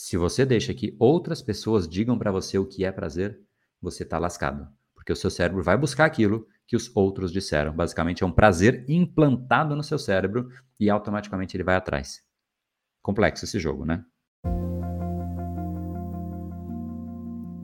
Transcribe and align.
Se 0.00 0.16
você 0.16 0.46
deixa 0.46 0.72
que 0.72 0.94
outras 0.96 1.42
pessoas 1.42 1.88
digam 1.88 2.16
para 2.16 2.30
você 2.30 2.56
o 2.56 2.64
que 2.64 2.84
é 2.84 2.92
prazer, 2.92 3.36
você 3.82 4.04
está 4.04 4.16
lascado. 4.16 4.68
Porque 4.94 5.12
o 5.12 5.16
seu 5.16 5.28
cérebro 5.28 5.60
vai 5.60 5.76
buscar 5.76 6.04
aquilo 6.04 6.46
que 6.68 6.76
os 6.76 6.88
outros 6.94 7.32
disseram. 7.32 7.74
Basicamente, 7.74 8.22
é 8.22 8.26
um 8.26 8.30
prazer 8.30 8.84
implantado 8.88 9.74
no 9.74 9.82
seu 9.82 9.98
cérebro 9.98 10.50
e 10.78 10.88
automaticamente 10.88 11.56
ele 11.56 11.64
vai 11.64 11.74
atrás. 11.74 12.22
Complexo 13.02 13.44
esse 13.44 13.58
jogo, 13.58 13.84
né? 13.84 14.04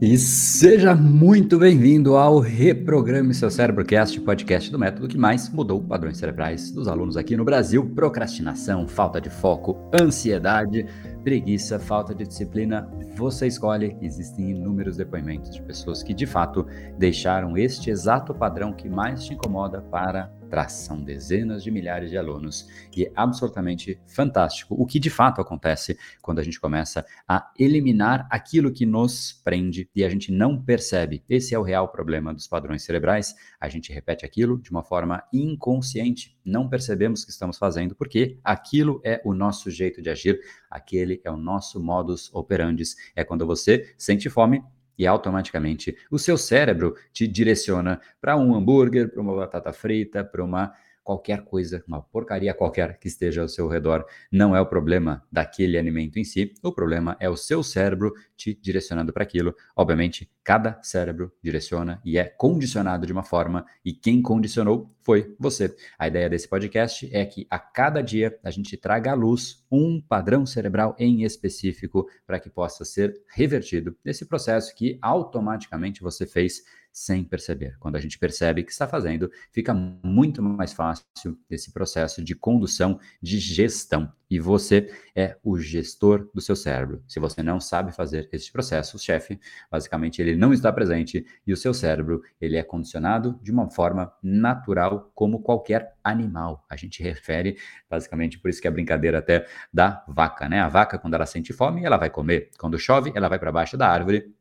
E 0.06 0.18
seja 0.18 0.94
muito 0.94 1.58
bem-vindo 1.58 2.14
ao 2.14 2.38
Reprograme 2.38 3.32
Seu 3.32 3.50
Cérebrocast, 3.50 4.20
podcast 4.20 4.70
do 4.70 4.78
método 4.78 5.08
que 5.08 5.16
mais 5.16 5.48
mudou 5.48 5.82
padrões 5.82 6.18
cerebrais 6.18 6.70
dos 6.70 6.88
alunos 6.88 7.16
aqui 7.16 7.34
no 7.34 7.42
Brasil. 7.42 7.90
Procrastinação, 7.94 8.86
falta 8.86 9.18
de 9.18 9.30
foco, 9.30 9.90
ansiedade, 9.98 10.84
preguiça, 11.22 11.78
falta 11.78 12.14
de 12.14 12.26
disciplina. 12.26 12.86
Você 13.16 13.46
escolhe. 13.46 13.96
Existem 14.02 14.50
inúmeros 14.50 14.98
depoimentos 14.98 15.54
de 15.54 15.62
pessoas 15.62 16.02
que 16.02 16.12
de 16.12 16.26
fato 16.26 16.66
deixaram 16.98 17.56
este 17.56 17.88
exato 17.88 18.34
padrão 18.34 18.74
que 18.74 18.90
mais 18.90 19.24
te 19.24 19.32
incomoda 19.32 19.80
para 19.80 20.30
são 20.68 21.02
dezenas 21.02 21.64
de 21.64 21.70
milhares 21.70 22.10
de 22.10 22.16
alunos 22.16 22.68
e 22.96 23.04
é 23.04 23.12
absolutamente 23.14 24.00
fantástico 24.06 24.74
o 24.78 24.86
que 24.86 25.00
de 25.00 25.10
fato 25.10 25.40
acontece 25.40 25.98
quando 26.22 26.38
a 26.38 26.42
gente 26.42 26.60
começa 26.60 27.04
a 27.26 27.50
eliminar 27.58 28.28
aquilo 28.30 28.72
que 28.72 28.86
nos 28.86 29.32
prende 29.44 29.90
e 29.94 30.04
a 30.04 30.08
gente 30.08 30.30
não 30.30 30.62
percebe. 30.62 31.24
Esse 31.28 31.54
é 31.54 31.58
o 31.58 31.62
real 31.62 31.88
problema 31.88 32.32
dos 32.32 32.46
padrões 32.46 32.84
cerebrais. 32.84 33.34
A 33.60 33.68
gente 33.68 33.92
repete 33.92 34.24
aquilo 34.24 34.60
de 34.60 34.70
uma 34.70 34.82
forma 34.82 35.24
inconsciente, 35.32 36.38
não 36.44 36.68
percebemos 36.68 37.24
que 37.24 37.30
estamos 37.30 37.58
fazendo 37.58 37.94
porque 37.94 38.38
aquilo 38.44 39.00
é 39.04 39.20
o 39.24 39.34
nosso 39.34 39.70
jeito 39.70 40.00
de 40.00 40.10
agir, 40.10 40.40
aquele 40.70 41.20
é 41.24 41.30
o 41.30 41.36
nosso 41.36 41.82
modus 41.82 42.32
operandi. 42.32 42.84
É 43.16 43.24
quando 43.24 43.46
você 43.46 43.94
sente 43.96 44.28
fome, 44.28 44.62
e 44.98 45.06
automaticamente 45.06 45.96
o 46.10 46.18
seu 46.18 46.36
cérebro 46.36 46.94
te 47.12 47.26
direciona 47.26 48.00
para 48.20 48.36
um 48.36 48.54
hambúrguer, 48.54 49.10
para 49.10 49.20
uma 49.20 49.34
batata 49.34 49.72
frita, 49.72 50.24
para 50.24 50.44
uma 50.44 50.72
qualquer 51.04 51.44
coisa, 51.44 51.84
uma 51.86 52.00
porcaria 52.00 52.54
qualquer 52.54 52.98
que 52.98 53.06
esteja 53.06 53.42
ao 53.42 53.48
seu 53.48 53.68
redor. 53.68 54.06
Não 54.32 54.56
é 54.56 54.60
o 54.60 54.66
problema 54.66 55.22
daquele 55.30 55.76
alimento 55.76 56.18
em 56.18 56.24
si, 56.24 56.54
o 56.62 56.72
problema 56.72 57.14
é 57.20 57.28
o 57.28 57.36
seu 57.36 57.62
cérebro 57.62 58.14
te 58.34 58.58
direcionando 58.60 59.12
para 59.12 59.22
aquilo. 59.22 59.54
Obviamente, 59.76 60.30
cada 60.42 60.82
cérebro 60.82 61.30
direciona 61.42 62.00
e 62.04 62.16
é 62.16 62.24
condicionado 62.24 63.06
de 63.06 63.12
uma 63.12 63.22
forma, 63.22 63.66
e 63.84 63.92
quem 63.92 64.22
condicionou 64.22 64.93
foi 65.04 65.36
você. 65.38 65.76
A 65.98 66.08
ideia 66.08 66.28
desse 66.28 66.48
podcast 66.48 67.08
é 67.12 67.24
que 67.26 67.46
a 67.50 67.58
cada 67.58 68.02
dia 68.02 68.36
a 68.42 68.50
gente 68.50 68.76
traga 68.76 69.12
à 69.12 69.14
luz 69.14 69.64
um 69.70 70.00
padrão 70.00 70.46
cerebral 70.46 70.96
em 70.98 71.22
específico 71.22 72.08
para 72.26 72.40
que 72.40 72.48
possa 72.48 72.84
ser 72.84 73.22
revertido 73.28 73.96
nesse 74.04 74.24
processo 74.24 74.74
que 74.74 74.98
automaticamente 75.02 76.02
você 76.02 76.26
fez 76.26 76.62
sem 76.94 77.24
perceber. 77.24 77.76
Quando 77.80 77.96
a 77.96 78.00
gente 78.00 78.16
percebe 78.16 78.62
que 78.62 78.70
está 78.70 78.86
fazendo, 78.86 79.28
fica 79.50 79.74
muito 79.74 80.40
mais 80.40 80.72
fácil 80.72 81.36
esse 81.50 81.72
processo 81.72 82.22
de 82.22 82.36
condução, 82.36 83.00
de 83.20 83.40
gestão. 83.40 84.12
E 84.30 84.38
você 84.38 84.88
é 85.14 85.36
o 85.42 85.58
gestor 85.58 86.30
do 86.32 86.40
seu 86.40 86.54
cérebro. 86.54 87.02
Se 87.08 87.18
você 87.18 87.42
não 87.42 87.58
sabe 87.58 87.92
fazer 87.92 88.28
esse 88.32 88.50
processo, 88.50 88.96
o 88.96 89.00
chefe, 89.00 89.40
basicamente, 89.68 90.22
ele 90.22 90.36
não 90.36 90.52
está 90.52 90.72
presente 90.72 91.26
e 91.44 91.52
o 91.52 91.56
seu 91.56 91.74
cérebro, 91.74 92.22
ele 92.40 92.56
é 92.56 92.62
condicionado 92.62 93.40
de 93.42 93.50
uma 93.50 93.68
forma 93.68 94.12
natural, 94.22 94.93
como 95.14 95.42
qualquer 95.42 95.94
animal. 96.02 96.64
A 96.68 96.76
gente 96.76 97.02
refere, 97.02 97.56
basicamente, 97.88 98.38
por 98.38 98.48
isso 98.48 98.60
que 98.60 98.66
é 98.66 98.70
a 98.70 98.72
brincadeira 98.72 99.18
até 99.18 99.46
da 99.72 100.04
vaca, 100.08 100.48
né? 100.48 100.60
A 100.60 100.68
vaca, 100.68 100.98
quando 100.98 101.14
ela 101.14 101.26
sente 101.26 101.52
fome, 101.52 101.84
ela 101.84 101.96
vai 101.96 102.10
comer. 102.10 102.50
Quando 102.58 102.78
chove, 102.78 103.12
ela 103.14 103.28
vai 103.28 103.38
para 103.38 103.52
baixo 103.52 103.76
da 103.76 103.88
árvore 103.88 104.34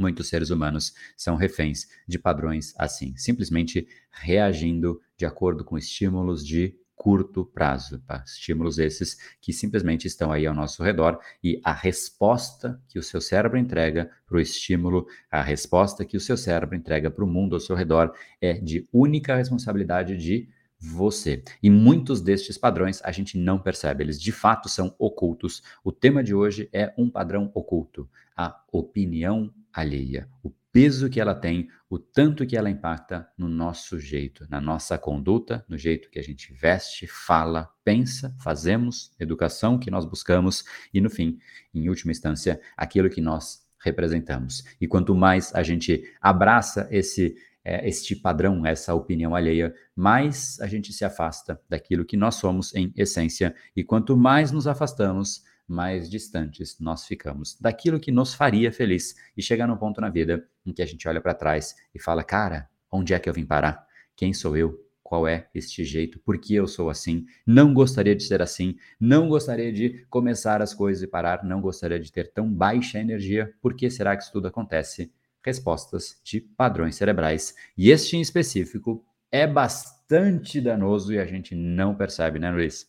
Muitos 0.00 0.28
seres 0.28 0.48
humanos 0.48 0.94
são 1.14 1.36
reféns 1.36 1.86
de 2.08 2.18
padrões 2.18 2.72
assim, 2.78 3.14
simplesmente 3.18 3.86
reagindo 4.10 4.98
de 5.14 5.26
acordo 5.26 5.62
com 5.62 5.76
estímulos 5.76 6.46
de 6.46 6.74
curto 7.00 7.46
prazo, 7.46 7.98
tá? 8.00 8.22
estímulos 8.26 8.78
esses 8.78 9.16
que 9.40 9.54
simplesmente 9.54 10.06
estão 10.06 10.30
aí 10.30 10.46
ao 10.46 10.54
nosso 10.54 10.82
redor 10.82 11.18
e 11.42 11.58
a 11.64 11.72
resposta 11.72 12.78
que 12.86 12.98
o 12.98 13.02
seu 13.02 13.22
cérebro 13.22 13.56
entrega 13.56 14.10
para 14.26 14.36
o 14.36 14.40
estímulo, 14.40 15.06
a 15.30 15.40
resposta 15.40 16.04
que 16.04 16.18
o 16.18 16.20
seu 16.20 16.36
cérebro 16.36 16.76
entrega 16.76 17.10
para 17.10 17.24
o 17.24 17.26
mundo 17.26 17.56
ao 17.56 17.60
seu 17.60 17.74
redor 17.74 18.12
é 18.38 18.52
de 18.52 18.86
única 18.92 19.34
responsabilidade 19.34 20.14
de 20.18 20.46
você. 20.78 21.42
E 21.62 21.70
muitos 21.70 22.20
destes 22.20 22.58
padrões 22.58 23.00
a 23.02 23.10
gente 23.10 23.38
não 23.38 23.58
percebe, 23.58 24.04
eles 24.04 24.20
de 24.20 24.30
fato 24.30 24.68
são 24.68 24.94
ocultos. 24.98 25.62
O 25.82 25.90
tema 25.90 26.22
de 26.22 26.34
hoje 26.34 26.68
é 26.70 26.92
um 26.98 27.08
padrão 27.08 27.50
oculto, 27.54 28.10
a 28.36 28.62
opinião 28.70 29.50
alheia, 29.72 30.28
o 30.42 30.50
peso 30.72 31.10
que 31.10 31.20
ela 31.20 31.34
tem, 31.34 31.68
o 31.88 31.98
tanto 31.98 32.46
que 32.46 32.56
ela 32.56 32.70
impacta 32.70 33.28
no 33.36 33.48
nosso 33.48 33.98
jeito, 33.98 34.46
na 34.48 34.60
nossa 34.60 34.96
conduta, 34.96 35.64
no 35.68 35.76
jeito 35.76 36.10
que 36.10 36.18
a 36.18 36.22
gente 36.22 36.52
veste, 36.52 37.06
fala, 37.06 37.68
pensa, 37.84 38.34
fazemos, 38.40 39.12
educação 39.18 39.78
que 39.78 39.90
nós 39.90 40.04
buscamos 40.04 40.64
e, 40.94 41.00
no 41.00 41.10
fim, 41.10 41.38
em 41.74 41.88
última 41.88 42.12
instância, 42.12 42.60
aquilo 42.76 43.10
que 43.10 43.20
nós 43.20 43.66
representamos. 43.82 44.64
E 44.80 44.86
quanto 44.86 45.14
mais 45.14 45.54
a 45.54 45.62
gente 45.62 46.04
abraça 46.20 46.86
esse 46.90 47.36
é, 47.62 47.86
este 47.86 48.16
padrão, 48.16 48.64
essa 48.64 48.94
opinião 48.94 49.34
alheia, 49.34 49.74
mais 49.94 50.58
a 50.60 50.66
gente 50.66 50.92
se 50.92 51.04
afasta 51.04 51.60
daquilo 51.68 52.06
que 52.06 52.16
nós 52.16 52.36
somos 52.36 52.74
em 52.74 52.92
essência. 52.96 53.54
E 53.76 53.84
quanto 53.84 54.16
mais 54.16 54.50
nos 54.50 54.66
afastamos, 54.66 55.42
mais 55.70 56.10
distantes 56.10 56.78
nós 56.80 57.06
ficamos 57.06 57.56
daquilo 57.60 58.00
que 58.00 58.10
nos 58.10 58.34
faria 58.34 58.72
feliz 58.72 59.14
e 59.36 59.42
chegar 59.42 59.66
num 59.66 59.76
ponto 59.76 60.00
na 60.00 60.10
vida 60.10 60.46
em 60.66 60.72
que 60.72 60.82
a 60.82 60.86
gente 60.86 61.08
olha 61.08 61.20
para 61.20 61.32
trás 61.32 61.76
e 61.94 62.00
fala: 62.00 62.22
cara, 62.24 62.68
onde 62.90 63.14
é 63.14 63.18
que 63.18 63.28
eu 63.28 63.32
vim 63.32 63.46
parar? 63.46 63.86
Quem 64.16 64.34
sou 64.34 64.56
eu? 64.56 64.78
Qual 65.02 65.26
é 65.26 65.48
este 65.54 65.84
jeito? 65.84 66.20
Por 66.20 66.38
que 66.38 66.54
eu 66.54 66.68
sou 66.68 66.88
assim? 66.88 67.26
Não 67.44 67.74
gostaria 67.74 68.14
de 68.14 68.22
ser 68.22 68.40
assim. 68.40 68.76
Não 69.00 69.28
gostaria 69.28 69.72
de 69.72 70.06
começar 70.08 70.62
as 70.62 70.72
coisas 70.72 71.02
e 71.02 71.06
parar. 71.06 71.42
Não 71.42 71.60
gostaria 71.60 71.98
de 71.98 72.12
ter 72.12 72.30
tão 72.32 72.52
baixa 72.52 72.98
energia. 72.98 73.52
Por 73.60 73.74
que 73.74 73.90
será 73.90 74.16
que 74.16 74.22
isso 74.22 74.32
tudo 74.32 74.46
acontece? 74.46 75.12
Respostas 75.44 76.20
de 76.22 76.40
padrões 76.40 76.94
cerebrais. 76.94 77.56
E 77.76 77.90
este 77.90 78.16
em 78.16 78.20
específico 78.20 79.04
é 79.32 79.46
bastante 79.48 80.60
danoso 80.60 81.12
e 81.12 81.18
a 81.18 81.26
gente 81.26 81.56
não 81.56 81.94
percebe, 81.94 82.38
né, 82.38 82.50
Luiz? 82.52 82.88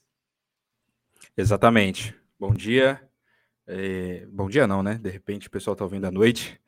Exatamente. 1.36 2.21
Bom 2.42 2.56
dia. 2.56 3.00
É, 3.68 4.26
bom 4.26 4.50
dia 4.50 4.66
não, 4.66 4.82
né? 4.82 4.96
De 4.96 5.12
repente 5.12 5.48
o 5.48 5.52
pessoal 5.52 5.76
tá 5.76 5.84
ouvindo 5.84 6.06
à 6.06 6.12
noite. 6.12 6.60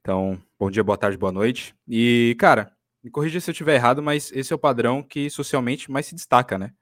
Então, 0.00 0.36
bom 0.58 0.68
dia, 0.68 0.82
boa 0.82 0.98
tarde, 0.98 1.16
boa 1.16 1.30
noite. 1.30 1.76
E, 1.86 2.34
cara, 2.40 2.72
me 3.04 3.08
corrija 3.08 3.38
se 3.38 3.48
eu 3.48 3.52
estiver 3.52 3.76
errado, 3.76 4.02
mas 4.02 4.32
esse 4.32 4.52
é 4.52 4.56
o 4.56 4.58
padrão 4.58 5.00
que 5.00 5.30
socialmente 5.30 5.88
mais 5.92 6.06
se 6.06 6.16
destaca, 6.16 6.58
né? 6.58 6.72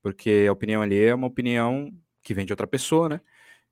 Porque 0.00 0.46
a 0.48 0.52
opinião 0.52 0.80
ali 0.80 0.96
é 0.96 1.12
uma 1.12 1.26
opinião 1.26 1.92
que 2.22 2.32
vem 2.32 2.46
de 2.46 2.52
outra 2.52 2.68
pessoa, 2.68 3.08
né? 3.08 3.20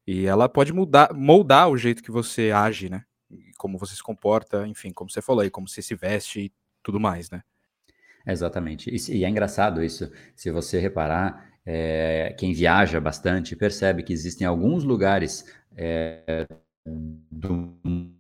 E 0.05 0.27
ela 0.27 0.49
pode 0.49 0.73
mudar, 0.73 1.15
moldar 1.15 1.71
o 1.71 1.77
jeito 1.77 2.03
que 2.03 2.11
você 2.11 2.51
age, 2.51 2.91
né? 2.91 3.05
Como 3.57 3.79
você 3.79 3.95
se 3.95 4.03
comporta, 4.03 4.67
enfim, 4.67 4.91
como 4.91 5.09
você 5.09 5.23
falou 5.23 5.43
aí, 5.43 5.51
como 5.51 5.69
você 5.69 5.81
se 5.81 5.95
veste 5.95 6.47
e 6.47 6.53
tudo 6.83 6.99
mais, 6.99 7.31
né? 7.31 7.45
Exatamente. 8.27 8.91
E, 8.91 9.19
e 9.19 9.25
é 9.25 9.29
engraçado 9.29 9.85
isso. 9.85 10.11
Se 10.35 10.51
você 10.51 10.81
reparar, 10.81 11.56
é, 11.67 12.33
quem 12.39 12.53
viaja 12.53 13.01
bastante 13.01 13.57
percebe 13.57 14.05
que 14.05 14.13
existem 14.13 14.47
alguns 14.47 14.85
lugares 14.85 15.45
é, 15.77 16.47
do 17.31 17.53
mundo, 17.53 18.17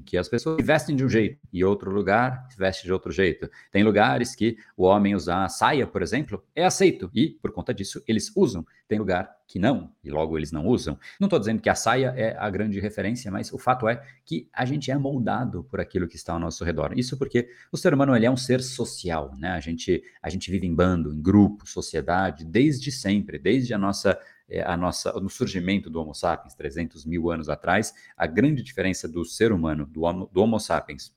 que 0.00 0.16
as 0.16 0.28
pessoas 0.28 0.64
vestem 0.64 0.96
de 0.96 1.04
um 1.04 1.08
jeito 1.08 1.38
e 1.52 1.64
outro 1.64 1.90
lugar 1.90 2.48
veste 2.56 2.84
de 2.84 2.92
outro 2.92 3.10
jeito. 3.10 3.50
Tem 3.70 3.82
lugares 3.82 4.34
que 4.34 4.56
o 4.76 4.84
homem 4.84 5.14
usar 5.14 5.48
saia, 5.48 5.86
por 5.86 6.02
exemplo, 6.02 6.42
é 6.54 6.64
aceito 6.64 7.10
e, 7.14 7.30
por 7.42 7.52
conta 7.52 7.74
disso, 7.74 8.02
eles 8.06 8.30
usam. 8.36 8.64
Tem 8.88 8.98
lugar 8.98 9.30
que 9.46 9.58
não 9.58 9.92
e 10.02 10.10
logo 10.10 10.38
eles 10.38 10.52
não 10.52 10.66
usam. 10.66 10.98
Não 11.20 11.26
estou 11.26 11.38
dizendo 11.38 11.60
que 11.60 11.68
a 11.68 11.74
saia 11.74 12.14
é 12.16 12.36
a 12.38 12.48
grande 12.48 12.80
referência, 12.80 13.30
mas 13.30 13.52
o 13.52 13.58
fato 13.58 13.88
é 13.88 14.02
que 14.24 14.48
a 14.52 14.64
gente 14.64 14.90
é 14.90 14.96
moldado 14.96 15.64
por 15.64 15.80
aquilo 15.80 16.08
que 16.08 16.16
está 16.16 16.32
ao 16.32 16.40
nosso 16.40 16.64
redor. 16.64 16.92
Isso 16.96 17.18
porque 17.18 17.48
o 17.70 17.76
ser 17.76 17.92
humano 17.92 18.14
ele 18.16 18.26
é 18.26 18.30
um 18.30 18.36
ser 18.36 18.62
social, 18.62 19.34
né? 19.38 19.50
A 19.50 19.60
gente, 19.60 20.02
a 20.22 20.30
gente 20.30 20.50
vive 20.50 20.66
em 20.66 20.74
bando, 20.74 21.12
em 21.12 21.20
grupo, 21.20 21.66
sociedade, 21.66 22.44
desde 22.44 22.90
sempre, 22.90 23.38
desde 23.38 23.74
a 23.74 23.78
nossa 23.78 24.18
a 24.60 24.76
nossa, 24.76 25.12
no 25.20 25.30
surgimento 25.30 25.88
do 25.88 26.00
Homo 26.00 26.14
sapiens, 26.14 26.54
300 26.54 27.04
mil 27.06 27.30
anos 27.30 27.48
atrás, 27.48 27.94
a 28.16 28.26
grande 28.26 28.62
diferença 28.62 29.08
do 29.08 29.24
ser 29.24 29.52
humano, 29.52 29.86
do 29.86 30.02
Homo, 30.02 30.28
do 30.32 30.40
homo 30.42 30.58
sapiens, 30.58 31.14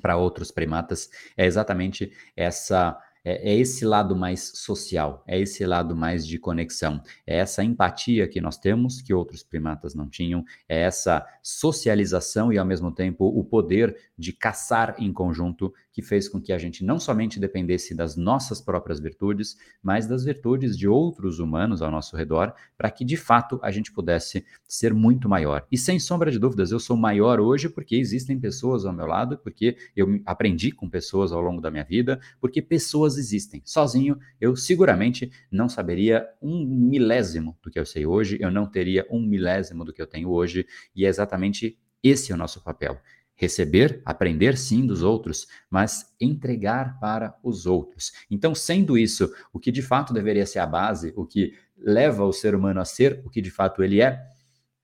para 0.00 0.16
outros 0.16 0.50
primatas, 0.50 1.10
é 1.36 1.46
exatamente 1.46 2.12
essa 2.36 2.98
é, 3.24 3.52
é, 3.52 3.54
esse 3.58 3.84
lado 3.84 4.16
mais 4.16 4.52
social, 4.54 5.22
é 5.26 5.38
esse 5.38 5.64
lado 5.66 5.94
mais 5.94 6.26
de 6.26 6.38
conexão, 6.38 7.02
é 7.26 7.36
essa 7.36 7.62
empatia 7.62 8.26
que 8.26 8.40
nós 8.40 8.56
temos 8.56 9.02
que 9.02 9.12
outros 9.12 9.42
primatas 9.42 9.94
não 9.94 10.08
tinham, 10.08 10.42
é 10.66 10.80
essa 10.80 11.26
socialização 11.42 12.50
e 12.50 12.58
ao 12.58 12.64
mesmo 12.64 12.90
tempo 12.90 13.26
o 13.26 13.44
poder 13.44 13.94
de 14.16 14.32
caçar 14.32 14.94
em 14.98 15.12
conjunto 15.12 15.72
que 16.00 16.06
fez 16.06 16.28
com 16.28 16.40
que 16.40 16.52
a 16.52 16.58
gente 16.58 16.82
não 16.82 16.98
somente 16.98 17.38
dependesse 17.38 17.94
das 17.94 18.16
nossas 18.16 18.60
próprias 18.60 18.98
virtudes, 18.98 19.58
mas 19.82 20.06
das 20.06 20.24
virtudes 20.24 20.76
de 20.76 20.88
outros 20.88 21.38
humanos 21.38 21.82
ao 21.82 21.90
nosso 21.90 22.16
redor, 22.16 22.54
para 22.76 22.90
que 22.90 23.04
de 23.04 23.18
fato 23.18 23.60
a 23.62 23.70
gente 23.70 23.92
pudesse 23.92 24.44
ser 24.66 24.94
muito 24.94 25.28
maior. 25.28 25.66
E 25.70 25.76
sem 25.76 26.00
sombra 26.00 26.30
de 26.30 26.38
dúvidas, 26.38 26.72
eu 26.72 26.80
sou 26.80 26.96
maior 26.96 27.38
hoje 27.38 27.68
porque 27.68 27.96
existem 27.96 28.40
pessoas 28.40 28.86
ao 28.86 28.94
meu 28.94 29.06
lado, 29.06 29.36
porque 29.38 29.76
eu 29.94 30.20
aprendi 30.24 30.72
com 30.72 30.88
pessoas 30.88 31.32
ao 31.32 31.42
longo 31.42 31.60
da 31.60 31.70
minha 31.70 31.84
vida, 31.84 32.18
porque 32.40 32.62
pessoas 32.62 33.18
existem. 33.18 33.60
Sozinho, 33.64 34.18
eu 34.40 34.56
seguramente 34.56 35.30
não 35.50 35.68
saberia 35.68 36.26
um 36.40 36.64
milésimo 36.64 37.58
do 37.62 37.70
que 37.70 37.78
eu 37.78 37.84
sei 37.84 38.06
hoje, 38.06 38.38
eu 38.40 38.50
não 38.50 38.66
teria 38.66 39.06
um 39.10 39.20
milésimo 39.20 39.84
do 39.84 39.92
que 39.92 40.00
eu 40.00 40.06
tenho 40.06 40.30
hoje, 40.30 40.66
e 40.96 41.04
é 41.04 41.08
exatamente 41.08 41.78
esse 42.02 42.32
é 42.32 42.34
o 42.34 42.38
nosso 42.38 42.64
papel 42.64 42.98
Receber, 43.40 44.02
aprender 44.04 44.58
sim 44.58 44.86
dos 44.86 45.02
outros, 45.02 45.46
mas 45.70 46.14
entregar 46.20 47.00
para 47.00 47.34
os 47.42 47.64
outros. 47.64 48.12
Então, 48.30 48.54
sendo 48.54 48.98
isso 48.98 49.32
o 49.50 49.58
que 49.58 49.72
de 49.72 49.80
fato 49.80 50.12
deveria 50.12 50.44
ser 50.44 50.58
a 50.58 50.66
base, 50.66 51.14
o 51.16 51.24
que 51.24 51.54
leva 51.78 52.22
o 52.22 52.34
ser 52.34 52.54
humano 52.54 52.82
a 52.82 52.84
ser 52.84 53.22
o 53.24 53.30
que 53.30 53.40
de 53.40 53.50
fato 53.50 53.82
ele 53.82 54.02
é, 54.02 54.20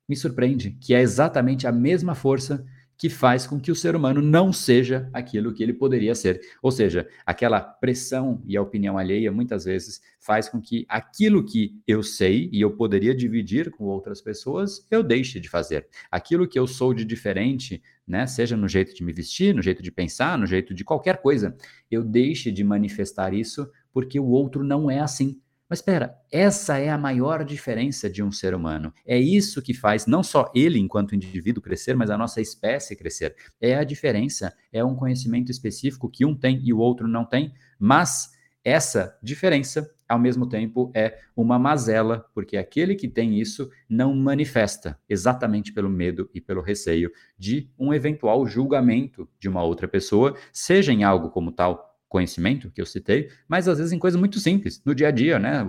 me 0.08 0.16
surpreende 0.16 0.70
que 0.70 0.94
é 0.94 1.02
exatamente 1.02 1.66
a 1.66 1.72
mesma 1.72 2.14
força 2.14 2.64
que 2.98 3.10
faz 3.10 3.46
com 3.46 3.60
que 3.60 3.70
o 3.70 3.76
ser 3.76 3.94
humano 3.94 4.22
não 4.22 4.52
seja 4.52 5.08
aquilo 5.12 5.52
que 5.52 5.62
ele 5.62 5.74
poderia 5.74 6.14
ser. 6.14 6.40
Ou 6.62 6.70
seja, 6.70 7.06
aquela 7.26 7.60
pressão 7.60 8.42
e 8.46 8.56
a 8.56 8.62
opinião 8.62 8.96
alheia 8.96 9.30
muitas 9.30 9.64
vezes 9.64 10.00
faz 10.18 10.48
com 10.48 10.60
que 10.60 10.86
aquilo 10.88 11.44
que 11.44 11.78
eu 11.86 12.02
sei 12.02 12.48
e 12.50 12.60
eu 12.60 12.70
poderia 12.74 13.14
dividir 13.14 13.70
com 13.70 13.84
outras 13.84 14.22
pessoas, 14.22 14.86
eu 14.90 15.02
deixe 15.02 15.38
de 15.38 15.48
fazer. 15.48 15.86
Aquilo 16.10 16.48
que 16.48 16.58
eu 16.58 16.66
sou 16.66 16.94
de 16.94 17.04
diferente, 17.04 17.82
né, 18.06 18.26
seja 18.26 18.56
no 18.56 18.68
jeito 18.68 18.94
de 18.94 19.02
me 19.02 19.12
vestir, 19.12 19.54
no 19.54 19.62
jeito 19.62 19.82
de 19.82 19.90
pensar, 19.90 20.38
no 20.38 20.46
jeito 20.46 20.72
de 20.72 20.84
qualquer 20.84 21.20
coisa, 21.20 21.56
eu 21.90 22.04
deixe 22.04 22.50
de 22.50 22.62
manifestar 22.62 23.34
isso 23.34 23.68
porque 23.92 24.20
o 24.20 24.26
outro 24.26 24.62
não 24.62 24.90
é 24.90 25.00
assim. 25.00 25.40
Mas 25.68 25.80
espera, 25.80 26.16
essa 26.30 26.78
é 26.78 26.88
a 26.88 26.98
maior 26.98 27.44
diferença 27.44 28.08
de 28.08 28.22
um 28.22 28.30
ser 28.30 28.54
humano. 28.54 28.94
É 29.04 29.18
isso 29.18 29.60
que 29.60 29.74
faz 29.74 30.06
não 30.06 30.22
só 30.22 30.50
ele, 30.54 30.78
enquanto 30.78 31.14
indivíduo, 31.14 31.62
crescer, 31.62 31.96
mas 31.96 32.08
a 32.08 32.16
nossa 32.16 32.40
espécie 32.40 32.94
crescer. 32.94 33.34
É 33.60 33.74
a 33.74 33.82
diferença, 33.82 34.54
é 34.72 34.84
um 34.84 34.94
conhecimento 34.94 35.50
específico 35.50 36.08
que 36.08 36.24
um 36.24 36.36
tem 36.36 36.60
e 36.62 36.72
o 36.72 36.78
outro 36.78 37.08
não 37.08 37.24
tem, 37.24 37.52
mas 37.80 38.30
essa 38.62 39.18
diferença, 39.20 39.90
ao 40.08 40.18
mesmo 40.18 40.48
tempo, 40.48 40.90
é 40.94 41.18
uma 41.36 41.58
mazela, 41.58 42.26
porque 42.34 42.56
aquele 42.56 42.94
que 42.94 43.08
tem 43.08 43.40
isso 43.40 43.70
não 43.88 44.14
manifesta, 44.14 44.98
exatamente 45.08 45.72
pelo 45.72 45.90
medo 45.90 46.30
e 46.32 46.40
pelo 46.40 46.60
receio 46.60 47.10
de 47.38 47.70
um 47.78 47.92
eventual 47.92 48.46
julgamento 48.46 49.28
de 49.38 49.48
uma 49.48 49.62
outra 49.62 49.88
pessoa, 49.88 50.36
seja 50.52 50.92
em 50.92 51.04
algo 51.04 51.30
como 51.30 51.52
tal 51.52 51.96
conhecimento 52.08 52.70
que 52.70 52.80
eu 52.80 52.86
citei, 52.86 53.30
mas 53.48 53.66
às 53.68 53.78
vezes 53.78 53.92
em 53.92 53.98
coisas 53.98 54.18
muito 54.18 54.38
simples, 54.38 54.80
no 54.84 54.94
dia 54.94 55.08
a 55.08 55.10
dia, 55.10 55.38
né? 55.38 55.64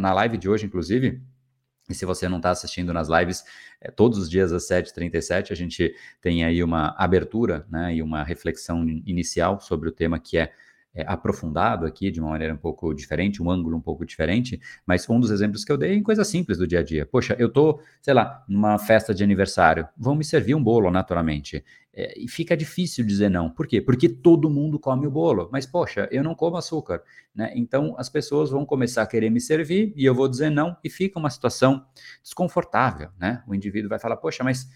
na 0.00 0.12
live 0.14 0.38
de 0.38 0.48
hoje, 0.48 0.66
inclusive, 0.66 1.20
e 1.88 1.94
se 1.94 2.06
você 2.06 2.28
não 2.28 2.38
está 2.38 2.50
assistindo 2.50 2.92
nas 2.92 3.08
lives, 3.08 3.44
é, 3.80 3.90
todos 3.90 4.18
os 4.18 4.30
dias 4.30 4.52
às 4.52 4.68
7h37 4.68 5.50
a 5.50 5.54
gente 5.54 5.94
tem 6.20 6.44
aí 6.44 6.62
uma 6.62 6.94
abertura 6.96 7.66
né, 7.68 7.94
e 7.94 8.02
uma 8.02 8.22
reflexão 8.22 8.82
inicial 9.04 9.60
sobre 9.60 9.88
o 9.88 9.92
tema 9.92 10.18
que 10.18 10.38
é 10.38 10.52
é, 10.94 11.04
aprofundado 11.06 11.86
aqui 11.86 12.10
de 12.10 12.20
uma 12.20 12.30
maneira 12.30 12.52
um 12.52 12.58
pouco 12.58 12.92
diferente, 12.94 13.42
um 13.42 13.50
ângulo 13.50 13.76
um 13.76 13.80
pouco 13.80 14.04
diferente, 14.04 14.60
mas 14.86 15.08
um 15.08 15.18
dos 15.18 15.30
exemplos 15.30 15.64
que 15.64 15.72
eu 15.72 15.76
dei 15.76 15.92
é 15.92 15.94
em 15.94 16.02
coisa 16.02 16.24
simples 16.24 16.58
do 16.58 16.66
dia 16.66 16.80
a 16.80 16.82
dia. 16.82 17.06
Poxa, 17.06 17.34
eu 17.38 17.48
tô, 17.48 17.80
sei 18.00 18.14
lá, 18.14 18.44
numa 18.48 18.78
festa 18.78 19.14
de 19.14 19.24
aniversário, 19.24 19.88
vão 19.96 20.14
me 20.14 20.24
servir 20.24 20.54
um 20.54 20.62
bolo 20.62 20.90
naturalmente. 20.90 21.64
É, 21.94 22.18
e 22.18 22.26
fica 22.26 22.56
difícil 22.56 23.04
dizer 23.04 23.28
não. 23.28 23.50
Por 23.50 23.66
quê? 23.66 23.80
Porque 23.80 24.08
todo 24.08 24.48
mundo 24.48 24.78
come 24.78 25.06
o 25.06 25.10
bolo. 25.10 25.50
Mas, 25.52 25.66
poxa, 25.66 26.08
eu 26.10 26.24
não 26.24 26.34
como 26.34 26.56
açúcar. 26.56 27.02
Né? 27.34 27.52
Então, 27.54 27.94
as 27.98 28.08
pessoas 28.08 28.50
vão 28.50 28.64
começar 28.64 29.02
a 29.02 29.06
querer 29.06 29.28
me 29.28 29.40
servir 29.40 29.92
e 29.94 30.04
eu 30.04 30.14
vou 30.14 30.26
dizer 30.26 30.48
não 30.48 30.74
e 30.82 30.88
fica 30.88 31.18
uma 31.18 31.28
situação 31.28 31.84
desconfortável. 32.22 33.10
Né? 33.18 33.42
O 33.46 33.54
indivíduo 33.54 33.90
vai 33.90 33.98
falar, 33.98 34.16
poxa, 34.16 34.42
mas 34.42 34.70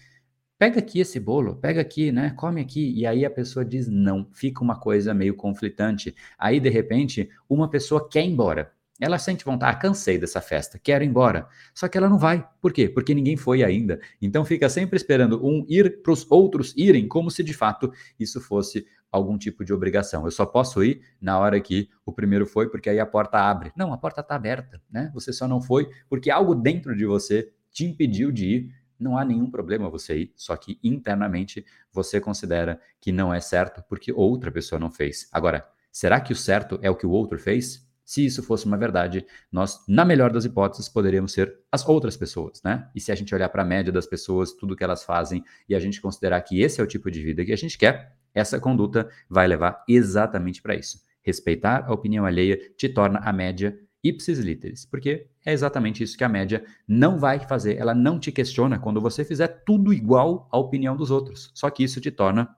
pega 0.57 0.79
aqui 0.79 0.99
esse 0.99 1.19
bolo, 1.19 1.55
pega 1.55 1.81
aqui, 1.81 2.11
né? 2.11 2.31
Come 2.35 2.61
aqui. 2.61 2.93
E 2.97 3.05
aí 3.05 3.25
a 3.25 3.29
pessoa 3.29 3.63
diz 3.63 3.87
não. 3.87 4.27
Fica 4.33 4.63
uma 4.63 4.79
coisa 4.79 5.13
meio 5.13 5.35
conflitante. 5.35 6.15
Aí, 6.37 6.59
de 6.59 6.69
repente, 6.69 7.29
uma 7.49 7.69
pessoa 7.69 8.07
quer 8.09 8.25
ir 8.25 8.29
embora. 8.29 8.71
Ela 8.99 9.19
sente 9.19 9.45
vontade, 9.45 9.75
ah, 9.75 9.79
cansei 9.79 10.17
dessa 10.17 10.41
festa, 10.41 10.79
quero 10.79 11.03
ir 11.03 11.07
embora. 11.07 11.47
Só 11.73 11.87
que 11.87 11.97
ela 11.97 12.09
não 12.09 12.17
vai. 12.17 12.43
Por 12.59 12.73
quê? 12.73 12.89
Porque 12.89 13.13
ninguém 13.13 13.37
foi 13.37 13.63
ainda. 13.63 13.99
Então 14.19 14.43
fica 14.43 14.67
sempre 14.69 14.97
esperando 14.97 15.45
um 15.45 15.63
ir 15.69 16.01
para 16.01 16.11
os 16.11 16.25
outros 16.31 16.73
irem, 16.75 17.07
como 17.07 17.29
se 17.29 17.43
de 17.43 17.53
fato 17.53 17.93
isso 18.19 18.41
fosse 18.41 18.87
algum 19.11 19.37
tipo 19.37 19.63
de 19.63 19.71
obrigação. 19.71 20.25
Eu 20.25 20.31
só 20.31 20.47
posso 20.47 20.83
ir 20.83 21.01
na 21.21 21.37
hora 21.37 21.61
que 21.61 21.87
o 22.03 22.11
primeiro 22.11 22.47
foi, 22.47 22.69
porque 22.69 22.89
aí 22.89 22.99
a 22.99 23.05
porta 23.05 23.37
abre. 23.37 23.71
Não, 23.75 23.93
a 23.93 23.97
porta 23.99 24.21
está 24.21 24.35
aberta, 24.35 24.81
né? 24.89 25.11
Você 25.13 25.31
só 25.31 25.47
não 25.47 25.61
foi 25.61 25.87
porque 26.09 26.31
algo 26.31 26.55
dentro 26.55 26.97
de 26.97 27.05
você 27.05 27.51
te 27.71 27.85
impediu 27.85 28.31
de 28.31 28.45
ir 28.47 28.71
não 28.99 29.17
há 29.17 29.25
nenhum 29.25 29.49
problema 29.49 29.89
você 29.89 30.17
ir, 30.17 30.33
só 30.35 30.55
que 30.55 30.79
internamente 30.83 31.65
você 31.91 32.19
considera 32.19 32.79
que 32.99 33.11
não 33.11 33.33
é 33.33 33.39
certo 33.39 33.83
porque 33.87 34.11
outra 34.11 34.51
pessoa 34.51 34.79
não 34.79 34.91
fez. 34.91 35.29
Agora, 35.31 35.67
será 35.91 36.19
que 36.19 36.33
o 36.33 36.35
certo 36.35 36.79
é 36.81 36.89
o 36.89 36.95
que 36.95 37.05
o 37.05 37.11
outro 37.11 37.39
fez? 37.39 37.87
Se 38.03 38.25
isso 38.25 38.41
fosse 38.41 38.65
uma 38.65 38.77
verdade, 38.77 39.25
nós, 39.51 39.83
na 39.85 40.05
melhor 40.05 40.31
das 40.31 40.45
hipóteses, 40.45 40.87
poderíamos 40.87 41.33
ser 41.33 41.59
as 41.69 41.85
outras 41.85 42.15
pessoas, 42.15 42.61
né? 42.63 42.89
E 42.95 43.01
se 43.01 43.11
a 43.11 43.15
gente 43.15 43.35
olhar 43.35 43.49
para 43.49 43.63
a 43.63 43.65
média 43.65 43.91
das 43.91 44.07
pessoas, 44.07 44.53
tudo 44.53 44.77
que 44.77 44.83
elas 44.83 45.03
fazem, 45.03 45.43
e 45.67 45.75
a 45.75 45.79
gente 45.79 45.99
considerar 45.99 46.39
que 46.41 46.61
esse 46.61 46.79
é 46.79 46.83
o 46.83 46.87
tipo 46.87 47.11
de 47.11 47.21
vida 47.21 47.43
que 47.43 47.51
a 47.51 47.57
gente 47.57 47.77
quer, 47.77 48.15
essa 48.33 48.61
conduta 48.61 49.09
vai 49.29 49.45
levar 49.45 49.83
exatamente 49.89 50.61
para 50.61 50.73
isso. 50.73 51.01
Respeitar 51.21 51.83
a 51.85 51.93
opinião 51.93 52.25
alheia 52.25 52.57
te 52.77 52.87
torna 52.87 53.19
a 53.19 53.33
média 53.33 53.77
ipsis 54.07 54.39
literis, 54.39 54.85
porque 54.85 55.27
é 55.45 55.53
exatamente 55.53 56.03
isso 56.03 56.17
que 56.17 56.23
a 56.23 56.29
média 56.29 56.63
não 56.87 57.17
vai 57.17 57.39
fazer. 57.39 57.77
Ela 57.77 57.93
não 57.93 58.19
te 58.19 58.31
questiona 58.31 58.79
quando 58.79 59.01
você 59.01 59.23
fizer 59.23 59.47
tudo 59.65 59.93
igual 59.93 60.47
à 60.51 60.57
opinião 60.57 60.95
dos 60.95 61.11
outros. 61.11 61.51
Só 61.53 61.69
que 61.69 61.83
isso 61.83 62.01
te 62.01 62.11
torna 62.11 62.55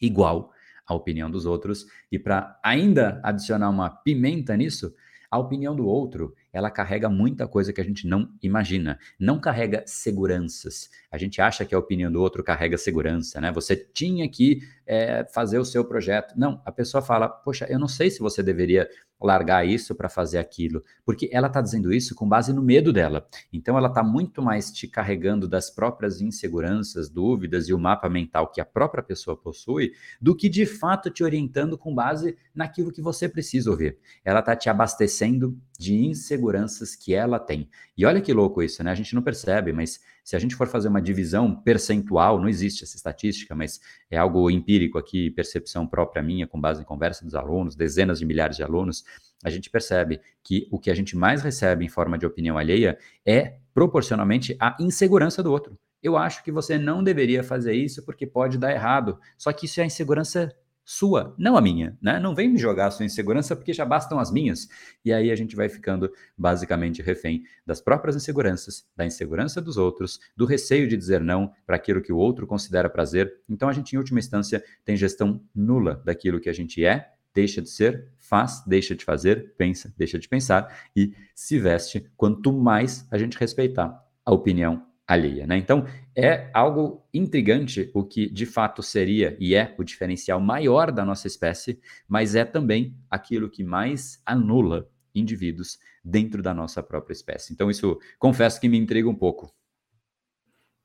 igual 0.00 0.52
à 0.86 0.94
opinião 0.94 1.30
dos 1.30 1.46
outros. 1.46 1.86
E 2.10 2.18
para 2.18 2.58
ainda 2.62 3.20
adicionar 3.22 3.70
uma 3.70 3.90
pimenta 3.90 4.56
nisso, 4.56 4.94
a 5.30 5.38
opinião 5.38 5.76
do 5.76 5.86
outro, 5.86 6.34
ela 6.52 6.70
carrega 6.70 7.08
muita 7.08 7.46
coisa 7.46 7.72
que 7.72 7.80
a 7.80 7.84
gente 7.84 8.06
não 8.06 8.28
imagina. 8.42 8.98
Não 9.18 9.40
carrega 9.40 9.82
seguranças. 9.86 10.90
A 11.10 11.18
gente 11.18 11.40
acha 11.40 11.64
que 11.64 11.74
a 11.74 11.78
opinião 11.78 12.10
do 12.10 12.20
outro 12.20 12.42
carrega 12.42 12.76
segurança, 12.76 13.40
né? 13.40 13.52
Você 13.52 13.76
tinha 13.76 14.28
que 14.28 14.60
é, 14.86 15.24
fazer 15.32 15.58
o 15.58 15.64
seu 15.64 15.84
projeto. 15.84 16.34
Não, 16.36 16.60
a 16.64 16.72
pessoa 16.72 17.00
fala, 17.02 17.28
poxa, 17.28 17.66
eu 17.70 17.78
não 17.78 17.88
sei 17.88 18.10
se 18.10 18.20
você 18.20 18.42
deveria 18.42 18.88
largar 19.20 19.66
isso 19.66 19.94
para 19.94 20.08
fazer 20.08 20.38
aquilo, 20.38 20.82
porque 21.04 21.28
ela 21.30 21.46
está 21.46 21.60
dizendo 21.60 21.92
isso 21.92 22.14
com 22.14 22.28
base 22.28 22.52
no 22.52 22.62
medo 22.62 22.92
dela. 22.92 23.26
Então 23.52 23.76
ela 23.76 23.88
está 23.88 24.02
muito 24.02 24.42
mais 24.42 24.72
te 24.72 24.88
carregando 24.88 25.46
das 25.46 25.70
próprias 25.70 26.20
inseguranças, 26.20 27.10
dúvidas 27.10 27.68
e 27.68 27.74
o 27.74 27.78
mapa 27.78 28.08
mental 28.08 28.50
que 28.50 28.60
a 28.60 28.64
própria 28.64 29.02
pessoa 29.02 29.36
possui, 29.36 29.92
do 30.20 30.34
que 30.34 30.48
de 30.48 30.64
fato 30.64 31.10
te 31.10 31.22
orientando 31.22 31.76
com 31.76 31.94
base 31.94 32.36
naquilo 32.54 32.90
que 32.90 33.02
você 33.02 33.28
precisa 33.28 33.70
ouvir. 33.70 33.98
Ela 34.24 34.40
está 34.40 34.56
te 34.56 34.70
abastecendo 34.70 35.56
de 35.80 35.94
inseguranças 35.94 36.94
que 36.94 37.14
ela 37.14 37.38
tem. 37.38 37.66
E 37.96 38.04
olha 38.04 38.20
que 38.20 38.34
louco 38.34 38.62
isso, 38.62 38.84
né? 38.84 38.90
A 38.90 38.94
gente 38.94 39.14
não 39.14 39.22
percebe, 39.22 39.72
mas 39.72 39.98
se 40.22 40.36
a 40.36 40.38
gente 40.38 40.54
for 40.54 40.68
fazer 40.68 40.88
uma 40.88 41.00
divisão 41.00 41.54
percentual, 41.54 42.38
não 42.38 42.50
existe 42.50 42.84
essa 42.84 42.96
estatística, 42.96 43.54
mas 43.54 43.80
é 44.10 44.18
algo 44.18 44.50
empírico 44.50 44.98
aqui, 44.98 45.30
percepção 45.30 45.86
própria 45.86 46.22
minha, 46.22 46.46
com 46.46 46.60
base 46.60 46.82
em 46.82 46.84
conversa 46.84 47.24
dos 47.24 47.34
alunos, 47.34 47.74
dezenas 47.74 48.18
de 48.18 48.26
milhares 48.26 48.58
de 48.58 48.62
alunos, 48.62 49.04
a 49.42 49.48
gente 49.48 49.70
percebe 49.70 50.20
que 50.44 50.68
o 50.70 50.78
que 50.78 50.90
a 50.90 50.94
gente 50.94 51.16
mais 51.16 51.40
recebe 51.40 51.82
em 51.82 51.88
forma 51.88 52.18
de 52.18 52.26
opinião 52.26 52.58
alheia 52.58 52.98
é 53.24 53.56
proporcionalmente 53.72 54.54
a 54.60 54.76
insegurança 54.78 55.42
do 55.42 55.50
outro. 55.50 55.78
Eu 56.02 56.14
acho 56.14 56.44
que 56.44 56.52
você 56.52 56.76
não 56.76 57.02
deveria 57.02 57.42
fazer 57.42 57.72
isso 57.72 58.04
porque 58.04 58.26
pode 58.26 58.58
dar 58.58 58.70
errado. 58.70 59.18
Só 59.38 59.50
que 59.50 59.64
isso 59.64 59.80
é 59.80 59.84
a 59.84 59.86
insegurança 59.86 60.54
sua, 60.92 61.36
não 61.38 61.56
a 61.56 61.60
minha, 61.60 61.96
né? 62.02 62.18
Não 62.18 62.34
vem 62.34 62.48
me 62.48 62.58
jogar 62.58 62.88
a 62.88 62.90
sua 62.90 63.06
insegurança 63.06 63.54
porque 63.54 63.72
já 63.72 63.84
bastam 63.84 64.18
as 64.18 64.32
minhas. 64.32 64.68
E 65.04 65.12
aí 65.12 65.30
a 65.30 65.36
gente 65.36 65.54
vai 65.54 65.68
ficando 65.68 66.10
basicamente 66.36 67.00
refém 67.00 67.44
das 67.64 67.80
próprias 67.80 68.16
inseguranças, 68.16 68.84
da 68.96 69.06
insegurança 69.06 69.60
dos 69.60 69.76
outros, 69.76 70.18
do 70.36 70.44
receio 70.44 70.88
de 70.88 70.96
dizer 70.96 71.20
não 71.20 71.52
para 71.64 71.76
aquilo 71.76 72.02
que 72.02 72.12
o 72.12 72.16
outro 72.16 72.44
considera 72.44 72.90
prazer. 72.90 73.32
Então 73.48 73.68
a 73.68 73.72
gente, 73.72 73.92
em 73.92 73.98
última 73.98 74.18
instância, 74.18 74.64
tem 74.84 74.96
gestão 74.96 75.40
nula 75.54 76.02
daquilo 76.04 76.40
que 76.40 76.48
a 76.48 76.52
gente 76.52 76.84
é, 76.84 77.12
deixa 77.32 77.62
de 77.62 77.70
ser, 77.70 78.08
faz, 78.18 78.64
deixa 78.66 78.92
de 78.92 79.04
fazer, 79.04 79.54
pensa, 79.56 79.94
deixa 79.96 80.18
de 80.18 80.28
pensar 80.28 80.76
e 80.96 81.14
se 81.36 81.56
veste 81.56 82.10
quanto 82.16 82.52
mais 82.52 83.06
a 83.12 83.16
gente 83.16 83.38
respeitar 83.38 84.04
a 84.26 84.34
opinião 84.34 84.89
alheia. 85.12 85.46
Né? 85.46 85.56
Então, 85.56 85.86
é 86.16 86.50
algo 86.52 87.06
intrigante 87.12 87.90
o 87.94 88.04
que 88.04 88.28
de 88.28 88.46
fato 88.46 88.82
seria 88.82 89.36
e 89.40 89.54
é 89.54 89.74
o 89.78 89.84
diferencial 89.84 90.40
maior 90.40 90.92
da 90.92 91.04
nossa 91.04 91.26
espécie, 91.26 91.80
mas 92.08 92.34
é 92.34 92.44
também 92.44 92.96
aquilo 93.10 93.50
que 93.50 93.64
mais 93.64 94.22
anula 94.24 94.88
indivíduos 95.14 95.78
dentro 96.04 96.42
da 96.42 96.54
nossa 96.54 96.82
própria 96.82 97.12
espécie. 97.12 97.52
Então, 97.52 97.70
isso 97.70 97.98
confesso 98.18 98.60
que 98.60 98.68
me 98.68 98.78
intriga 98.78 99.08
um 99.08 99.14
pouco. 99.14 99.52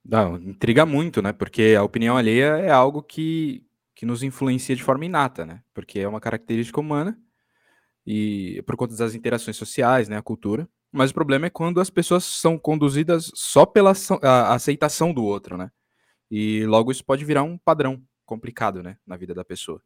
Não, 0.03 0.37
intriga 0.37 0.85
muito, 0.85 1.21
né? 1.21 1.31
Porque 1.31 1.75
a 1.77 1.83
opinião 1.83 2.17
alheia 2.17 2.57
é 2.57 2.69
algo 2.69 3.01
que 3.01 3.65
que 3.95 4.05
nos 4.05 4.21
influencia 4.21 4.75
de 4.75 4.83
forma 4.83 5.05
inata, 5.05 5.45
né? 5.45 5.63
Porque 5.73 5.99
é 5.99 6.07
uma 6.07 6.19
característica 6.19 6.81
humana 6.81 7.17
e 8.05 8.61
por 8.67 8.75
conta 8.75 8.95
das 8.95 9.15
interações 9.15 9.55
sociais, 9.55 10.09
né, 10.09 10.17
a 10.17 10.21
cultura. 10.21 10.67
Mas 10.95 11.11
o 11.11 11.13
problema 11.13 11.47
é 11.47 11.49
quando 11.49 11.81
as 11.81 11.89
pessoas 11.89 12.23
são 12.23 12.57
conduzidas 12.57 13.29
só 13.35 13.65
pela 13.65 13.91
aceitação 14.49 15.13
do 15.13 15.25
outro, 15.25 15.57
né? 15.57 15.69
E 16.31 16.65
logo 16.65 16.89
isso 16.89 17.03
pode 17.03 17.25
virar 17.25 17.43
um 17.43 17.57
padrão 17.57 18.01
complicado, 18.25 18.81
né, 18.81 18.97
na 19.05 19.17
vida 19.17 19.33
da 19.33 19.43
pessoa. 19.43 19.81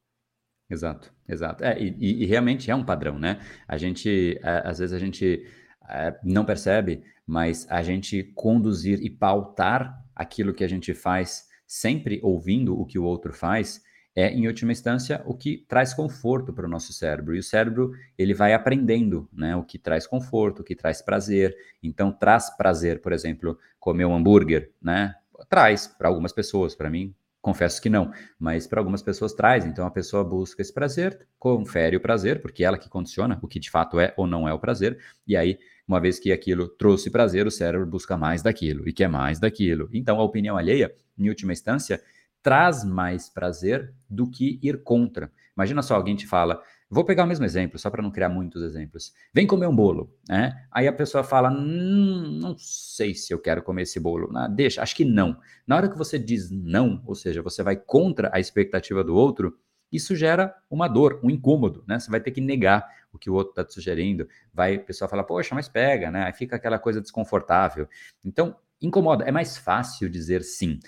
Exato, 0.70 1.12
exato. 1.28 1.63
É, 1.63 1.82
e, 1.82 2.24
e, 2.24 2.25
realmente 2.25 2.70
é 2.70 2.75
um 2.75 2.86
padrão, 2.86 3.18
né? 3.18 3.39
A 3.68 3.75
gente, 3.75 4.39
às 4.44 4.78
vezes 4.78 4.94
a 4.94 5.00
gente 5.00 5.44
é, 5.89 6.16
não 6.24 6.46
percebe, 6.46 7.04
mas 7.25 7.66
a 7.72 7.82
gente 7.82 8.24
conduzir 8.36 9.01
e 9.01 9.10
pautar 9.10 10.00
aquilo 10.16 10.54
que 10.54 10.63
a 10.63 10.70
gente 10.70 10.94
faz, 10.94 11.48
sempre 11.66 12.20
ouvindo 12.22 12.80
o 12.80 12.86
que 12.86 13.00
o 13.00 13.04
outro 13.04 13.34
faz, 13.34 13.82
é, 14.20 14.34
em 14.34 14.48
última 14.48 14.74
instância, 14.74 15.22
o 15.26 15.34
que 15.34 15.66
traz 15.68 15.94
conforto 15.94 16.52
para 16.52 16.66
o 16.66 16.70
nosso 16.70 16.92
cérebro. 16.92 17.34
E 17.34 17.40
o 17.40 17.44
cérebro, 17.44 17.94
ele 18.18 18.34
vai 18.34 18.54
aprendendo, 18.54 19.30
né? 19.32 19.56
O 19.56 19.64
que 19.64 19.80
traz 19.80 20.06
conforto, 20.06 20.60
o 20.60 20.64
que 20.64 20.76
traz 20.76 21.02
prazer. 21.02 21.56
Então, 21.82 22.12
traz 22.12 22.50
prazer, 22.50 23.02
por 23.02 23.14
exemplo, 23.14 23.58
comer 23.80 24.04
um 24.04 24.14
hambúrguer, 24.14 24.72
né? 24.82 25.16
Traz 25.50 25.88
para 25.88 26.10
algumas 26.10 26.34
pessoas, 26.34 26.76
para 26.76 26.90
mim, 26.90 27.16
Confesso 27.42 27.82
que 27.82 27.90
não, 27.90 28.12
mas 28.38 28.68
para 28.68 28.82
algumas 28.82 29.02
pessoas 29.02 29.32
traz. 29.34 29.66
Então 29.66 29.88
a 29.88 29.92
pessoa 29.92 30.26
busca 30.26 30.62
esse 30.62 30.74
prazer, 30.74 31.26
confere 31.40 31.96
o 31.96 32.02
prazer, 32.02 32.42
porque 32.42 32.64
é 32.64 32.68
ela 32.68 32.78
que 32.78 32.90
condiciona 32.90 33.40
o 33.42 33.48
que 33.48 33.60
de 33.60 33.70
fato 33.70 33.98
é 33.98 34.14
ou 34.18 34.28
não 34.28 34.46
é 34.46 34.54
o 34.54 34.60
prazer. 34.60 35.00
E 35.26 35.38
aí, 35.38 35.58
uma 35.88 36.02
vez 36.02 36.20
que 36.20 36.34
aquilo 36.34 36.68
trouxe 36.68 37.10
prazer, 37.10 37.48
o 37.48 37.52
cérebro 37.52 37.88
busca 37.88 38.18
mais 38.18 38.42
daquilo 38.42 38.88
e 38.90 38.92
quer 38.92 39.08
mais 39.08 39.40
daquilo. 39.40 39.90
Então 39.94 40.20
a 40.20 40.24
opinião 40.24 40.58
alheia, 40.58 40.94
em 41.18 41.30
última 41.30 41.54
instância, 41.54 42.02
traz 42.41 42.84
mais 42.84 43.29
prazer 43.29 43.93
do 44.10 44.29
que 44.29 44.60
ir 44.62 44.84
contra. 44.84 45.31
Imagina 45.55 45.81
só, 45.81 45.96
alguém 45.96 46.15
te 46.15 46.25
fala, 46.27 46.62
Vou 46.91 47.05
pegar 47.05 47.24
o 47.24 47.27
mesmo 47.27 47.46
exemplo, 47.46 47.77
só 47.77 47.88
para 47.91 48.01
não 48.01 48.10
criar 48.10 48.29
muitos 48.29 48.63
exemplos. 48.63 49.13
Vem 49.31 49.46
comer 49.46 49.67
um 49.67 49.75
bolo, 49.75 50.12
né? 50.27 50.65
Aí 50.72 50.88
a 50.88 50.93
pessoa 50.93 51.24
fala: 51.24 51.51
hum, 51.51 52.39
não 52.41 52.55
sei 52.58 53.13
se 53.13 53.31
eu 53.31 53.39
quero 53.39 53.62
comer 53.62 53.84
esse 53.84 54.00
bolo. 54.00 54.36
Ah, 54.36 54.48
deixa, 54.48 54.81
acho 54.81 54.96
que 54.96 55.05
não. 55.05 55.38
Na 55.67 55.75
hora 55.75 55.88
que 55.88 55.98
você 55.98 56.17
diz 56.17 56.50
não, 56.50 57.03
ou 57.05 57.13
seja, 57.13 57.43
você 57.43 57.62
vai 57.62 57.75
contra 57.75 58.31
a 58.34 58.39
expectativa 58.39 59.03
do 59.03 59.15
outro, 59.15 59.55
isso 59.91 60.15
gera 60.15 60.55
uma 60.67 60.88
dor, 60.88 61.19
um 61.24 61.29
incômodo, 61.29 61.84
né? 61.88 62.00
Você 62.00 62.10
vai 62.10 62.19
ter 62.19 62.31
que 62.31 62.41
negar 62.41 62.84
o 63.13 63.19
que 63.19 63.29
o 63.29 63.36
outro 63.36 63.51
está 63.51 63.63
te 63.63 63.74
sugerindo. 63.74 64.27
Vai, 64.51 64.75
a 64.77 64.79
pessoa 64.79 65.08
fala, 65.08 65.24
poxa, 65.24 65.53
mas 65.53 65.69
pega, 65.69 66.10
né? 66.10 66.24
Aí 66.24 66.34
fica 66.34 66.55
aquela 66.55 66.79
coisa 66.79 67.00
desconfortável. 67.00 67.88
Então, 68.25 68.55
incomoda. 68.81 69.25
É 69.25 69.31
mais 69.31 69.58
fácil 69.58 70.10
dizer 70.10 70.41
sim 70.41 70.79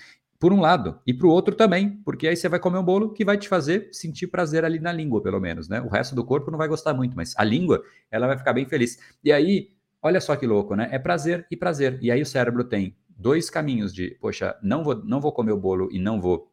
por 0.42 0.52
um 0.52 0.60
lado, 0.60 0.98
e 1.06 1.14
para 1.14 1.28
o 1.28 1.30
outro 1.30 1.54
também, 1.54 2.02
porque 2.04 2.26
aí 2.26 2.34
você 2.34 2.48
vai 2.48 2.58
comer 2.58 2.78
um 2.78 2.82
bolo 2.82 3.12
que 3.12 3.24
vai 3.24 3.38
te 3.38 3.48
fazer 3.48 3.88
sentir 3.92 4.26
prazer 4.26 4.64
ali 4.64 4.80
na 4.80 4.90
língua, 4.90 5.22
pelo 5.22 5.38
menos, 5.38 5.68
né? 5.68 5.80
O 5.80 5.86
resto 5.86 6.16
do 6.16 6.24
corpo 6.24 6.50
não 6.50 6.58
vai 6.58 6.66
gostar 6.66 6.92
muito, 6.92 7.14
mas 7.14 7.32
a 7.38 7.44
língua, 7.44 7.80
ela 8.10 8.26
vai 8.26 8.36
ficar 8.36 8.52
bem 8.52 8.66
feliz. 8.66 8.98
E 9.22 9.30
aí, 9.30 9.68
olha 10.02 10.20
só 10.20 10.34
que 10.34 10.44
louco, 10.44 10.74
né? 10.74 10.88
É 10.90 10.98
prazer 10.98 11.46
e 11.48 11.56
prazer. 11.56 11.96
E 12.02 12.10
aí 12.10 12.20
o 12.20 12.26
cérebro 12.26 12.64
tem 12.64 12.96
dois 13.08 13.48
caminhos 13.48 13.94
de, 13.94 14.18
poxa, 14.20 14.56
não 14.60 14.82
vou, 14.82 14.96
não 15.04 15.20
vou 15.20 15.30
comer 15.30 15.52
o 15.52 15.56
bolo 15.56 15.88
e 15.92 16.00
não 16.00 16.20
vou 16.20 16.51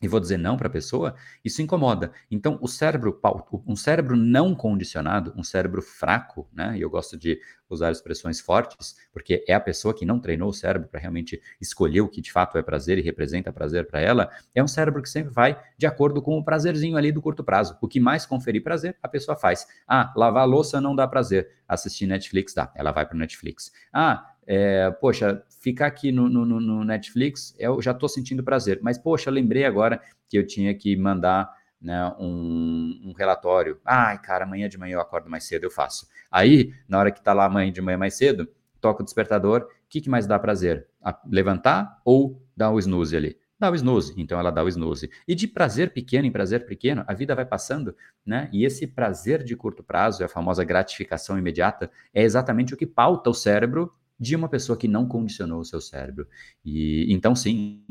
e 0.00 0.08
vou 0.08 0.18
dizer 0.18 0.38
não 0.38 0.56
para 0.56 0.66
a 0.66 0.70
pessoa, 0.70 1.14
isso 1.44 1.60
incomoda. 1.60 2.10
Então, 2.30 2.58
o 2.62 2.68
cérebro, 2.68 3.20
um 3.66 3.76
cérebro 3.76 4.16
não 4.16 4.54
condicionado, 4.54 5.32
um 5.36 5.42
cérebro 5.42 5.82
fraco, 5.82 6.48
né? 6.52 6.76
E 6.76 6.80
eu 6.80 6.88
gosto 6.88 7.18
de 7.18 7.38
usar 7.68 7.92
expressões 7.92 8.40
fortes, 8.40 8.96
porque 9.12 9.44
é 9.46 9.54
a 9.54 9.60
pessoa 9.60 9.94
que 9.94 10.06
não 10.06 10.18
treinou 10.18 10.48
o 10.48 10.54
cérebro 10.54 10.88
para 10.88 10.98
realmente 10.98 11.40
escolher 11.60 12.00
o 12.00 12.08
que 12.08 12.20
de 12.20 12.32
fato 12.32 12.58
é 12.58 12.62
prazer 12.62 12.98
e 12.98 13.02
representa 13.02 13.52
prazer 13.52 13.86
para 13.86 14.00
ela, 14.00 14.30
é 14.54 14.62
um 14.62 14.68
cérebro 14.68 15.02
que 15.02 15.08
sempre 15.08 15.32
vai 15.32 15.60
de 15.78 15.86
acordo 15.86 16.20
com 16.22 16.36
o 16.38 16.44
prazerzinho 16.44 16.96
ali 16.96 17.12
do 17.12 17.22
curto 17.22 17.44
prazo. 17.44 17.76
O 17.80 17.86
que 17.86 18.00
mais 18.00 18.26
conferir 18.26 18.62
prazer, 18.62 18.96
a 19.02 19.08
pessoa 19.08 19.36
faz. 19.36 19.66
Ah, 19.86 20.12
lavar 20.16 20.48
louça 20.48 20.80
não 20.80 20.96
dá 20.96 21.06
prazer. 21.06 21.48
Assistir 21.68 22.06
Netflix 22.06 22.54
dá. 22.54 22.72
Ela 22.74 22.90
vai 22.90 23.06
para 23.06 23.16
Netflix. 23.16 23.70
Ah, 23.92 24.34
é, 24.46 24.90
poxa, 24.90 25.44
ficar 25.60 25.86
aqui 25.86 26.10
no, 26.10 26.28
no, 26.28 26.44
no, 26.44 26.84
Netflix, 26.84 27.54
eu 27.58 27.80
já 27.80 27.92
estou 27.92 28.08
sentindo 28.08 28.42
prazer. 28.42 28.80
Mas, 28.82 28.98
poxa, 28.98 29.30
lembrei 29.30 29.64
agora 29.64 30.00
que 30.28 30.38
eu 30.38 30.46
tinha 30.46 30.74
que 30.74 30.96
mandar 30.96 31.52
né, 31.80 32.12
um, 32.18 33.00
um, 33.04 33.12
relatório. 33.12 33.78
Ai, 33.84 34.20
cara, 34.20 34.44
amanhã 34.44 34.68
de 34.68 34.78
manhã 34.78 34.94
eu 34.94 35.00
acordo 35.00 35.30
mais 35.30 35.44
cedo, 35.44 35.64
eu 35.64 35.70
faço. 35.70 36.08
Aí, 36.30 36.72
na 36.88 36.98
hora 36.98 37.10
que 37.10 37.18
está 37.18 37.32
lá 37.32 37.44
amanhã 37.44 37.70
de 37.70 37.80
manhã 37.80 37.98
mais 37.98 38.14
cedo, 38.14 38.48
toca 38.80 39.02
o 39.02 39.04
despertador. 39.04 39.62
O 39.62 39.66
que, 39.88 40.00
que 40.00 40.10
mais 40.10 40.26
dá 40.26 40.38
prazer? 40.38 40.88
A 41.02 41.18
levantar 41.26 42.00
ou 42.04 42.42
dar 42.56 42.70
o 42.70 42.78
snooze 42.78 43.16
ali? 43.16 43.36
Dá 43.58 43.70
o 43.70 43.74
snooze, 43.74 44.14
então 44.16 44.40
ela 44.40 44.50
dá 44.50 44.64
o 44.64 44.68
snooze. 44.68 45.10
E 45.28 45.34
de 45.34 45.46
prazer 45.46 45.92
pequeno 45.92 46.26
em 46.26 46.32
prazer 46.32 46.64
pequeno, 46.64 47.04
a 47.06 47.12
vida 47.12 47.34
vai 47.34 47.44
passando, 47.44 47.94
né? 48.24 48.48
E 48.50 48.64
esse 48.64 48.86
prazer 48.86 49.44
de 49.44 49.54
curto 49.54 49.82
prazo, 49.82 50.24
a 50.24 50.28
famosa 50.28 50.64
gratificação 50.64 51.38
imediata, 51.38 51.90
é 52.14 52.22
exatamente 52.22 52.72
o 52.72 52.76
que 52.76 52.86
pauta 52.86 53.28
o 53.28 53.34
cérebro 53.34 53.92
de 54.20 54.36
uma 54.36 54.48
pessoa 54.48 54.76
que 54.76 54.86
não 54.86 55.08
condicionou 55.08 55.60
o 55.60 55.64
seu 55.64 55.80
cérebro. 55.80 56.28
E 56.64 57.12
então, 57.12 57.34
sim, 57.34 57.82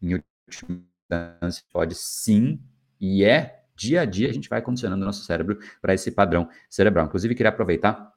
em 0.00 0.14
última 0.14 0.82
instância, 1.04 1.64
pode 1.72 1.94
sim, 1.94 2.58
e 2.98 3.22
é 3.24 3.64
dia 3.76 4.02
a 4.02 4.04
dia 4.04 4.28
a 4.28 4.32
gente 4.32 4.48
vai 4.48 4.60
condicionando 4.62 5.02
o 5.02 5.06
nosso 5.06 5.24
cérebro 5.24 5.58
para 5.80 5.94
esse 5.94 6.10
padrão 6.10 6.48
cerebral. 6.68 7.06
Inclusive, 7.06 7.34
queria 7.34 7.50
aproveitar 7.50 8.09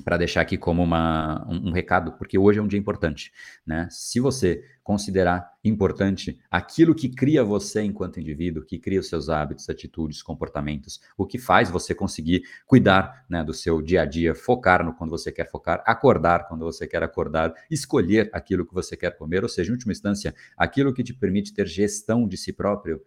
para 0.00 0.16
deixar 0.16 0.40
aqui 0.40 0.56
como 0.56 0.82
uma, 0.82 1.46
um, 1.48 1.68
um, 1.68 1.72
recado, 1.72 2.12
porque 2.12 2.38
hoje 2.38 2.58
é 2.58 2.62
um 2.62 2.66
dia 2.66 2.78
importante, 2.78 3.32
né? 3.66 3.88
Se 3.90 4.20
você 4.20 4.64
considerar 4.82 5.48
importante 5.62 6.38
aquilo 6.50 6.94
que 6.94 7.08
cria 7.08 7.44
você 7.44 7.82
enquanto 7.82 8.18
indivíduo, 8.18 8.64
que 8.64 8.78
cria 8.78 8.98
os 8.98 9.08
seus 9.08 9.28
hábitos, 9.28 9.68
atitudes, 9.68 10.22
comportamentos, 10.22 11.00
o 11.16 11.26
que 11.26 11.38
faz 11.38 11.70
você 11.70 11.94
conseguir 11.94 12.42
cuidar 12.66 13.24
né, 13.28 13.44
do 13.44 13.54
seu 13.54 13.80
dia 13.80 14.02
a 14.02 14.04
dia, 14.04 14.34
focar 14.34 14.84
no 14.84 14.94
quando 14.94 15.10
você 15.10 15.30
quer 15.30 15.48
focar, 15.48 15.82
acordar 15.86 16.48
quando 16.48 16.64
você 16.64 16.86
quer 16.86 17.02
acordar, 17.02 17.52
escolher 17.70 18.30
aquilo 18.32 18.66
que 18.66 18.74
você 18.74 18.96
quer 18.96 19.16
comer, 19.16 19.42
ou 19.42 19.48
seja, 19.48 19.70
em 19.70 19.74
última 19.74 19.92
instância, 19.92 20.34
aquilo 20.56 20.92
que 20.92 21.04
te 21.04 21.14
permite 21.14 21.52
ter 21.52 21.66
gestão 21.66 22.26
de 22.26 22.36
si 22.36 22.52
próprio, 22.52 23.00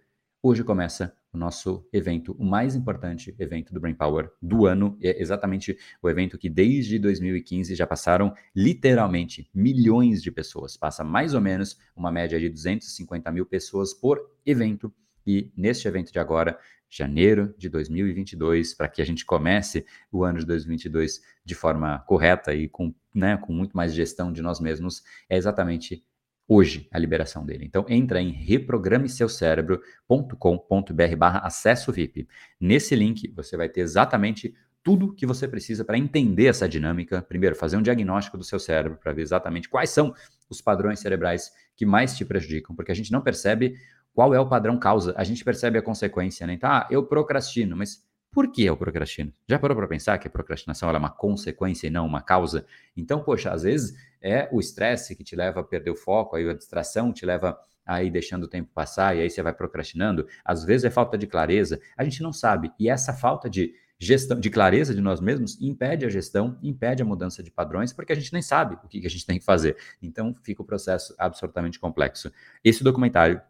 Hoje 0.45 0.61
começa 0.61 1.15
o 1.31 1.37
nosso 1.37 1.87
evento, 1.93 2.35
o 2.37 2.43
mais 2.43 2.75
importante 2.75 3.33
evento 3.39 3.73
do 3.73 3.79
Brain 3.79 3.95
Power 3.95 4.29
do 4.41 4.65
ano, 4.65 4.97
é 5.01 5.21
exatamente 5.21 5.77
o 6.01 6.09
evento 6.09 6.37
que 6.37 6.49
desde 6.49 6.99
2015 6.99 7.73
já 7.73 7.87
passaram 7.87 8.33
literalmente 8.53 9.49
milhões 9.53 10.21
de 10.21 10.29
pessoas. 10.29 10.75
Passa 10.75 11.01
mais 11.01 11.33
ou 11.33 11.39
menos 11.39 11.79
uma 11.95 12.11
média 12.11 12.37
de 12.37 12.49
250 12.49 13.31
mil 13.31 13.45
pessoas 13.45 13.93
por 13.93 14.19
evento. 14.45 14.93
E 15.25 15.49
neste 15.55 15.87
evento 15.87 16.11
de 16.11 16.19
agora, 16.19 16.59
janeiro 16.89 17.55
de 17.57 17.69
2022, 17.69 18.73
para 18.73 18.89
que 18.89 19.01
a 19.01 19.05
gente 19.05 19.25
comece 19.25 19.85
o 20.11 20.25
ano 20.25 20.39
de 20.39 20.45
2022 20.45 21.21
de 21.45 21.55
forma 21.55 21.99
correta 21.99 22.53
e 22.53 22.67
com, 22.67 22.93
né, 23.15 23.37
com 23.37 23.53
muito 23.53 23.77
mais 23.77 23.93
gestão 23.93 24.29
de 24.29 24.41
nós 24.41 24.59
mesmos, 24.59 25.03
é 25.29 25.37
exatamente 25.37 26.03
hoje 26.47 26.87
a 26.91 26.99
liberação 26.99 27.45
dele. 27.45 27.65
Então 27.65 27.85
entra 27.87 28.21
em 28.21 28.31
reprogrameseucerebro.com.br 28.31 31.15
barra 31.17 31.39
acesso 31.39 31.91
VIP. 31.91 32.27
Nesse 32.59 32.95
link 32.95 33.31
você 33.35 33.57
vai 33.57 33.69
ter 33.69 33.81
exatamente 33.81 34.53
tudo 34.83 35.13
que 35.13 35.25
você 35.25 35.47
precisa 35.47 35.85
para 35.85 35.97
entender 35.97 36.47
essa 36.47 36.67
dinâmica. 36.67 37.21
Primeiro, 37.21 37.55
fazer 37.55 37.77
um 37.77 37.81
diagnóstico 37.81 38.37
do 38.37 38.43
seu 38.43 38.59
cérebro 38.59 38.99
para 39.01 39.13
ver 39.13 39.21
exatamente 39.21 39.69
quais 39.69 39.89
são 39.89 40.13
os 40.49 40.61
padrões 40.61 40.99
cerebrais 40.99 41.51
que 41.75 41.85
mais 41.85 42.17
te 42.17 42.25
prejudicam, 42.25 42.75
porque 42.75 42.91
a 42.91 42.95
gente 42.95 43.11
não 43.11 43.21
percebe 43.21 43.75
qual 44.13 44.33
é 44.33 44.39
o 44.39 44.47
padrão 44.47 44.77
causa, 44.77 45.13
a 45.17 45.23
gente 45.23 45.43
percebe 45.43 45.79
a 45.79 45.81
consequência, 45.81 46.45
né? 46.45 46.53
Então, 46.53 46.69
ah, 46.69 46.87
eu 46.91 47.03
procrastino, 47.03 47.75
mas 47.75 48.03
por 48.33 48.51
que 48.51 48.63
eu 48.63 48.75
procrastino? 48.75 49.31
Já 49.47 49.59
parou 49.59 49.77
para 49.77 49.87
pensar 49.87 50.17
que 50.17 50.27
a 50.27 50.31
procrastinação 50.31 50.89
é 50.89 50.97
uma 50.97 51.11
consequência 51.11 51.87
e 51.87 51.89
não 51.89 52.05
uma 52.05 52.21
causa? 52.21 52.65
Então, 52.97 53.23
poxa, 53.23 53.51
às 53.51 53.61
vezes 53.61 53.95
é 54.19 54.49
o 54.51 54.59
estresse 54.59 55.15
que 55.15 55.23
te 55.23 55.35
leva 55.35 55.59
a 55.59 55.63
perder 55.63 55.91
o 55.91 55.95
foco, 55.95 56.35
aí 56.35 56.49
a 56.49 56.53
distração 56.53 57.13
te 57.13 57.25
leva 57.25 57.57
a 57.85 58.01
ir 58.01 58.09
deixando 58.09 58.43
o 58.43 58.47
tempo 58.47 58.71
passar 58.73 59.15
e 59.15 59.21
aí 59.21 59.29
você 59.29 59.41
vai 59.43 59.53
procrastinando. 59.53 60.27
Às 60.43 60.63
vezes 60.65 60.85
é 60.85 60.89
falta 60.89 61.17
de 61.17 61.27
clareza, 61.27 61.79
a 61.95 62.03
gente 62.03 62.23
não 62.23 62.33
sabe. 62.33 62.71
E 62.79 62.89
essa 62.89 63.13
falta 63.13 63.49
de 63.49 63.75
gestão, 63.99 64.39
de 64.39 64.49
clareza 64.49 64.95
de 64.95 65.01
nós 65.01 65.21
mesmos, 65.21 65.61
impede 65.61 66.05
a 66.05 66.09
gestão, 66.09 66.57
impede 66.63 67.01
a 67.01 67.05
mudança 67.05 67.43
de 67.43 67.51
padrões, 67.51 67.93
porque 67.93 68.13
a 68.13 68.15
gente 68.15 68.33
nem 68.33 68.41
sabe 68.41 68.77
o 68.83 68.87
que 68.87 69.05
a 69.05 69.09
gente 69.09 69.25
tem 69.25 69.37
que 69.37 69.45
fazer. 69.45 69.77
Então 70.01 70.35
fica 70.43 70.61
o 70.61 70.65
processo 70.65 71.13
absolutamente 71.17 71.79
complexo. 71.79 72.31
Esse 72.63 72.83
documentário 72.83 73.41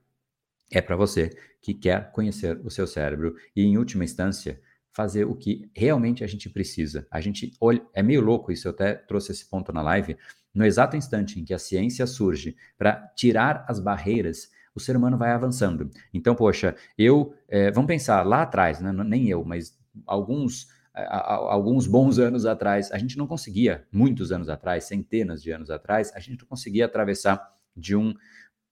é 0.71 0.81
para 0.81 0.95
você 0.95 1.29
que 1.61 1.73
quer 1.73 2.11
conhecer 2.11 2.59
o 2.63 2.69
seu 2.69 2.85
cérebro 2.85 3.35
e, 3.55 3.63
em 3.63 3.77
última 3.77 4.03
instância, 4.03 4.59
fazer 4.93 5.25
o 5.25 5.35
que 5.35 5.69
realmente 5.75 6.23
a 6.23 6.27
gente 6.27 6.49
precisa. 6.49 7.05
A 7.09 7.19
gente 7.19 7.51
olha, 7.59 7.81
é 7.93 8.03
meio 8.03 8.21
louco 8.21 8.51
isso, 8.51 8.67
eu 8.67 8.71
até 8.71 8.93
trouxe 8.93 9.31
esse 9.31 9.49
ponto 9.49 9.73
na 9.73 9.81
live. 9.81 10.15
No 10.53 10.63
exato 10.63 10.95
instante 10.95 11.39
em 11.39 11.43
que 11.43 11.53
a 11.53 11.59
ciência 11.59 12.05
surge 12.05 12.55
para 12.77 13.11
tirar 13.15 13.65
as 13.67 13.79
barreiras, 13.79 14.51
o 14.75 14.79
ser 14.79 14.95
humano 14.95 15.17
vai 15.17 15.31
avançando. 15.31 15.89
Então, 16.13 16.35
poxa, 16.35 16.75
eu, 16.97 17.33
é, 17.47 17.71
vamos 17.71 17.87
pensar 17.87 18.25
lá 18.25 18.43
atrás, 18.43 18.79
né? 18.79 18.91
nem 18.91 19.27
eu, 19.27 19.43
mas 19.43 19.77
alguns 20.05 20.67
alguns 20.95 21.87
bons 21.87 22.19
anos 22.19 22.45
atrás, 22.45 22.91
a 22.91 22.99
gente 22.99 23.17
não 23.17 23.25
conseguia, 23.25 23.83
muitos 23.91 24.31
anos 24.31 24.47
atrás, 24.47 24.83
centenas 24.83 25.41
de 25.41 25.51
anos 25.51 25.71
atrás, 25.71 26.11
a 26.13 26.19
gente 26.19 26.41
não 26.41 26.47
conseguia 26.47 26.85
atravessar 26.85 27.51
de 27.75 27.95
um 27.95 28.13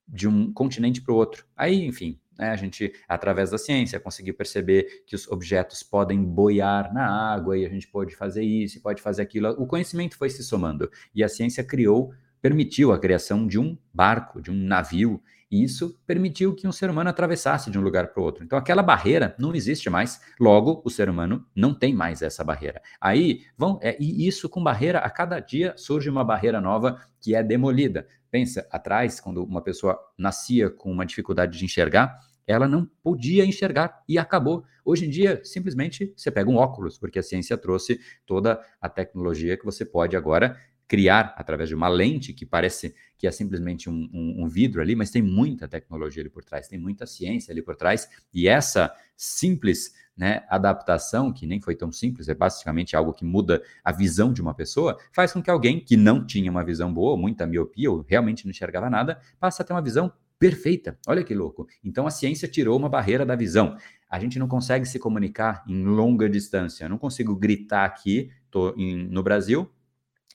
de 0.06 0.28
um 0.28 0.52
continente 0.52 1.00
para 1.00 1.12
o 1.12 1.16
outro. 1.16 1.46
Aí, 1.56 1.84
enfim, 1.86 2.20
Né? 2.38 2.50
A 2.50 2.56
gente, 2.56 2.92
através 3.08 3.50
da 3.50 3.58
ciência, 3.58 4.00
conseguiu 4.00 4.34
perceber 4.34 5.04
que 5.06 5.14
os 5.14 5.28
objetos 5.28 5.82
podem 5.82 6.22
boiar 6.22 6.92
na 6.92 7.06
água 7.06 7.56
e 7.56 7.64
a 7.64 7.68
gente 7.68 7.88
pode 7.88 8.14
fazer 8.16 8.42
isso, 8.42 8.80
pode 8.80 9.02
fazer 9.02 9.22
aquilo. 9.22 9.50
O 9.50 9.66
conhecimento 9.66 10.16
foi 10.16 10.30
se 10.30 10.42
somando 10.42 10.90
e 11.14 11.22
a 11.22 11.28
ciência 11.28 11.64
criou, 11.64 12.12
permitiu 12.40 12.92
a 12.92 12.98
criação 12.98 13.46
de 13.46 13.58
um 13.58 13.76
barco, 13.92 14.40
de 14.40 14.50
um 14.50 14.54
navio, 14.54 15.22
e 15.52 15.62
isso 15.62 16.00
permitiu 16.06 16.54
que 16.54 16.66
um 16.66 16.72
ser 16.72 16.88
humano 16.88 17.10
atravessasse 17.10 17.70
de 17.70 17.78
um 17.78 17.82
lugar 17.82 18.08
para 18.08 18.20
o 18.22 18.24
outro. 18.24 18.42
Então 18.42 18.58
aquela 18.58 18.82
barreira 18.82 19.36
não 19.38 19.54
existe 19.54 19.90
mais, 19.90 20.18
logo 20.40 20.80
o 20.82 20.88
ser 20.88 21.10
humano 21.10 21.44
não 21.54 21.74
tem 21.74 21.94
mais 21.94 22.22
essa 22.22 22.42
barreira. 22.42 22.80
Aí 22.98 23.42
vão, 23.56 23.78
é, 23.82 23.94
e 24.00 24.26
isso 24.26 24.48
com 24.48 24.64
barreira, 24.64 25.00
a 25.00 25.10
cada 25.10 25.38
dia 25.40 25.74
surge 25.76 26.08
uma 26.08 26.24
barreira 26.24 26.58
nova 26.58 26.98
que 27.20 27.34
é 27.34 27.42
demolida. 27.42 28.08
Pensa, 28.32 28.66
atrás, 28.70 29.20
quando 29.20 29.44
uma 29.44 29.60
pessoa 29.62 30.00
nascia 30.16 30.70
com 30.70 30.90
uma 30.90 31.04
dificuldade 31.04 31.58
de 31.58 31.66
enxergar, 31.66 32.18
ela 32.46 32.66
não 32.66 32.86
podia 33.02 33.44
enxergar 33.44 34.02
e 34.08 34.18
acabou. 34.18 34.64
Hoje 34.84 35.04
em 35.04 35.10
dia, 35.10 35.42
simplesmente 35.44 36.14
você 36.16 36.30
pega 36.30 36.48
um 36.50 36.56
óculos, 36.56 36.98
porque 36.98 37.18
a 37.18 37.22
ciência 37.22 37.58
trouxe 37.58 38.00
toda 38.26 38.58
a 38.80 38.88
tecnologia 38.88 39.58
que 39.58 39.66
você 39.66 39.84
pode 39.84 40.16
agora 40.16 40.56
criar 40.88 41.34
através 41.36 41.68
de 41.68 41.74
uma 41.74 41.88
lente 41.88 42.32
que 42.32 42.46
parece 42.46 42.94
que 43.22 43.26
é 43.28 43.30
simplesmente 43.30 43.88
um, 43.88 44.10
um, 44.12 44.42
um, 44.42 44.48
vidro 44.48 44.82
ali, 44.82 44.96
mas 44.96 45.08
tem 45.08 45.22
muita 45.22 45.68
tecnologia 45.68 46.20
ali 46.20 46.28
por 46.28 46.42
trás, 46.42 46.66
tem 46.66 46.76
muita 46.76 47.06
ciência 47.06 47.52
ali 47.52 47.62
por 47.62 47.76
trás, 47.76 48.08
e 48.34 48.48
essa 48.48 48.92
simples 49.16 49.94
né, 50.16 50.42
adaptação, 50.48 51.32
que 51.32 51.46
nem 51.46 51.60
foi 51.60 51.76
tão 51.76 51.92
simples, 51.92 52.28
é 52.28 52.34
basicamente 52.34 52.96
algo 52.96 53.12
que 53.12 53.24
muda 53.24 53.62
a 53.84 53.92
visão 53.92 54.32
de 54.32 54.42
uma 54.42 54.52
pessoa, 54.52 54.98
faz 55.12 55.32
com 55.32 55.40
que 55.40 55.48
alguém 55.48 55.78
que 55.78 55.96
não 55.96 56.26
tinha 56.26 56.50
uma 56.50 56.64
visão 56.64 56.92
boa, 56.92 57.16
muita 57.16 57.46
miopia, 57.46 57.92
ou 57.92 58.04
realmente 58.08 58.44
não 58.44 58.50
enxergava 58.50 58.90
nada, 58.90 59.20
passe 59.38 59.62
a 59.62 59.64
ter 59.64 59.72
uma 59.72 59.80
visão 59.80 60.12
perfeita. 60.36 60.98
Olha 61.06 61.22
que 61.22 61.32
louco. 61.32 61.68
Então 61.84 62.08
a 62.08 62.10
ciência 62.10 62.48
tirou 62.48 62.76
uma 62.76 62.88
barreira 62.88 63.24
da 63.24 63.36
visão. 63.36 63.76
A 64.10 64.18
gente 64.18 64.36
não 64.36 64.48
consegue 64.48 64.84
se 64.84 64.98
comunicar 64.98 65.62
em 65.68 65.84
longa 65.84 66.28
distância. 66.28 66.86
Eu 66.86 66.88
não 66.88 66.98
consigo 66.98 67.36
gritar 67.36 67.84
aqui, 67.84 68.32
tô 68.50 68.74
no 68.76 69.22
Brasil, 69.22 69.70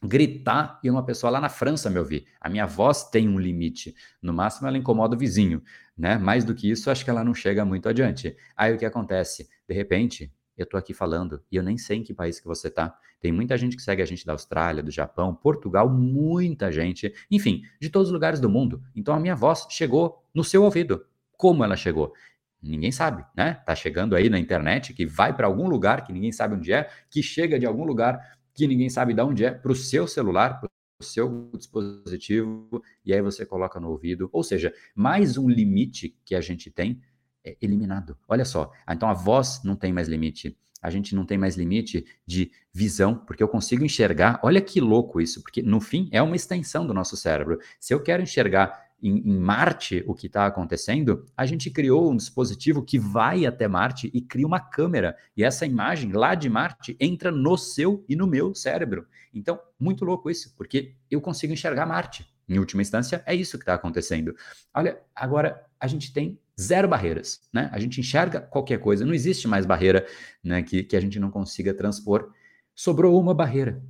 gritar 0.03 0.79
e 0.83 0.89
uma 0.89 1.03
pessoa 1.03 1.31
lá 1.31 1.41
na 1.41 1.49
França 1.49 1.89
me 1.89 1.99
ouvir. 1.99 2.25
A 2.39 2.49
minha 2.49 2.65
voz 2.65 3.03
tem 3.03 3.27
um 3.27 3.39
limite. 3.39 3.95
No 4.21 4.33
máximo, 4.33 4.67
ela 4.67 4.77
incomoda 4.77 5.15
o 5.15 5.19
vizinho, 5.19 5.61
né? 5.97 6.17
Mais 6.17 6.43
do 6.43 6.53
que 6.53 6.69
isso, 6.69 6.91
acho 6.91 7.03
que 7.03 7.09
ela 7.09 7.23
não 7.23 7.33
chega 7.33 7.65
muito 7.65 7.89
adiante. 7.89 8.35
Aí 8.55 8.73
o 8.73 8.77
que 8.77 8.85
acontece? 8.85 9.49
De 9.67 9.73
repente, 9.73 10.31
eu 10.57 10.63
estou 10.63 10.77
aqui 10.77 10.93
falando 10.93 11.41
e 11.51 11.55
eu 11.55 11.63
nem 11.63 11.77
sei 11.77 11.97
em 11.97 12.03
que 12.03 12.13
país 12.13 12.39
que 12.39 12.47
você 12.47 12.67
está. 12.67 12.97
Tem 13.19 13.31
muita 13.31 13.57
gente 13.57 13.75
que 13.75 13.81
segue 13.81 14.01
a 14.01 14.05
gente 14.05 14.25
da 14.25 14.33
Austrália, 14.33 14.83
do 14.83 14.91
Japão, 14.91 15.33
Portugal, 15.33 15.89
muita 15.89 16.71
gente, 16.71 17.13
enfim, 17.29 17.63
de 17.79 17.89
todos 17.89 18.09
os 18.09 18.13
lugares 18.13 18.39
do 18.39 18.49
mundo. 18.49 18.81
Então 18.95 19.13
a 19.13 19.19
minha 19.19 19.35
voz 19.35 19.67
chegou 19.69 20.23
no 20.33 20.43
seu 20.43 20.63
ouvido. 20.63 21.05
Como 21.31 21.63
ela 21.63 21.75
chegou? 21.75 22.13
Ninguém 22.61 22.91
sabe, 22.91 23.23
né? 23.35 23.53
Tá 23.65 23.75
chegando 23.75 24.15
aí 24.15 24.29
na 24.29 24.39
internet, 24.39 24.93
que 24.93 25.05
vai 25.05 25.35
para 25.35 25.45
algum 25.45 25.67
lugar 25.67 26.03
que 26.03 26.11
ninguém 26.11 26.31
sabe 26.31 26.55
onde 26.55 26.73
é, 26.73 26.89
que 27.09 27.21
chega 27.21 27.59
de 27.59 27.65
algum 27.65 27.83
lugar 27.83 28.36
que 28.57 28.67
ninguém 28.67 28.89
sabe 28.89 29.13
de 29.13 29.21
onde 29.21 29.45
é, 29.45 29.51
para 29.51 29.71
o 29.71 29.75
seu 29.75 30.07
celular, 30.07 30.59
para 30.59 30.67
o 30.99 31.03
seu 31.03 31.51
dispositivo, 31.55 32.81
e 33.05 33.13
aí 33.13 33.21
você 33.21 33.45
coloca 33.45 33.79
no 33.79 33.89
ouvido. 33.91 34.29
Ou 34.33 34.43
seja, 34.43 34.73
mais 34.95 35.37
um 35.37 35.47
limite 35.47 36.17
que 36.25 36.33
a 36.33 36.41
gente 36.41 36.71
tem 36.71 36.99
é 37.45 37.55
eliminado. 37.61 38.17
Olha 38.27 38.43
só, 38.43 38.71
então 38.89 39.07
a 39.07 39.13
voz 39.13 39.61
não 39.63 39.75
tem 39.75 39.93
mais 39.93 40.07
limite. 40.07 40.57
A 40.81 40.89
gente 40.89 41.13
não 41.13 41.23
tem 41.23 41.37
mais 41.37 41.55
limite 41.55 42.03
de 42.25 42.51
visão, 42.73 43.15
porque 43.15 43.43
eu 43.43 43.47
consigo 43.47 43.85
enxergar. 43.85 44.39
Olha 44.43 44.59
que 44.59 44.81
louco 44.81 45.21
isso, 45.21 45.43
porque 45.43 45.61
no 45.61 45.79
fim 45.79 46.09
é 46.11 46.21
uma 46.21 46.35
extensão 46.35 46.85
do 46.85 46.95
nosso 46.95 47.15
cérebro. 47.15 47.59
Se 47.79 47.93
eu 47.93 48.01
quero 48.01 48.23
enxergar 48.23 48.86
em, 49.01 49.17
em 49.29 49.37
Marte 49.37 50.03
o 50.07 50.13
que 50.13 50.27
está 50.27 50.45
acontecendo, 50.45 51.25
a 51.35 51.45
gente 51.45 51.69
criou 51.69 52.11
um 52.11 52.15
dispositivo 52.15 52.83
que 52.83 52.97
vai 52.97 53.45
até 53.45 53.67
Marte 53.67 54.09
e 54.13 54.21
cria 54.21 54.47
uma 54.47 54.59
câmera. 54.59 55.15
E 55.35 55.43
essa 55.43 55.65
imagem 55.65 56.11
lá 56.11 56.35
de 56.35 56.49
Marte 56.49 56.95
entra 56.99 57.31
no 57.31 57.57
seu 57.57 58.03
e 58.07 58.15
no 58.15 58.27
meu 58.27 58.55
cérebro. 58.55 59.07
Então, 59.33 59.59
muito 59.79 60.03
louco 60.03 60.29
isso, 60.29 60.53
porque 60.55 60.95
eu 61.09 61.21
consigo 61.21 61.53
enxergar 61.53 61.85
Marte. 61.85 62.27
Em 62.49 62.59
última 62.59 62.81
instância, 62.81 63.21
é 63.25 63.35
isso 63.35 63.57
que 63.57 63.63
está 63.63 63.73
acontecendo. 63.73 64.33
Olha, 64.73 64.97
agora 65.13 65.65
a 65.79 65.85
gente 65.85 66.13
tem 66.13 66.39
zero 66.59 66.87
barreiras, 66.87 67.41
né? 67.53 67.69
A 67.73 67.79
gente 67.79 67.99
enxerga 67.99 68.39
qualquer 68.39 68.79
coisa, 68.79 69.05
não 69.05 69.13
existe 69.13 69.47
mais 69.47 69.65
barreira 69.65 70.07
né, 70.43 70.63
que, 70.63 70.83
que 70.83 70.95
a 70.95 70.99
gente 70.99 71.19
não 71.19 71.29
consiga 71.29 71.73
transpor. 71.73 72.31
Sobrou 72.73 73.19
uma 73.19 73.33
barreira, 73.33 73.81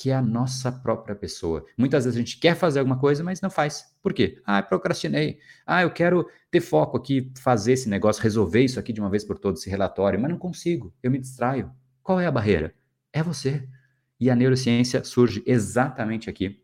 que 0.00 0.08
é 0.08 0.14
a 0.14 0.22
nossa 0.22 0.72
própria 0.72 1.14
pessoa. 1.14 1.66
Muitas 1.76 2.06
vezes 2.06 2.16
a 2.16 2.20
gente 2.20 2.38
quer 2.38 2.54
fazer 2.54 2.78
alguma 2.78 2.98
coisa, 2.98 3.22
mas 3.22 3.42
não 3.42 3.50
faz. 3.50 3.94
Por 4.02 4.14
quê? 4.14 4.40
Ah, 4.46 4.62
procrastinei. 4.62 5.38
Ah, 5.66 5.82
eu 5.82 5.90
quero 5.90 6.26
ter 6.50 6.62
foco 6.62 6.96
aqui, 6.96 7.30
fazer 7.38 7.72
esse 7.74 7.86
negócio, 7.86 8.22
resolver 8.22 8.62
isso 8.62 8.80
aqui 8.80 8.94
de 8.94 9.00
uma 9.00 9.10
vez 9.10 9.24
por 9.24 9.38
todas, 9.38 9.60
esse 9.60 9.68
relatório, 9.68 10.18
mas 10.18 10.30
não 10.30 10.38
consigo. 10.38 10.90
Eu 11.02 11.10
me 11.10 11.18
distraio. 11.18 11.70
Qual 12.02 12.18
é 12.18 12.24
a 12.24 12.32
barreira? 12.32 12.74
É 13.12 13.22
você. 13.22 13.68
E 14.18 14.30
a 14.30 14.34
neurociência 14.34 15.04
surge 15.04 15.42
exatamente 15.44 16.30
aqui. 16.30 16.62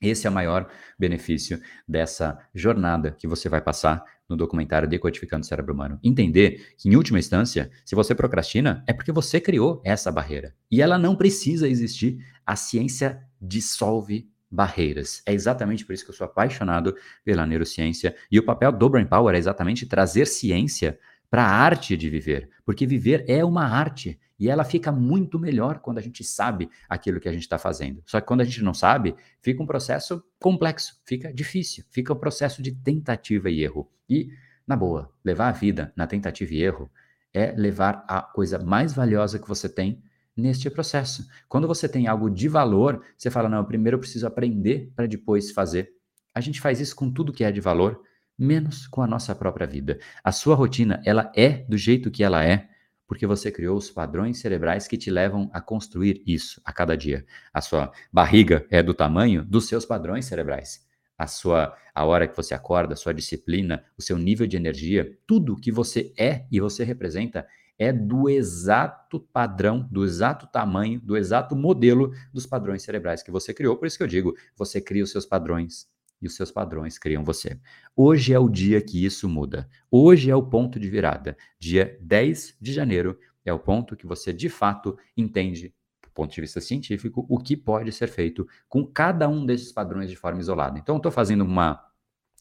Esse 0.00 0.28
é 0.28 0.30
o 0.30 0.32
maior 0.32 0.70
benefício 0.96 1.60
dessa 1.86 2.38
jornada 2.54 3.10
que 3.10 3.26
você 3.26 3.48
vai 3.48 3.60
passar 3.60 4.04
no 4.28 4.36
documentário 4.36 4.88
Decodificando 4.88 5.44
o 5.44 5.46
Cérebro 5.46 5.72
Humano. 5.72 5.98
Entender 6.02 6.74
que, 6.76 6.88
em 6.88 6.96
última 6.96 7.18
instância, 7.18 7.70
se 7.84 7.94
você 7.94 8.14
procrastina, 8.14 8.84
é 8.86 8.92
porque 8.92 9.10
você 9.10 9.40
criou 9.40 9.80
essa 9.84 10.12
barreira. 10.12 10.54
E 10.70 10.82
ela 10.82 10.98
não 10.98 11.16
precisa 11.16 11.68
existir. 11.68 12.18
A 12.44 12.54
ciência 12.54 13.22
dissolve 13.40 14.28
barreiras. 14.50 15.22
É 15.26 15.32
exatamente 15.32 15.84
por 15.84 15.92
isso 15.92 16.04
que 16.04 16.10
eu 16.10 16.14
sou 16.14 16.24
apaixonado 16.24 16.94
pela 17.24 17.46
neurociência. 17.46 18.14
E 18.30 18.38
o 18.38 18.44
papel 18.44 18.72
do 18.72 18.88
Brain 18.88 19.06
Power 19.06 19.34
é 19.34 19.38
exatamente 19.38 19.86
trazer 19.86 20.26
ciência 20.26 20.98
para 21.30 21.44
a 21.44 21.50
arte 21.50 21.96
de 21.96 22.08
viver. 22.08 22.48
Porque 22.64 22.86
viver 22.86 23.24
é 23.28 23.44
uma 23.44 23.64
arte. 23.64 24.18
E 24.38 24.48
ela 24.48 24.62
fica 24.62 24.92
muito 24.92 25.38
melhor 25.38 25.80
quando 25.80 25.98
a 25.98 26.00
gente 26.00 26.22
sabe 26.22 26.70
aquilo 26.88 27.18
que 27.18 27.28
a 27.28 27.32
gente 27.32 27.42
está 27.42 27.58
fazendo. 27.58 28.02
Só 28.06 28.20
que 28.20 28.26
quando 28.26 28.42
a 28.42 28.44
gente 28.44 28.62
não 28.62 28.72
sabe, 28.72 29.16
fica 29.42 29.62
um 29.62 29.66
processo 29.66 30.22
complexo, 30.38 31.00
fica 31.04 31.32
difícil, 31.32 31.84
fica 31.90 32.12
um 32.12 32.18
processo 32.18 32.62
de 32.62 32.72
tentativa 32.72 33.50
e 33.50 33.62
erro. 33.62 33.90
E, 34.08 34.30
na 34.66 34.76
boa, 34.76 35.12
levar 35.24 35.48
a 35.48 35.52
vida 35.52 35.92
na 35.96 36.06
tentativa 36.06 36.54
e 36.54 36.62
erro 36.62 36.88
é 37.34 37.52
levar 37.52 38.04
a 38.06 38.22
coisa 38.22 38.58
mais 38.58 38.92
valiosa 38.92 39.38
que 39.38 39.48
você 39.48 39.68
tem 39.68 40.02
neste 40.36 40.70
processo. 40.70 41.26
Quando 41.48 41.66
você 41.66 41.88
tem 41.88 42.06
algo 42.06 42.30
de 42.30 42.48
valor, 42.48 43.02
você 43.16 43.30
fala: 43.30 43.48
não, 43.48 43.64
primeiro 43.64 43.96
eu 43.96 44.00
preciso 44.00 44.26
aprender 44.26 44.92
para 44.94 45.06
depois 45.06 45.50
fazer. 45.50 45.90
A 46.32 46.40
gente 46.40 46.60
faz 46.60 46.80
isso 46.80 46.94
com 46.94 47.10
tudo 47.10 47.32
que 47.32 47.42
é 47.42 47.50
de 47.50 47.60
valor, 47.60 48.00
menos 48.38 48.86
com 48.86 49.02
a 49.02 49.06
nossa 49.06 49.34
própria 49.34 49.66
vida. 49.66 49.98
A 50.22 50.30
sua 50.30 50.54
rotina, 50.54 51.02
ela 51.04 51.32
é 51.34 51.64
do 51.68 51.76
jeito 51.76 52.10
que 52.10 52.22
ela 52.22 52.44
é 52.44 52.68
porque 53.08 53.26
você 53.26 53.50
criou 53.50 53.76
os 53.76 53.90
padrões 53.90 54.38
cerebrais 54.38 54.86
que 54.86 54.98
te 54.98 55.10
levam 55.10 55.50
a 55.52 55.60
construir 55.60 56.22
isso 56.26 56.60
a 56.64 56.72
cada 56.72 56.96
dia. 56.96 57.24
A 57.52 57.62
sua 57.62 57.90
barriga 58.12 58.66
é 58.70 58.82
do 58.82 58.92
tamanho 58.92 59.42
dos 59.44 59.66
seus 59.66 59.86
padrões 59.86 60.26
cerebrais. 60.26 60.86
A 61.16 61.26
sua 61.26 61.74
a 61.92 62.04
hora 62.04 62.28
que 62.28 62.36
você 62.36 62.54
acorda, 62.54 62.92
a 62.92 62.96
sua 62.96 63.12
disciplina, 63.12 63.82
o 63.98 64.02
seu 64.02 64.16
nível 64.16 64.46
de 64.46 64.56
energia, 64.56 65.18
tudo 65.26 65.56
que 65.56 65.72
você 65.72 66.12
é 66.16 66.46
e 66.52 66.60
você 66.60 66.84
representa 66.84 67.44
é 67.76 67.92
do 67.92 68.28
exato 68.28 69.18
padrão, 69.18 69.88
do 69.90 70.04
exato 70.04 70.46
tamanho, 70.46 71.00
do 71.00 71.16
exato 71.16 71.56
modelo 71.56 72.12
dos 72.32 72.44
padrões 72.46 72.82
cerebrais 72.82 73.22
que 73.22 73.30
você 73.30 73.54
criou. 73.54 73.76
Por 73.76 73.86
isso 73.86 73.96
que 73.96 74.02
eu 74.02 74.08
digo, 74.08 74.36
você 74.56 74.80
cria 74.80 75.02
os 75.02 75.10
seus 75.10 75.24
padrões 75.24 75.88
e 76.20 76.26
os 76.26 76.34
seus 76.34 76.50
padrões 76.50 76.98
criam 76.98 77.24
você. 77.24 77.58
Hoje 77.96 78.32
é 78.32 78.38
o 78.38 78.48
dia 78.48 78.80
que 78.80 79.04
isso 79.04 79.28
muda. 79.28 79.68
Hoje 79.90 80.30
é 80.30 80.36
o 80.36 80.42
ponto 80.42 80.78
de 80.78 80.88
virada. 80.88 81.36
Dia 81.58 81.98
10 82.00 82.56
de 82.60 82.72
janeiro 82.72 83.18
é 83.44 83.52
o 83.52 83.58
ponto 83.58 83.96
que 83.96 84.06
você 84.06 84.32
de 84.32 84.48
fato 84.48 84.98
entende, 85.16 85.74
do 86.02 86.10
ponto 86.10 86.34
de 86.34 86.40
vista 86.40 86.60
científico, 86.60 87.26
o 87.28 87.38
que 87.38 87.56
pode 87.56 87.92
ser 87.92 88.08
feito 88.08 88.46
com 88.68 88.84
cada 88.84 89.28
um 89.28 89.46
desses 89.46 89.72
padrões 89.72 90.10
de 90.10 90.16
forma 90.16 90.40
isolada. 90.40 90.78
Então, 90.78 90.96
estou 90.96 91.12
fazendo 91.12 91.44
uma 91.44 91.84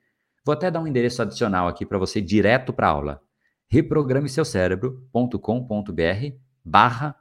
Vou 0.46 0.54
até 0.54 0.70
dar 0.70 0.82
um 0.82 0.88
endereço 0.88 1.22
adicional 1.22 1.68
aqui 1.68 1.86
para 1.86 1.98
você 1.98 2.22
direto 2.22 2.74
para 2.74 2.88
aula. 2.88 3.22
reprogrameseucerebro.com.br 3.68 6.38
barra 6.64 7.16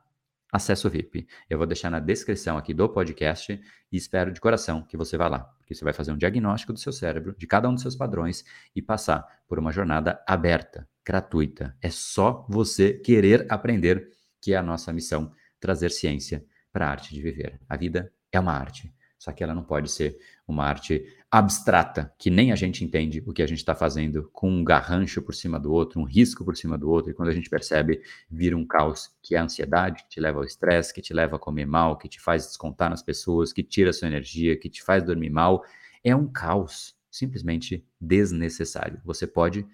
acesso 0.54 0.88
VIP. 0.88 1.26
Eu 1.50 1.58
vou 1.58 1.66
deixar 1.66 1.90
na 1.90 1.98
descrição 1.98 2.56
aqui 2.56 2.72
do 2.72 2.88
podcast 2.88 3.60
e 3.90 3.96
espero 3.96 4.32
de 4.32 4.40
coração 4.40 4.84
que 4.84 4.96
você 4.96 5.16
vá 5.16 5.26
lá, 5.26 5.40
porque 5.40 5.74
você 5.74 5.82
vai 5.82 5.92
fazer 5.92 6.12
um 6.12 6.16
diagnóstico 6.16 6.72
do 6.72 6.78
seu 6.78 6.92
cérebro, 6.92 7.34
de 7.36 7.44
cada 7.44 7.68
um 7.68 7.72
dos 7.72 7.82
seus 7.82 7.96
padrões 7.96 8.44
e 8.74 8.80
passar 8.80 9.26
por 9.48 9.58
uma 9.58 9.72
jornada 9.72 10.22
aberta, 10.24 10.88
gratuita. 11.04 11.76
É 11.82 11.90
só 11.90 12.46
você 12.48 12.92
querer 12.92 13.46
aprender, 13.50 14.08
que 14.40 14.54
é 14.54 14.56
a 14.56 14.62
nossa 14.62 14.92
missão, 14.92 15.32
trazer 15.58 15.90
ciência 15.90 16.44
para 16.72 16.86
a 16.86 16.90
arte 16.90 17.12
de 17.12 17.20
viver. 17.20 17.60
A 17.68 17.76
vida 17.76 18.12
é 18.30 18.38
uma 18.38 18.52
arte. 18.52 18.94
Só 19.18 19.32
que 19.32 19.42
ela 19.42 19.54
não 19.54 19.64
pode 19.64 19.90
ser 19.90 20.16
uma 20.46 20.64
arte 20.64 21.04
abstrata, 21.30 22.12
que 22.18 22.30
nem 22.30 22.52
a 22.52 22.54
gente 22.54 22.84
entende 22.84 23.22
o 23.26 23.32
que 23.32 23.42
a 23.42 23.46
gente 23.46 23.58
está 23.58 23.74
fazendo, 23.74 24.30
com 24.32 24.48
um 24.48 24.62
garrancho 24.62 25.20
por 25.20 25.34
cima 25.34 25.58
do 25.58 25.72
outro, 25.72 26.00
um 26.00 26.04
risco 26.04 26.44
por 26.44 26.56
cima 26.56 26.78
do 26.78 26.88
outro, 26.88 27.10
e 27.10 27.14
quando 27.14 27.28
a 27.28 27.34
gente 27.34 27.50
percebe, 27.50 28.00
vira 28.30 28.56
um 28.56 28.64
caos, 28.64 29.10
que 29.22 29.34
é 29.34 29.38
a 29.38 29.42
ansiedade, 29.42 30.04
que 30.04 30.10
te 30.10 30.20
leva 30.20 30.38
ao 30.38 30.44
estresse, 30.44 30.94
que 30.94 31.02
te 31.02 31.12
leva 31.12 31.36
a 31.36 31.38
comer 31.38 31.66
mal, 31.66 31.98
que 31.98 32.08
te 32.08 32.20
faz 32.20 32.46
descontar 32.46 32.88
nas 32.88 33.02
pessoas, 33.02 33.52
que 33.52 33.62
tira 33.62 33.92
sua 33.92 34.06
energia, 34.06 34.56
que 34.56 34.68
te 34.68 34.82
faz 34.82 35.02
dormir 35.02 35.30
mal. 35.30 35.64
É 36.04 36.14
um 36.14 36.26
caos 36.26 36.94
simplesmente 37.10 37.84
desnecessário. 38.00 39.00
Você 39.04 39.26
pode 39.26 39.66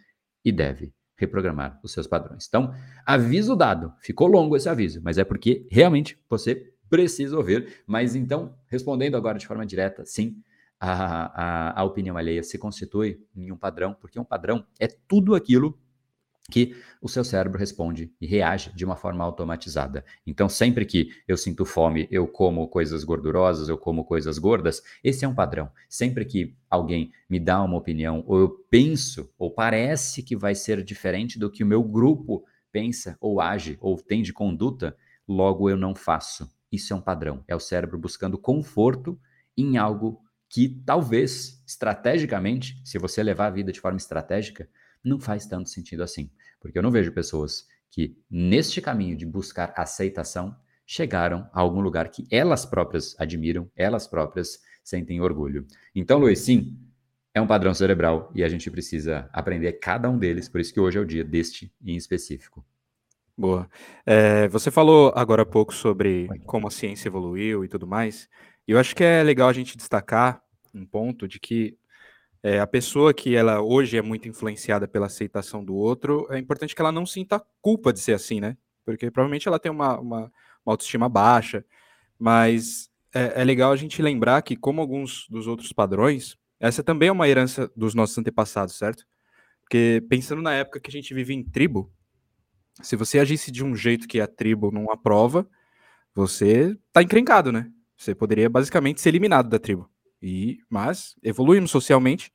e 0.45 0.53
deve 0.53 0.95
reprogramar 1.17 1.79
os 1.83 1.93
seus 1.93 2.07
padrões. 2.07 2.47
Então, 2.49 2.75
aviso 3.05 3.55
dado. 3.55 3.93
Ficou 4.01 4.27
longo 4.27 4.57
esse 4.57 4.69
aviso, 4.69 5.03
mas 5.03 5.19
é 5.19 5.25
porque 5.25 5.67
realmente 5.71 6.19
você 6.29 6.73
precisa 6.89 7.37
ouvir. 7.37 7.83
Mas 7.87 8.15
então, 8.15 8.55
respondendo 8.67 9.17
agora 9.17 9.39
de 9.39 9.47
forma 9.47 9.67
direta, 9.67 10.05
sim, 10.07 10.43
a, 10.81 11.75
a, 11.75 11.81
a 11.81 11.85
opinião 11.85 12.17
alheia 12.17 12.43
se 12.43 12.59
constitui 12.59 13.23
em 13.37 13.53
um 13.53 13.57
padrão, 13.57 13.95
porque 14.01 14.19
um 14.19 14.25
padrão 14.25 14.65
é 14.81 14.89
tudo 14.89 15.35
aquilo 15.35 15.79
que 16.51 16.75
o 17.01 17.09
seu 17.09 17.23
cérebro 17.23 17.59
responde 17.59 18.13
e 18.21 18.27
reage 18.27 18.75
de 18.75 18.85
uma 18.85 18.97
forma 18.97 19.23
automatizada. 19.25 20.05
Então, 20.27 20.49
sempre 20.49 20.85
que 20.85 21.11
eu 21.29 21.37
sinto 21.37 21.65
fome, 21.65 22.09
eu 22.11 22.27
como 22.27 22.67
coisas 22.67 23.05
gordurosas, 23.05 23.69
eu 23.69 23.79
como 23.79 24.05
coisas 24.05 24.37
gordas, 24.37 24.83
esse 25.05 25.25
é 25.25 25.29
um 25.29 25.35
padrão. 25.35 25.71
Sempre 25.89 26.25
que 26.25 26.57
alguém 26.69 27.13
me 27.29 27.39
dá 27.39 27.63
uma 27.63 27.77
opinião, 27.77 28.25
ou 28.27 28.41
eu 28.41 28.49
penso, 28.69 29.31
ou 29.39 29.51
parece 29.51 30.23
que 30.23 30.35
vai 30.35 30.55
ser 30.55 30.83
diferente 30.83 31.39
do 31.39 31.51
que 31.51 31.63
o 31.63 31.67
meu 31.67 31.85
grupo 31.85 32.45
pensa, 32.73 33.17
ou 33.21 33.41
age, 33.41 33.79
ou 33.81 33.97
tem 33.97 34.23
de 34.23 34.33
conduta, 34.33 34.97
logo 35.29 35.71
eu 35.71 35.77
não 35.77 35.95
faço. 35.95 36.51
Isso 36.73 36.93
é 36.93 36.97
um 36.97 37.01
padrão. 37.01 37.45
É 37.47 37.55
o 37.55 37.61
cérebro 37.61 37.99
buscando 37.99 38.37
conforto 38.37 39.19
em 39.57 39.77
algo 39.77 40.21
que 40.51 40.69
talvez, 40.85 41.63
estrategicamente, 41.65 42.83
se 42.85 42.99
você 42.99 43.23
levar 43.23 43.47
a 43.47 43.51
vida 43.51 43.71
de 43.71 43.81
forma 43.81 43.97
estratégica, 43.97 44.69
não 45.03 45.21
faz 45.21 45.47
tanto 45.47 45.71
sentido 45.71 46.03
assim. 46.03 46.29
Porque 46.61 46.77
eu 46.77 46.83
não 46.83 46.91
vejo 46.91 47.13
pessoas 47.13 47.69
que, 47.89 48.19
neste 48.29 48.81
caminho 48.81 49.17
de 49.17 49.25
buscar 49.25 49.73
aceitação, 49.77 50.55
chegaram 50.85 51.49
a 51.53 51.61
algum 51.61 51.81
lugar 51.81 52.09
que 52.09 52.27
elas 52.33 52.67
próprias 52.67 53.15
admiram, 53.17 53.71
elas 53.77 54.09
próprias 54.09 54.61
sentem 54.83 55.21
orgulho. 55.21 55.65
Então, 55.95 56.19
Luiz, 56.19 56.41
sim, 56.41 56.77
é 57.33 57.41
um 57.41 57.47
padrão 57.47 57.73
cerebral 57.73 58.33
e 58.35 58.43
a 58.43 58.49
gente 58.49 58.69
precisa 58.69 59.31
aprender 59.33 59.75
cada 59.75 60.11
um 60.11 60.19
deles, 60.19 60.49
por 60.49 60.61
isso 60.61 60.75
que 60.75 60.81
hoje 60.81 60.99
é 60.99 61.01
o 61.01 61.07
dia 61.07 61.23
deste 61.23 61.73
em 61.81 61.95
específico. 61.95 62.67
Boa. 63.39 63.71
É, 64.05 64.49
você 64.49 64.71
falou 64.71 65.13
agora 65.15 65.43
há 65.43 65.47
pouco 65.47 65.73
sobre 65.73 66.29
como 66.45 66.67
a 66.67 66.71
ciência 66.71 67.09
evoluiu 67.09 67.65
e 67.65 67.69
tudo 67.69 67.87
mais, 67.87 68.29
e 68.71 68.73
eu 68.73 68.79
acho 68.79 68.95
que 68.95 69.03
é 69.03 69.21
legal 69.21 69.49
a 69.49 69.53
gente 69.53 69.77
destacar 69.77 70.41
um 70.73 70.87
ponto 70.87 71.27
de 71.27 71.41
que 71.41 71.77
é, 72.41 72.61
a 72.61 72.67
pessoa 72.69 73.13
que 73.13 73.35
ela 73.35 73.61
hoje 73.61 73.97
é 73.97 74.01
muito 74.01 74.29
influenciada 74.29 74.87
pela 74.87 75.07
aceitação 75.07 75.65
do 75.65 75.75
outro, 75.75 76.29
é 76.31 76.39
importante 76.39 76.73
que 76.73 76.81
ela 76.81 76.93
não 76.93 77.05
sinta 77.05 77.45
culpa 77.61 77.93
de 77.93 77.99
ser 77.99 78.13
assim, 78.13 78.39
né? 78.39 78.57
Porque 78.85 79.11
provavelmente 79.11 79.49
ela 79.49 79.59
tem 79.59 79.73
uma, 79.73 79.99
uma, 79.99 80.21
uma 80.65 80.73
autoestima 80.73 81.09
baixa, 81.09 81.65
mas 82.17 82.89
é, 83.13 83.41
é, 83.41 83.45
legal 83.45 83.73
a 83.73 83.77
gente 83.77 84.01
lembrar 84.01 84.41
que, 84.43 84.55
como 84.55 84.81
alguns 84.81 85.27
dos 85.29 85.49
outros 85.49 85.73
padrões, 85.73 86.39
essa 86.61 86.81
também 86.81 87.09
é 87.09 87.13
uma 87.13 87.29
herança 87.29 87.69
dos 87.75 87.93
nossos 87.93 88.17
antepassados, 88.19 88.77
certo? 88.77 89.05
Porque 89.63 90.01
pensando 90.09 90.43
na 90.43 90.55
época 90.55 90.79
que 90.79 90.91
a 90.91 90.93
gente 90.93 91.13
vive 91.13 91.35
em 91.35 91.43
tribo, 91.43 91.93
se 92.81 92.95
você 92.95 93.19
agisse 93.19 93.51
de 93.51 93.65
um 93.65 93.75
jeito 93.75 94.07
que 94.07 94.21
a 94.21 94.29
tribo 94.29 94.71
não 94.71 94.93
aprova, 94.93 95.45
você 96.15 96.79
tá 96.93 97.03
encrencado, 97.03 97.51
né? 97.51 97.69
Você 98.01 98.15
poderia 98.15 98.49
basicamente 98.49 98.99
ser 98.99 99.11
eliminado 99.11 99.51
da 99.51 99.59
tribo. 99.59 99.87
E, 100.23 100.59
mas 100.71 101.15
evoluímos 101.23 101.71
socialmente, 101.71 102.33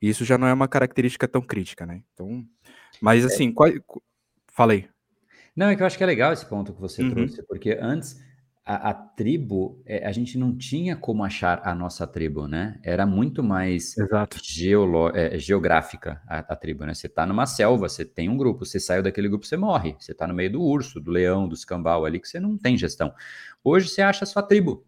e 0.00 0.08
isso 0.08 0.24
já 0.24 0.38
não 0.38 0.46
é 0.46 0.52
uma 0.52 0.66
característica 0.66 1.28
tão 1.28 1.42
crítica, 1.42 1.84
né? 1.84 2.02
Então, 2.14 2.42
mas 3.02 3.22
é. 3.22 3.26
assim, 3.26 3.52
qual, 3.52 3.70
falei. 4.48 4.88
Não, 5.54 5.66
é 5.68 5.76
que 5.76 5.82
eu 5.82 5.86
acho 5.86 5.98
que 5.98 6.04
é 6.04 6.06
legal 6.06 6.32
esse 6.32 6.46
ponto 6.46 6.72
que 6.72 6.80
você 6.80 7.02
uhum. 7.02 7.10
trouxe, 7.10 7.42
porque 7.42 7.78
antes 7.78 8.18
a, 8.64 8.90
a, 8.90 8.94
tribo, 8.94 9.82
é, 9.84 10.06
a 10.06 10.10
gente 10.10 10.38
não 10.38 10.56
tinha 10.56 10.96
como 10.96 11.22
achar 11.22 11.60
a 11.68 11.74
nossa 11.74 12.06
tribo, 12.06 12.48
né? 12.48 12.80
Era 12.82 13.04
muito 13.04 13.42
mais 13.42 13.94
geolo, 14.42 15.14
é, 15.14 15.38
geográfica 15.38 16.22
a, 16.26 16.38
a, 16.38 16.56
tribo, 16.56 16.86
né? 16.86 16.94
Você 16.94 17.10
tá 17.10 17.26
numa 17.26 17.44
selva, 17.44 17.90
você 17.90 18.06
tem 18.06 18.30
um 18.30 18.38
grupo, 18.38 18.64
você 18.64 18.80
saiu 18.80 19.02
daquele 19.02 19.28
grupo, 19.28 19.44
você 19.44 19.58
morre. 19.58 19.94
Você 20.00 20.14
tá 20.14 20.26
no 20.26 20.32
meio 20.32 20.50
do 20.50 20.62
urso, 20.62 20.98
do 20.98 21.10
leão, 21.10 21.46
do 21.46 21.54
escambau 21.54 22.06
ali, 22.06 22.18
que 22.18 22.26
você 22.26 22.40
não 22.40 22.56
tem 22.56 22.74
gestão. 22.74 23.12
Hoje 23.62 23.90
você 23.90 24.00
acha 24.00 24.24
a 24.24 24.26
sua 24.26 24.42
tribo. 24.42 24.82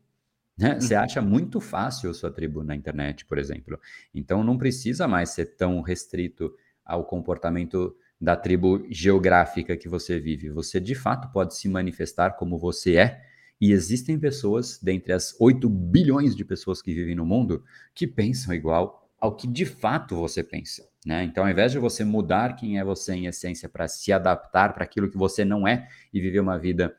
Né? 0.59 0.81
Você 0.81 0.95
uhum. 0.95 1.01
acha 1.01 1.21
muito 1.21 1.61
fácil 1.61 2.11
a 2.11 2.15
sua 2.15 2.31
tribo 2.31 2.65
na 2.65 2.75
internet, 2.75 3.25
por 3.27 3.39
exemplo. 3.39 3.79
Então 4.15 4.43
não 4.43 4.57
precisa 4.57 5.07
mais 5.07 5.31
ser 5.31 5.57
tão 5.57 5.81
restrito 5.83 6.53
ao 6.85 7.05
comportamento 7.05 7.95
da 8.21 8.35
tribo 8.35 8.87
geográfica 8.91 9.77
que 9.77 9.89
você 9.89 10.19
vive. 10.19 10.49
Você 10.51 10.81
de 10.81 10.95
fato 10.95 11.31
pode 11.31 11.55
se 11.55 11.69
manifestar 11.69 12.31
como 12.33 12.59
você 12.59 12.97
é. 12.97 13.23
E 13.61 13.73
existem 13.73 14.19
pessoas, 14.19 14.79
dentre 14.83 15.13
as 15.13 15.35
8 15.41 15.69
bilhões 15.69 16.37
de 16.37 16.45
pessoas 16.45 16.83
que 16.83 16.93
vivem 16.93 17.15
no 17.15 17.25
mundo, 17.25 17.65
que 17.95 18.07
pensam 18.07 18.55
igual 18.55 19.11
ao 19.19 19.35
que 19.35 19.47
de 19.47 19.65
fato 19.65 20.15
você 20.15 20.43
pensa. 20.43 20.87
Né? 21.05 21.25
Então, 21.25 21.45
ao 21.45 21.51
invés 21.51 21.73
de 21.73 21.79
você 21.79 22.05
mudar 22.05 22.55
quem 22.55 22.79
é 22.79 22.85
você 22.85 23.15
em 23.15 23.27
essência 23.27 23.69
para 23.69 23.89
se 23.89 24.13
adaptar 24.13 24.75
para 24.75 24.85
aquilo 24.85 25.09
que 25.11 25.17
você 25.17 25.45
não 25.45 25.67
é 25.67 25.89
e 26.13 26.21
viver 26.21 26.41
uma 26.41 26.59
vida 26.59 26.95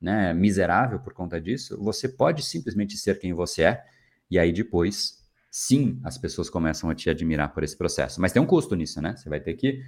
né, 0.00 0.32
miserável 0.34 0.98
por 1.00 1.12
conta 1.12 1.40
disso, 1.40 1.76
você 1.82 2.08
pode 2.08 2.42
simplesmente 2.42 2.96
ser 2.96 3.18
quem 3.18 3.32
você 3.32 3.62
é, 3.62 3.84
e 4.30 4.38
aí 4.38 4.52
depois, 4.52 5.24
sim, 5.50 6.00
as 6.04 6.18
pessoas 6.18 6.50
começam 6.50 6.90
a 6.90 6.94
te 6.94 7.08
admirar 7.08 7.52
por 7.52 7.62
esse 7.62 7.76
processo. 7.76 8.20
Mas 8.20 8.32
tem 8.32 8.42
um 8.42 8.46
custo 8.46 8.74
nisso, 8.74 9.00
né? 9.00 9.16
Você 9.16 9.28
vai 9.28 9.40
ter 9.40 9.54
que 9.54 9.82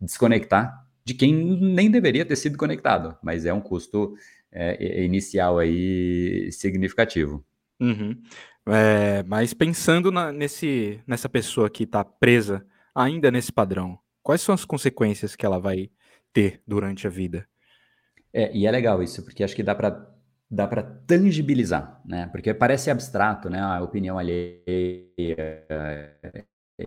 desconectar 0.00 0.86
de 1.04 1.14
quem 1.14 1.34
nem 1.34 1.90
deveria 1.90 2.24
ter 2.24 2.36
sido 2.36 2.56
conectado, 2.56 3.16
mas 3.22 3.44
é 3.44 3.52
um 3.52 3.60
custo 3.60 4.16
é, 4.50 5.04
inicial 5.04 5.58
aí 5.58 6.50
significativo. 6.52 7.44
Uhum. 7.80 8.22
É, 8.66 9.22
mas 9.24 9.52
pensando 9.52 10.10
na, 10.10 10.32
nesse, 10.32 11.00
nessa 11.06 11.28
pessoa 11.28 11.68
que 11.68 11.84
está 11.84 12.02
presa 12.04 12.66
ainda 12.94 13.30
nesse 13.30 13.52
padrão, 13.52 13.98
quais 14.22 14.40
são 14.40 14.54
as 14.54 14.64
consequências 14.64 15.36
que 15.36 15.44
ela 15.44 15.58
vai 15.58 15.90
ter 16.32 16.62
durante 16.66 17.06
a 17.06 17.10
vida? 17.10 17.46
É, 18.34 18.50
e 18.52 18.66
é 18.66 18.70
legal 18.70 19.00
isso, 19.00 19.22
porque 19.22 19.44
acho 19.44 19.54
que 19.54 19.62
dá 19.62 19.74
para 19.74 20.10
dá 20.50 20.66
para 20.68 20.82
tangibilizar, 20.82 22.00
né? 22.04 22.26
Porque 22.28 22.52
parece 22.52 22.90
abstrato, 22.90 23.48
né? 23.48 23.60
A 23.60 23.80
opinião 23.82 24.18
alheia, 24.18 24.60
é, 25.18 26.14
é 26.22 26.84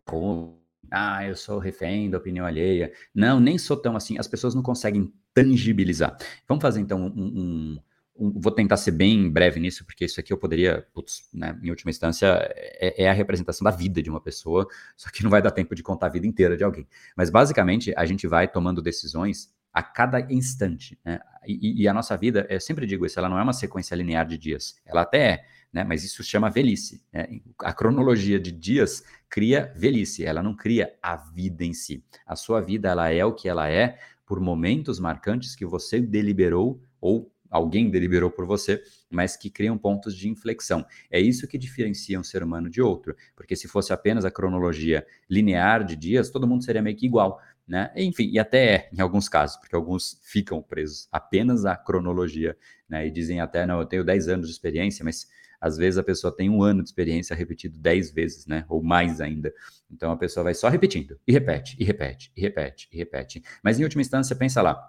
ah, 0.91 1.25
eu 1.25 1.35
sou 1.35 1.59
refém 1.59 2.09
da 2.09 2.17
opinião 2.17 2.45
alheia. 2.45 2.91
Não, 3.13 3.39
nem 3.39 3.57
sou 3.57 3.77
tão 3.77 3.95
assim. 3.95 4.17
As 4.17 4.27
pessoas 4.27 4.55
não 4.55 4.61
conseguem 4.61 5.11
tangibilizar. 5.33 6.17
Vamos 6.47 6.61
fazer 6.61 6.79
então 6.81 6.99
um, 6.99 7.07
um, 7.07 7.79
um 8.15 8.39
vou 8.39 8.51
tentar 8.51 8.77
ser 8.77 8.91
bem 8.91 9.29
breve 9.29 9.59
nisso, 9.59 9.85
porque 9.85 10.05
isso 10.05 10.19
aqui 10.19 10.31
eu 10.31 10.37
poderia, 10.37 10.87
putz, 10.93 11.29
né, 11.33 11.57
em 11.61 11.69
última 11.69 11.91
instância, 11.91 12.27
é, 12.55 13.03
é, 13.03 13.09
a 13.09 13.13
representação 13.13 13.65
da 13.65 13.71
vida 13.71 14.01
de 14.01 14.09
uma 14.09 14.21
pessoa, 14.21 14.67
só 14.95 15.09
que 15.09 15.23
não 15.23 15.29
vai 15.29 15.41
dar 15.41 15.51
tempo 15.51 15.75
de 15.75 15.83
contar 15.83 16.07
a 16.07 16.09
vida 16.09 16.25
inteira 16.25 16.57
de 16.57 16.63
alguém. 16.63 16.87
Mas 17.15 17.29
basicamente 17.29 17.93
a 17.95 18.05
gente 18.05 18.27
vai 18.27 18.47
tomando 18.47 18.81
decisões 18.81 19.53
a 19.77 19.83
cada 19.83 20.19
instante. 20.33 20.97
Né? 21.05 21.19
E, 21.45 21.83
e, 21.83 21.87
a 21.87 21.93
nossa 21.93 22.17
vida, 22.17 22.47
eu 22.49 22.59
sempre 22.59 22.87
digo 22.87 23.05
isso, 23.05 23.19
ela 23.19 23.29
não 23.29 23.37
é 23.37 23.43
uma 23.43 23.53
sequência 23.53 23.93
linear 23.93 24.25
de 24.25 24.35
dias. 24.35 24.81
Ela 24.83 25.01
até 25.01 25.19
é, 25.19 25.45
né? 25.71 25.83
mas 25.83 26.03
isso 26.03 26.23
chama 26.23 26.49
velhice. 26.49 26.99
Né? 27.13 27.41
A 27.59 27.71
cronologia 27.71 28.39
de 28.39 28.51
dias 28.51 29.03
cria 29.29 29.71
velhice, 29.75 30.25
ela 30.25 30.41
não 30.41 30.55
cria 30.55 30.95
a 30.99 31.15
vida 31.15 31.63
em 31.63 31.73
si. 31.73 32.03
A 32.25 32.35
sua 32.35 32.59
vida, 32.59 32.89
ela 32.89 33.11
é 33.11 33.23
o 33.23 33.35
que 33.35 33.47
ela 33.47 33.69
é 33.69 33.99
por 34.25 34.39
momentos 34.39 34.99
marcantes 34.99 35.55
que 35.55 35.63
você 35.63 36.01
deliberou 36.01 36.81
ou 36.99 37.31
alguém 37.47 37.91
deliberou 37.91 38.31
por 38.31 38.47
você, 38.47 38.81
mas 39.11 39.37
que 39.37 39.51
criam 39.51 39.77
pontos 39.77 40.15
de 40.15 40.27
inflexão. 40.27 40.83
É 41.09 41.19
isso 41.19 41.47
que 41.47 41.57
diferencia 41.57 42.19
um 42.19 42.23
ser 42.23 42.41
humano 42.41 42.67
de 42.67 42.81
outro, 42.81 43.15
porque 43.35 43.55
se 43.55 43.67
fosse 43.67 43.93
apenas 43.93 44.25
a 44.25 44.31
cronologia 44.31 45.05
linear 45.29 45.83
de 45.83 45.95
dias, 45.95 46.31
todo 46.31 46.47
mundo 46.47 46.63
seria 46.63 46.81
meio 46.81 46.97
que 46.97 47.05
igual 47.05 47.39
né? 47.67 47.91
Enfim, 47.95 48.29
e 48.31 48.39
até 48.39 48.75
é, 48.75 48.89
em 48.93 49.01
alguns 49.01 49.27
casos, 49.27 49.57
porque 49.57 49.75
alguns 49.75 50.19
ficam 50.23 50.61
presos 50.61 51.07
apenas 51.11 51.65
à 51.65 51.75
cronologia, 51.75 52.55
né? 52.87 53.05
E 53.07 53.11
dizem 53.11 53.41
até, 53.41 53.65
não, 53.65 53.79
eu 53.79 53.85
tenho 53.85 54.03
10 54.03 54.27
anos 54.29 54.47
de 54.47 54.53
experiência, 54.53 55.03
mas 55.03 55.27
às 55.59 55.75
vezes 55.75 55.97
a 55.97 56.03
pessoa 56.03 56.35
tem 56.35 56.49
um 56.49 56.63
ano 56.63 56.81
de 56.81 56.89
experiência 56.89 57.35
repetido 57.35 57.77
10 57.79 58.11
vezes, 58.11 58.45
né? 58.45 58.63
Ou 58.69 58.81
mais 58.81 59.19
ainda. 59.19 59.53
Então 59.91 60.11
a 60.11 60.17
pessoa 60.17 60.43
vai 60.45 60.53
só 60.53 60.69
repetindo, 60.69 61.19
e 61.27 61.31
repete, 61.33 61.75
e 61.79 61.83
repete, 61.83 62.31
e 62.35 62.41
repete, 62.41 62.87
e 62.91 62.97
repete. 62.97 63.43
Mas 63.63 63.79
em 63.79 63.83
última 63.83 64.01
instância, 64.01 64.35
pensa 64.35 64.61
lá, 64.61 64.79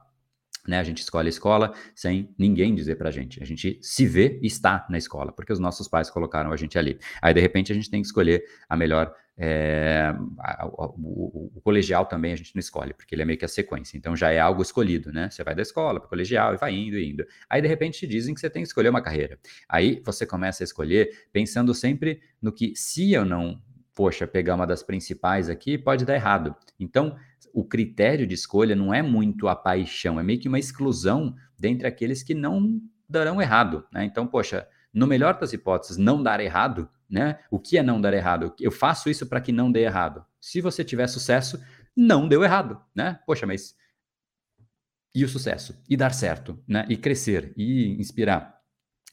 Né, 0.67 0.79
a 0.79 0.85
gente 0.85 0.99
escolhe 0.99 1.29
a 1.29 1.31
escola 1.31 1.73
sem 1.95 2.35
ninguém 2.39 2.75
dizer 2.75 2.97
pra 2.97 3.11
gente. 3.11 3.43
A 3.43 3.47
gente 3.47 3.79
se 3.81 4.07
vê 4.07 4.39
e 4.43 4.47
está 4.47 4.87
na 4.91 4.99
escola, 4.99 5.33
porque 5.33 5.53
os 5.53 5.59
nossos 5.59 5.89
pais 5.89 6.11
colocaram 6.11 6.53
a 6.53 6.57
gente 6.57 6.79
ali. 6.79 6.99
Aí, 7.23 7.33
de 7.33 7.41
repente, 7.41 7.73
a 7.73 7.75
gente 7.75 7.89
tem 7.91 8.03
que 8.03 8.07
escolher 8.07 8.45
a 8.69 8.77
melhor. 8.77 9.15
É, 9.41 10.13
a, 10.41 10.65
a, 10.65 10.67
o, 10.67 11.53
o, 11.55 11.61
colegial 11.61 12.05
também 12.07 12.33
a 12.33 12.37
gente 12.37 12.55
não 12.57 12.61
escolhe, 12.61 12.93
porque 12.93 13.15
ele 13.15 13.23
é 13.23 13.25
meio 13.25 13.39
que 13.39 13.45
a 13.45 13.49
sequência. 13.49 13.97
Então 13.97 14.17
já 14.17 14.33
é 14.33 14.41
algo 14.41 14.61
escolhido, 14.61 15.13
né? 15.13 15.31
Você 15.31 15.45
vai 15.45 15.55
da 15.55 15.63
escola 15.63 16.01
para 16.01 16.07
o 16.07 16.11
colegial 16.11 16.55
e 16.55 16.57
vai 16.57 16.75
indo 16.75 16.99
e 16.99 17.11
indo. 17.13 17.25
Aí, 17.49 17.63
de 17.63 17.69
repente, 17.69 18.01
te 18.01 18.07
dizem 18.07 18.35
que 18.35 18.41
você 18.41 18.51
tem 18.51 18.63
que 18.63 18.69
escolher 18.69 18.89
uma 18.89 19.01
carreira. 19.01 19.39
Aí 19.69 20.03
você 20.05 20.27
começa 20.27 20.63
a 20.63 20.67
escolher 20.67 21.29
pensando 21.33 21.73
sempre 21.73 22.21
no 22.43 22.51
que, 22.51 22.73
se 22.75 23.13
eu 23.13 23.25
não 23.25 23.63
poxa, 23.99 24.29
pegar 24.29 24.55
uma 24.55 24.65
das 24.65 24.81
principais 24.81 25.51
aqui, 25.51 25.77
pode 25.77 26.05
dar 26.05 26.15
errado. 26.15 26.55
Então, 26.79 27.17
o 27.53 27.65
critério 27.65 28.29
de 28.29 28.35
escolha 28.35 28.77
não 28.77 28.95
é 28.95 29.03
muito 29.03 29.49
a 29.49 29.57
paixão, 29.57 30.21
é 30.21 30.23
meio 30.23 30.39
que 30.39 30.47
uma 30.47 30.61
exclusão 30.61 31.35
dentre 31.59 31.89
aqueles 31.89 32.23
que 32.23 32.33
não 32.33 32.81
darão 33.09 33.43
errado. 33.43 33.85
Né? 33.93 34.05
Então, 34.05 34.25
poxa, 34.25 34.69
no 34.95 35.05
melhor 35.05 35.37
das 35.41 35.53
hipóteses, 35.53 35.97
não 35.97 36.23
dar 36.23 36.39
errado, 36.39 36.89
né? 37.09 37.39
O 37.51 37.59
que 37.59 37.79
é 37.79 37.83
não 37.83 38.01
dar 38.01 38.13
errado? 38.13 38.55
Eu 38.61 38.71
faço 38.71 39.09
isso 39.09 39.27
para 39.27 39.41
que 39.41 39.53
não 39.53 39.71
dê 39.71 39.83
errado. 39.83 40.25
Se 40.41 40.61
você 40.61 40.85
tiver 40.85 41.07
sucesso, 41.07 41.63
não 41.97 42.29
deu 42.29 42.45
errado, 42.45 42.81
né? 42.95 43.19
Poxa, 43.27 43.47
mas 43.47 43.75
e 45.15 45.25
o 45.25 45.29
sucesso? 45.29 45.83
E 45.89 45.97
dar 45.97 46.13
certo, 46.13 46.63
né? 46.67 46.87
E 46.89 46.97
crescer, 46.97 47.53
e 47.57 47.99
inspirar. 47.99 48.58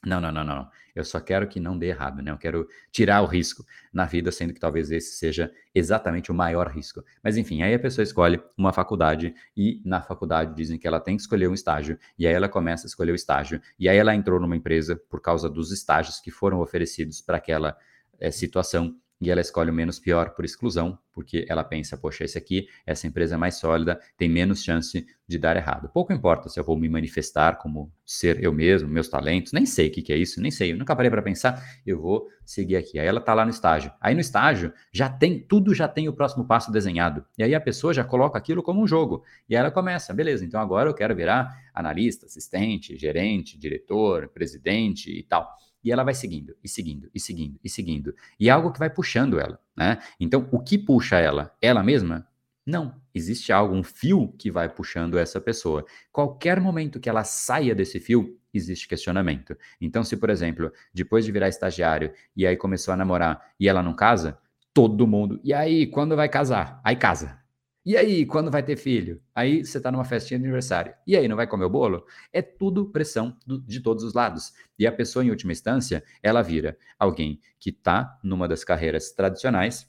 Não, 0.05 0.21
não, 0.21 0.31
não, 0.31 0.43
não. 0.43 0.69
Eu 0.95 1.03
só 1.03 1.19
quero 1.19 1.47
que 1.47 1.59
não 1.59 1.77
dê 1.77 1.87
errado, 1.87 2.21
né? 2.21 2.31
Eu 2.31 2.37
quero 2.37 2.67
tirar 2.91 3.21
o 3.21 3.25
risco 3.25 3.65
na 3.91 4.05
vida, 4.05 4.31
sendo 4.31 4.53
que 4.53 4.59
talvez 4.59 4.91
esse 4.91 5.17
seja 5.17 5.51
exatamente 5.73 6.31
o 6.31 6.33
maior 6.33 6.67
risco. 6.67 7.03
Mas 7.23 7.35
enfim, 7.35 7.63
aí 7.63 7.73
a 7.73 7.79
pessoa 7.79 8.03
escolhe 8.03 8.41
uma 8.57 8.71
faculdade 8.71 9.33
e 9.57 9.81
na 9.83 10.01
faculdade 10.01 10.55
dizem 10.55 10.77
que 10.77 10.87
ela 10.87 10.99
tem 10.99 11.17
que 11.17 11.21
escolher 11.23 11.49
um 11.49 11.53
estágio, 11.53 11.97
e 12.17 12.25
aí 12.25 12.33
ela 12.33 12.47
começa 12.47 12.85
a 12.85 12.89
escolher 12.89 13.11
o 13.11 13.15
estágio, 13.15 13.59
e 13.77 13.89
aí 13.89 13.97
ela 13.97 14.15
entrou 14.15 14.39
numa 14.39 14.55
empresa 14.55 14.95
por 15.09 15.19
causa 15.19 15.49
dos 15.49 15.71
estágios 15.71 16.19
que 16.19 16.31
foram 16.31 16.61
oferecidos 16.61 17.19
para 17.19 17.37
aquela 17.37 17.77
é, 18.19 18.31
situação 18.31 18.95
e 19.21 19.31
ela 19.31 19.41
escolhe 19.41 19.71
o 19.71 19.73
menos 19.73 19.99
pior 19.99 20.31
por 20.31 20.43
exclusão, 20.43 20.97
porque 21.13 21.45
ela 21.47 21.63
pensa, 21.63 21.97
poxa, 21.97 22.25
esse 22.25 22.37
aqui, 22.37 22.67
essa 22.85 23.07
empresa 23.07 23.35
é 23.35 23.37
mais 23.37 23.55
sólida, 23.55 23.99
tem 24.17 24.27
menos 24.27 24.63
chance 24.63 25.05
de 25.27 25.37
dar 25.37 25.55
errado. 25.55 25.89
Pouco 25.89 26.11
importa 26.11 26.49
se 26.49 26.59
eu 26.59 26.63
vou 26.63 26.77
me 26.77 26.89
manifestar 26.89 27.57
como 27.57 27.91
ser 28.05 28.43
eu 28.43 28.51
mesmo, 28.51 28.89
meus 28.89 29.07
talentos, 29.07 29.53
nem 29.53 29.65
sei 29.65 29.87
o 29.87 29.91
que, 29.91 30.01
que 30.01 30.13
é 30.13 30.17
isso, 30.17 30.41
nem 30.41 30.51
sei, 30.51 30.73
eu 30.73 30.77
nunca 30.77 30.95
parei 30.95 31.09
para 31.09 31.21
pensar, 31.21 31.63
eu 31.85 31.99
vou 31.99 32.27
seguir 32.45 32.75
aqui. 32.75 32.99
Aí 32.99 33.07
ela 33.07 33.21
tá 33.21 33.33
lá 33.33 33.45
no 33.45 33.51
estágio. 33.51 33.91
Aí 33.99 34.13
no 34.13 34.19
estágio 34.19 34.73
já 34.91 35.09
tem, 35.09 35.39
tudo 35.39 35.73
já 35.73 35.87
tem 35.87 36.09
o 36.09 36.13
próximo 36.13 36.45
passo 36.45 36.71
desenhado. 36.71 37.25
E 37.37 37.43
aí 37.43 37.55
a 37.55 37.61
pessoa 37.61 37.93
já 37.93 38.03
coloca 38.03 38.37
aquilo 38.37 38.61
como 38.61 38.83
um 38.83 38.87
jogo. 38.87 39.23
E 39.49 39.55
aí 39.55 39.59
ela 39.61 39.71
começa, 39.71 40.13
beleza, 40.13 40.43
então 40.43 40.59
agora 40.59 40.89
eu 40.89 40.93
quero 40.93 41.15
virar 41.15 41.49
analista, 41.73 42.25
assistente, 42.25 42.97
gerente, 42.97 43.57
diretor, 43.57 44.27
presidente 44.27 45.09
e 45.09 45.23
tal. 45.23 45.49
E 45.85 45.91
ela 45.91 46.03
vai 46.03 46.15
seguindo, 46.15 46.57
e 46.63 46.67
seguindo, 46.67 47.11
e 47.13 47.19
seguindo, 47.19 47.59
e 47.63 47.69
seguindo. 47.69 48.15
E 48.39 48.49
é 48.49 48.51
algo 48.51 48.71
que 48.71 48.79
vai 48.79 48.89
puxando 48.89 49.39
ela, 49.39 49.59
né? 49.77 49.99
Então, 50.19 50.49
o 50.51 50.59
que 50.59 50.79
puxa 50.79 51.17
ela? 51.17 51.55
Ela 51.61 51.83
mesma? 51.83 52.27
Não. 52.65 52.99
Existe 53.13 53.53
algo, 53.53 53.75
um 53.75 53.83
fio 53.83 54.33
que 54.39 54.49
vai 54.49 54.67
puxando 54.67 55.19
essa 55.19 55.39
pessoa. 55.39 55.85
Qualquer 56.11 56.59
momento 56.59 56.99
que 56.99 57.07
ela 57.07 57.23
saia 57.23 57.75
desse 57.75 57.99
fio, 57.99 58.35
existe 58.51 58.87
questionamento. 58.87 59.55
Então, 59.79 60.03
se, 60.03 60.17
por 60.17 60.31
exemplo, 60.31 60.71
depois 60.91 61.23
de 61.23 61.31
virar 61.31 61.49
estagiário 61.49 62.11
e 62.35 62.47
aí 62.47 62.57
começou 62.57 62.91
a 62.91 62.97
namorar 62.97 63.53
e 63.59 63.69
ela 63.69 63.83
não 63.83 63.93
casa, 63.93 64.39
todo 64.73 65.05
mundo. 65.05 65.39
E 65.43 65.53
aí, 65.53 65.85
quando 65.85 66.15
vai 66.15 66.27
casar? 66.27 66.81
Aí 66.83 66.95
casa. 66.95 67.44
E 67.85 67.95
aí, 67.95 68.25
quando 68.25 68.49
vai 68.49 68.63
ter 68.63 68.75
filho? 68.77 69.21
Aí 69.33 69.63
você 69.63 69.77
está 69.77 69.91
numa 69.91 70.03
festinha 70.03 70.39
de 70.39 70.45
aniversário. 70.45 70.93
E 71.05 71.15
aí, 71.15 71.27
não 71.27 71.35
vai 71.35 71.45
comer 71.45 71.65
o 71.65 71.69
bolo? 71.69 72.05
É 72.33 72.41
tudo 72.41 72.89
pressão 72.89 73.37
do, 73.45 73.59
de 73.61 73.79
todos 73.79 74.03
os 74.03 74.13
lados. 74.13 74.53
E 74.77 74.87
a 74.87 74.91
pessoa, 74.91 75.23
em 75.23 75.29
última 75.29 75.51
instância, 75.51 76.03
ela 76.23 76.41
vira 76.41 76.77
alguém 76.97 77.39
que 77.59 77.69
está 77.69 78.19
numa 78.23 78.47
das 78.47 78.63
carreiras 78.63 79.11
tradicionais 79.11 79.87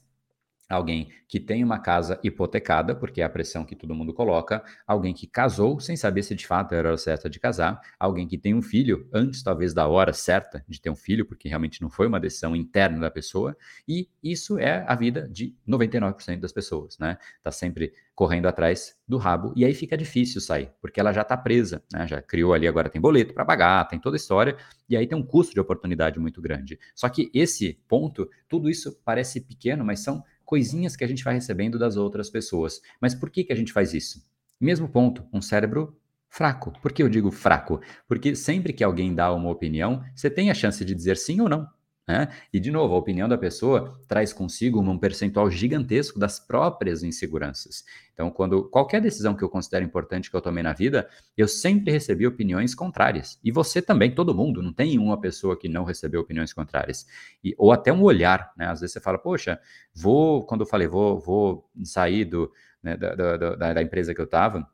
alguém 0.69 1.09
que 1.29 1.39
tem 1.41 1.63
uma 1.63 1.79
casa 1.79 2.19
hipotecada, 2.23 2.95
porque 2.95 3.21
é 3.21 3.25
a 3.25 3.29
pressão 3.29 3.65
que 3.65 3.77
todo 3.77 3.95
mundo 3.95 4.13
coloca, 4.13 4.63
alguém 4.87 5.13
que 5.15 5.27
casou 5.27 5.81
sem 5.81 5.97
saber 5.97 6.23
se 6.23 6.35
de 6.35 6.47
fato 6.47 6.75
era 6.75 6.89
a 6.89 6.91
hora 6.93 6.99
certa 6.99 7.29
de 7.29 7.39
casar, 7.39 7.81
alguém 7.99 8.27
que 8.27 8.39
tem 8.39 8.55
um 8.55 8.63
filho 8.63 9.09
antes 9.13 9.43
talvez 9.43 9.73
da 9.73 9.87
hora 9.87 10.13
certa 10.13 10.65
de 10.69 10.81
ter 10.81 10.91
um 10.91 10.97
filho, 10.97 11.25
porque 11.25 11.49
realmente 11.49 11.83
não 11.83 11.91
foi 11.91 12.07
uma 12.07 12.21
decisão 12.21 12.55
interna 12.55 12.99
da 12.99 13.11
pessoa, 13.11 13.57
e 13.87 14.09
isso 14.23 14.59
é 14.59 14.85
a 14.87 14.95
vida 14.95 15.29
de 15.29 15.55
99% 15.69 16.41
das 16.41 16.53
pessoas, 16.53 16.99
né? 16.99 17.19
Tá 17.43 17.51
sempre 17.51 17.93
correndo 18.15 18.47
atrás 18.47 18.97
do 19.07 19.19
rabo 19.19 19.53
e 19.55 19.63
aí 19.63 19.75
fica 19.75 19.97
difícil 19.97 20.41
sair, 20.41 20.71
porque 20.81 20.99
ela 20.99 21.13
já 21.13 21.21
está 21.21 21.37
presa, 21.37 21.83
né? 21.93 22.07
Já 22.09 22.23
criou 22.23 22.55
ali 22.55 22.67
agora 22.67 22.89
tem 22.89 23.01
boleto 23.01 23.35
para 23.35 23.45
pagar, 23.45 23.87
tem 23.87 24.01
toda 24.01 24.17
a 24.17 24.19
história 24.19 24.57
e 24.89 24.97
aí 24.97 25.07
tem 25.07 25.19
um 25.19 25.23
custo 25.23 25.53
de 25.53 25.61
oportunidade 25.61 26.19
muito 26.19 26.41
grande. 26.41 26.79
Só 26.95 27.09
que 27.09 27.31
esse 27.35 27.79
ponto, 27.87 28.29
tudo 28.49 28.71
isso 28.71 28.99
parece 29.05 29.41
pequeno, 29.41 29.85
mas 29.85 30.01
são 30.01 30.25
coisinhas 30.47 30.97
que 30.97 31.05
a 31.05 31.09
gente 31.09 31.25
vai 31.25 31.35
recebendo 31.35 31.79
das 31.79 31.97
outras 31.97 32.31
pessoas. 32.31 32.81
Mas 33.01 33.15
por 33.15 33.29
que, 33.29 33.45
que 33.45 33.53
a 33.53 33.57
gente 33.57 33.73
faz 33.73 33.93
isso? 33.93 34.25
Mesmo 34.59 34.89
ponto, 34.89 35.27
um 35.33 35.43
cérebro 35.43 35.99
fraco. 36.31 36.73
Por 36.81 36.93
que 36.93 37.03
eu 37.03 37.09
digo 37.09 37.31
fraco? 37.31 37.81
Porque 38.09 38.35
sempre 38.35 38.73
que 38.73 38.85
alguém 38.85 39.15
dá 39.15 39.33
uma 39.35 39.51
opinião, 39.51 40.03
você 40.15 40.31
tem 40.31 40.51
a 40.51 40.55
chance 40.55 40.83
de 40.85 40.95
dizer 40.95 41.17
sim 41.17 41.41
ou 41.41 41.49
não. 41.49 41.69
Né? 42.09 42.29
E, 42.53 42.61
de 42.61 42.71
novo, 42.71 42.95
a 42.95 42.99
opinião 42.99 43.29
da 43.29 43.37
pessoa 43.37 43.99
traz 44.07 44.33
consigo 44.33 44.81
um 44.81 44.97
percentual 44.97 45.51
gigantesco 45.51 46.21
das 46.21 46.39
próprias 46.39 47.03
inseguranças. 47.03 47.85
Então, 48.15 48.31
quando 48.31 48.65
qualquer 48.69 49.01
decisão 49.01 49.35
que 49.35 49.43
eu 49.43 49.49
considero 49.49 49.85
importante 49.85 50.31
que 50.31 50.37
eu 50.37 50.41
tomei 50.41 50.63
na 50.63 50.73
vida, 50.73 51.09
eu 51.37 51.49
sempre 51.49 51.91
recebi 51.91 52.25
opiniões 52.25 52.77
contrárias. 52.77 53.41
E 53.43 53.51
você 53.51 53.83
também, 53.83 54.15
todo 54.15 54.35
mundo, 54.35 54.63
não 54.63 54.73
tem 54.73 54.99
uma 54.99 55.21
pessoa 55.21 55.59
que 55.59 55.69
não 55.69 55.83
recebeu 55.83 56.21
opiniões 56.21 56.53
contrárias. 56.53 57.07
E, 57.43 57.55
ou 57.59 57.73
até 57.73 57.93
um 57.93 58.03
olhar, 58.03 58.53
né? 58.57 58.67
Às 58.67 58.81
vezes 58.81 58.93
você 58.93 59.01
fala, 59.01 59.19
poxa, 59.19 59.61
vou, 59.93 60.47
quando 60.47 60.61
eu 60.61 60.67
falei, 60.67 60.87
vou, 60.87 61.19
vou 61.19 61.69
sair 61.83 62.25
do, 62.25 62.53
né, 62.81 62.97
da, 62.97 63.17
da, 63.17 63.37
da, 63.37 63.75
da 63.75 63.83
empresa 63.83 64.15
que 64.15 64.21
eu 64.21 64.27
estava, 64.27 64.65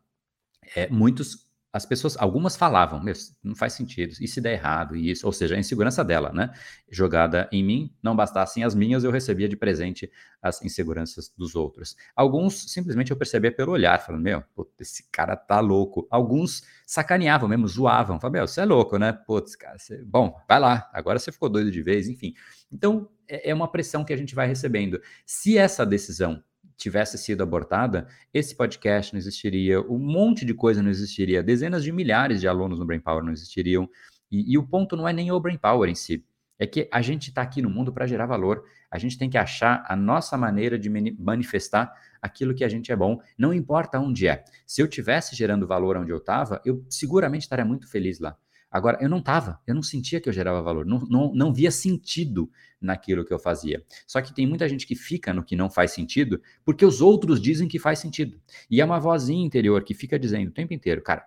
é, 0.77 0.87
muitos 0.89 1.51
as 1.73 1.87
pessoas, 1.87 2.19
algumas 2.19 2.55
falavam, 2.55 3.03
meu, 3.03 3.15
não 3.43 3.55
faz 3.55 3.73
sentido, 3.73 4.15
e 4.21 4.29
se 4.29 4.43
der 4.43 4.53
errado, 4.53 4.95
e 4.95 5.11
isso, 5.11 5.27
ou 5.27 5.33
seja, 5.33 5.55
a 5.55 5.59
insegurança 5.59 6.05
dela, 6.05 6.31
né? 6.31 6.53
Jogada 6.91 7.49
em 7.51 7.65
mim, 7.65 7.97
não 8.03 8.15
bastassem 8.15 8.63
as 8.63 8.75
minhas, 8.75 9.05
eu 9.05 9.11
recebia 9.11 9.49
de 9.49 9.57
presente 9.57 10.11
as 10.43 10.63
inseguranças 10.63 11.33
dos 11.35 11.55
outros. 11.55 11.97
Alguns 12.15 12.71
simplesmente 12.71 13.11
eu 13.11 13.17
percebia 13.17 13.51
pelo 13.51 13.73
olhar, 13.73 13.99
falando, 14.05 14.21
meu, 14.21 14.43
putz, 14.55 14.73
esse 14.81 15.11
cara 15.11 15.35
tá 15.35 15.61
louco. 15.61 16.07
Alguns 16.11 16.63
sacaneavam 16.87 17.49
mesmo, 17.49 17.67
zoavam, 17.67 18.21
falavam, 18.21 18.41
meu, 18.41 18.47
você 18.47 18.61
é 18.61 18.65
louco, 18.67 18.99
né? 18.99 19.13
Putz, 19.13 19.57
cara, 19.57 19.79
você... 19.79 20.05
bom, 20.05 20.39
vai 20.47 20.61
lá, 20.61 20.91
agora 20.93 21.19
você 21.19 21.33
ficou 21.33 21.49
doido 21.49 21.71
de 21.71 21.81
vez, 21.81 22.07
enfim. 22.07 22.35
Então, 22.71 23.09
é, 23.27 23.51
é 23.51 23.55
uma 23.55 23.71
pressão 23.71 24.05
que 24.05 24.13
a 24.13 24.17
gente 24.17 24.35
vai 24.35 24.47
recebendo. 24.47 25.01
Se 25.25 25.57
essa 25.57 25.87
decisão 25.87 26.43
tivesse 26.83 27.17
sido 27.17 27.43
abortada, 27.43 28.07
esse 28.33 28.57
podcast 28.57 29.13
não 29.13 29.19
existiria, 29.19 29.81
um 29.81 29.99
monte 29.99 30.45
de 30.45 30.53
coisa 30.53 30.83
não 30.83 30.91
existiria, 30.91 31.43
dezenas 31.43 31.83
de 31.83 31.93
milhares 31.93 32.41
de 32.41 32.49
alunos 32.49 32.79
no 32.79 32.85
Brain 32.85 33.01
Power 33.01 33.23
não 33.23 33.33
existiriam. 33.33 33.89
E, 34.31 34.53
e 34.53 34.59
o 34.59 34.67
ponto 34.67 34.97
não 34.97 35.07
é 35.07 35.13
nem 35.13 35.31
o 35.31 35.41
Brain 35.41 35.59
Power 35.59 35.89
em 35.89 35.95
si, 35.95 36.25
é 36.59 36.67
que 36.67 36.89
a 36.93 37.03
gente 37.03 37.29
está 37.29 37.43
aqui 37.43 37.61
no 37.61 37.69
mundo 37.69 37.93
para 37.93 38.07
gerar 38.07 38.27
valor. 38.27 38.65
A 38.91 38.99
gente 38.99 39.19
tem 39.19 39.29
que 39.29 39.39
achar 39.39 39.85
a 39.89 39.97
nossa 39.97 40.37
maneira 40.37 40.79
de 40.79 40.89
manifestar 41.19 41.93
aquilo 42.21 42.55
que 42.55 42.65
a 42.65 42.69
gente 42.69 42.93
é 42.93 42.97
bom, 42.97 43.21
não 43.37 43.53
importa 43.53 43.99
onde 43.99 44.29
é. 44.29 44.45
Se 44.67 44.81
eu 44.81 44.89
tivesse 44.89 45.35
gerando 45.35 45.67
valor 45.67 45.97
onde 45.97 46.13
eu 46.13 46.19
estava, 46.19 46.61
eu 46.65 46.85
seguramente 46.89 47.43
estaria 47.43 47.65
muito 47.65 47.89
feliz 47.89 48.21
lá. 48.21 48.37
Agora, 48.73 48.97
eu 49.03 49.09
não 49.09 49.19
estava, 49.19 49.61
eu 49.67 49.75
não 49.75 49.83
sentia 49.83 50.19
que 50.19 50.29
eu 50.29 50.33
gerava 50.33 50.63
valor, 50.63 50.87
não, 50.87 50.99
não, 51.01 51.35
não 51.35 51.53
via 51.53 51.71
sentido 51.71 52.51
naquilo 52.81 53.25
que 53.25 53.33
eu 53.33 53.39
fazia. 53.39 53.85
Só 54.07 54.23
que 54.23 54.35
tem 54.35 54.47
muita 54.47 54.67
gente 54.67 54.87
que 54.87 54.97
fica 54.97 55.35
no 55.35 55.45
que 55.45 55.55
não 55.55 55.69
faz 55.69 55.93
sentido 55.93 56.41
porque 56.65 56.85
os 56.85 57.03
outros 57.03 57.41
dizem 57.41 57.69
que 57.69 57.79
faz 57.79 57.99
sentido. 57.99 58.41
E 58.71 58.81
é 58.81 58.85
uma 58.85 58.99
vozinha 58.99 59.45
interior 59.45 59.85
que 59.85 59.93
fica 59.93 60.19
dizendo 60.19 60.49
o 60.49 60.53
tempo 60.53 60.73
inteiro, 60.73 61.03
cara, 61.03 61.23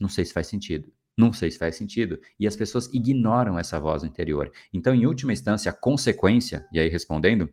não 0.00 0.08
sei 0.08 0.24
se 0.24 0.32
faz 0.32 0.48
sentido. 0.48 0.92
Não 1.16 1.32
sei 1.32 1.50
se 1.50 1.58
faz 1.58 1.74
sentido. 1.74 2.20
E 2.38 2.46
as 2.46 2.54
pessoas 2.54 2.86
ignoram 2.92 3.58
essa 3.58 3.80
voz 3.80 4.04
interior. 4.04 4.52
Então, 4.72 4.94
em 4.94 5.04
última 5.04 5.32
instância, 5.32 5.70
a 5.70 5.74
consequência, 5.74 6.64
e 6.72 6.78
aí 6.78 6.88
respondendo, 6.88 7.50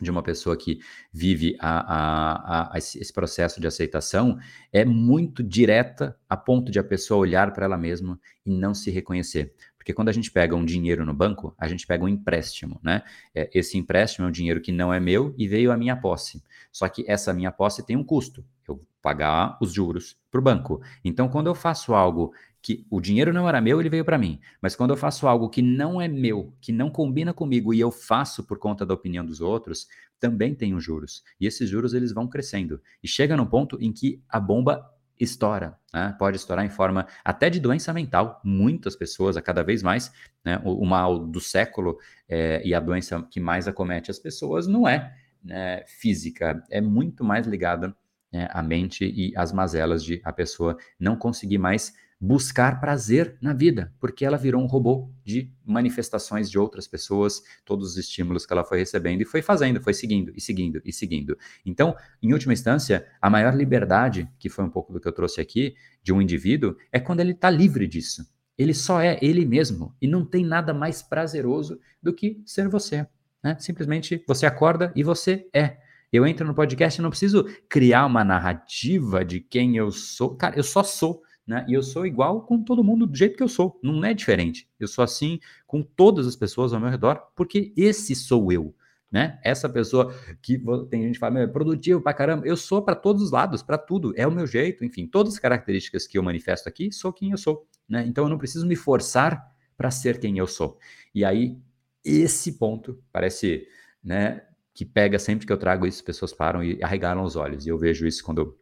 de 0.00 0.10
uma 0.10 0.22
pessoa 0.22 0.56
que 0.56 0.80
vive 1.12 1.56
a, 1.60 1.80
a, 1.80 2.74
a, 2.74 2.78
esse 2.78 3.12
processo 3.12 3.60
de 3.60 3.66
aceitação 3.66 4.38
é 4.72 4.84
muito 4.84 5.42
direta 5.42 6.18
a 6.28 6.36
ponto 6.36 6.70
de 6.70 6.78
a 6.78 6.84
pessoa 6.84 7.20
olhar 7.20 7.52
para 7.52 7.64
ela 7.64 7.76
mesma 7.76 8.18
e 8.44 8.50
não 8.50 8.74
se 8.74 8.90
reconhecer. 8.90 9.54
Porque 9.76 9.94
quando 9.94 10.10
a 10.10 10.12
gente 10.12 10.30
pega 10.30 10.54
um 10.54 10.64
dinheiro 10.64 11.06
no 11.06 11.14
banco, 11.14 11.54
a 11.58 11.66
gente 11.66 11.86
pega 11.86 12.04
um 12.04 12.08
empréstimo, 12.08 12.78
né? 12.82 13.02
É, 13.34 13.48
esse 13.54 13.78
empréstimo 13.78 14.26
é 14.26 14.28
um 14.28 14.32
dinheiro 14.32 14.60
que 14.60 14.70
não 14.70 14.92
é 14.92 15.00
meu 15.00 15.34
e 15.38 15.48
veio 15.48 15.72
à 15.72 15.76
minha 15.78 15.96
posse. 15.96 16.42
Só 16.70 16.86
que 16.88 17.04
essa 17.08 17.32
minha 17.32 17.50
posse 17.50 17.84
tem 17.86 17.96
um 17.96 18.04
custo. 18.04 18.44
Eu 18.68 18.78
pagar 19.02 19.56
os 19.60 19.72
juros 19.72 20.16
para 20.30 20.40
o 20.40 20.42
banco. 20.42 20.80
Então, 21.04 21.28
quando 21.28 21.46
eu 21.46 21.54
faço 21.54 21.94
algo 21.94 22.32
que 22.60 22.86
o 22.90 23.00
dinheiro 23.00 23.32
não 23.32 23.48
era 23.48 23.60
meu, 23.60 23.80
ele 23.80 23.88
veio 23.88 24.04
para 24.04 24.18
mim. 24.18 24.40
Mas 24.60 24.74
quando 24.74 24.90
eu 24.90 24.96
faço 24.96 25.28
algo 25.28 25.48
que 25.48 25.62
não 25.62 26.00
é 26.00 26.08
meu, 26.08 26.52
que 26.60 26.72
não 26.72 26.90
combina 26.90 27.32
comigo 27.32 27.72
e 27.72 27.80
eu 27.80 27.90
faço 27.90 28.44
por 28.44 28.58
conta 28.58 28.84
da 28.84 28.94
opinião 28.94 29.24
dos 29.24 29.40
outros, 29.40 29.86
também 30.18 30.54
tenho 30.54 30.80
juros. 30.80 31.22
E 31.40 31.46
esses 31.46 31.68
juros 31.68 31.94
eles 31.94 32.12
vão 32.12 32.26
crescendo. 32.26 32.80
E 33.02 33.08
chega 33.08 33.36
num 33.36 33.46
ponto 33.46 33.78
em 33.80 33.92
que 33.92 34.22
a 34.28 34.40
bomba 34.40 34.84
estoura, 35.18 35.76
né? 35.92 36.14
pode 36.18 36.36
estourar 36.36 36.64
em 36.64 36.70
forma 36.70 37.06
até 37.24 37.50
de 37.50 37.60
doença 37.60 37.92
mental. 37.92 38.40
Muitas 38.44 38.94
pessoas, 38.94 39.36
a 39.36 39.42
cada 39.42 39.62
vez 39.62 39.82
mais, 39.82 40.12
né? 40.44 40.60
o, 40.64 40.82
o, 40.82 40.86
mal 40.86 41.26
do 41.26 41.40
século 41.40 41.98
é, 42.28 42.62
e 42.64 42.74
a 42.74 42.80
doença 42.80 43.22
que 43.30 43.40
mais 43.40 43.66
acomete 43.66 44.10
as 44.10 44.18
pessoas 44.18 44.66
não 44.66 44.86
é 44.86 45.12
né, 45.42 45.84
física, 45.86 46.62
é 46.70 46.80
muito 46.80 47.24
mais 47.24 47.46
ligada 47.46 47.96
né, 48.32 48.48
à 48.50 48.62
mente 48.62 49.04
e 49.04 49.32
às 49.36 49.52
mazelas 49.52 50.04
de 50.04 50.20
a 50.24 50.32
pessoa 50.32 50.76
não 50.98 51.16
conseguir 51.16 51.58
mais 51.58 51.94
buscar 52.20 52.80
prazer 52.80 53.36
na 53.40 53.52
vida, 53.52 53.92
porque 54.00 54.24
ela 54.24 54.36
virou 54.36 54.60
um 54.60 54.66
robô 54.66 55.08
de 55.24 55.52
manifestações 55.64 56.50
de 56.50 56.58
outras 56.58 56.88
pessoas, 56.88 57.42
todos 57.64 57.90
os 57.90 57.96
estímulos 57.96 58.44
que 58.44 58.52
ela 58.52 58.64
foi 58.64 58.78
recebendo 58.78 59.22
e 59.22 59.24
foi 59.24 59.40
fazendo, 59.40 59.80
foi 59.80 59.94
seguindo 59.94 60.32
e 60.34 60.40
seguindo 60.40 60.80
e 60.84 60.92
seguindo. 60.92 61.38
Então, 61.64 61.94
em 62.20 62.32
última 62.32 62.52
instância, 62.52 63.06
a 63.22 63.30
maior 63.30 63.54
liberdade, 63.54 64.28
que 64.38 64.48
foi 64.48 64.64
um 64.64 64.70
pouco 64.70 64.92
do 64.92 65.00
que 65.00 65.06
eu 65.06 65.12
trouxe 65.12 65.40
aqui, 65.40 65.76
de 66.02 66.12
um 66.12 66.20
indivíduo, 66.20 66.76
é 66.90 66.98
quando 66.98 67.20
ele 67.20 67.32
está 67.32 67.48
livre 67.50 67.86
disso. 67.86 68.26
Ele 68.56 68.74
só 68.74 69.00
é 69.00 69.16
ele 69.22 69.46
mesmo 69.46 69.94
e 70.02 70.08
não 70.08 70.24
tem 70.24 70.44
nada 70.44 70.74
mais 70.74 71.00
prazeroso 71.00 71.78
do 72.02 72.12
que 72.12 72.42
ser 72.44 72.68
você. 72.68 73.06
Né? 73.42 73.56
Simplesmente 73.60 74.24
você 74.26 74.46
acorda 74.46 74.92
e 74.96 75.04
você 75.04 75.48
é. 75.54 75.78
Eu 76.12 76.26
entro 76.26 76.46
no 76.46 76.54
podcast 76.54 76.98
e 76.98 77.02
não 77.02 77.10
preciso 77.10 77.44
criar 77.68 78.06
uma 78.06 78.24
narrativa 78.24 79.24
de 79.24 79.40
quem 79.40 79.76
eu 79.76 79.90
sou. 79.90 80.34
Cara, 80.36 80.56
eu 80.56 80.62
só 80.62 80.82
sou 80.82 81.22
né? 81.48 81.64
E 81.66 81.72
eu 81.72 81.82
sou 81.82 82.06
igual 82.06 82.42
com 82.42 82.62
todo 82.62 82.84
mundo 82.84 83.06
do 83.06 83.16
jeito 83.16 83.34
que 83.34 83.42
eu 83.42 83.48
sou, 83.48 83.80
não 83.82 84.04
é 84.04 84.12
diferente. 84.12 84.68
Eu 84.78 84.86
sou 84.86 85.02
assim 85.02 85.40
com 85.66 85.82
todas 85.82 86.26
as 86.26 86.36
pessoas 86.36 86.74
ao 86.74 86.78
meu 86.78 86.90
redor, 86.90 87.22
porque 87.34 87.72
esse 87.74 88.14
sou 88.14 88.52
eu. 88.52 88.74
Né? 89.10 89.40
Essa 89.42 89.66
pessoa 89.66 90.14
que 90.42 90.62
tem 90.90 91.04
gente 91.04 91.14
que 91.14 91.18
fala, 91.18 91.40
é 91.40 91.46
produtivo 91.46 92.02
pra 92.02 92.12
caramba, 92.12 92.46
eu 92.46 92.58
sou 92.58 92.82
para 92.82 92.94
todos 92.94 93.22
os 93.22 93.30
lados, 93.30 93.62
para 93.62 93.78
tudo, 93.78 94.12
é 94.14 94.26
o 94.26 94.30
meu 94.30 94.46
jeito, 94.46 94.84
enfim, 94.84 95.06
todas 95.06 95.32
as 95.32 95.38
características 95.38 96.06
que 96.06 96.18
eu 96.18 96.22
manifesto 96.22 96.68
aqui, 96.68 96.92
sou 96.92 97.10
quem 97.10 97.30
eu 97.30 97.38
sou, 97.38 97.66
né? 97.88 98.04
Então 98.06 98.24
eu 98.24 98.28
não 98.28 98.36
preciso 98.36 98.66
me 98.66 98.76
forçar 98.76 99.50
para 99.78 99.90
ser 99.90 100.20
quem 100.20 100.36
eu 100.36 100.46
sou. 100.46 100.78
E 101.14 101.24
aí 101.24 101.56
esse 102.04 102.58
ponto 102.58 103.02
parece, 103.10 103.66
né, 104.04 104.42
que 104.78 104.84
pega 104.84 105.18
sempre 105.18 105.44
que 105.44 105.52
eu 105.52 105.58
trago 105.58 105.88
isso, 105.88 105.98
as 105.98 106.02
pessoas 106.02 106.32
param 106.32 106.62
e 106.62 106.80
arregalam 106.80 107.24
os 107.24 107.34
olhos. 107.34 107.66
E 107.66 107.68
eu 107.68 107.76
vejo 107.76 108.06
isso 108.06 108.22
quando 108.22 108.38
eu 108.38 108.58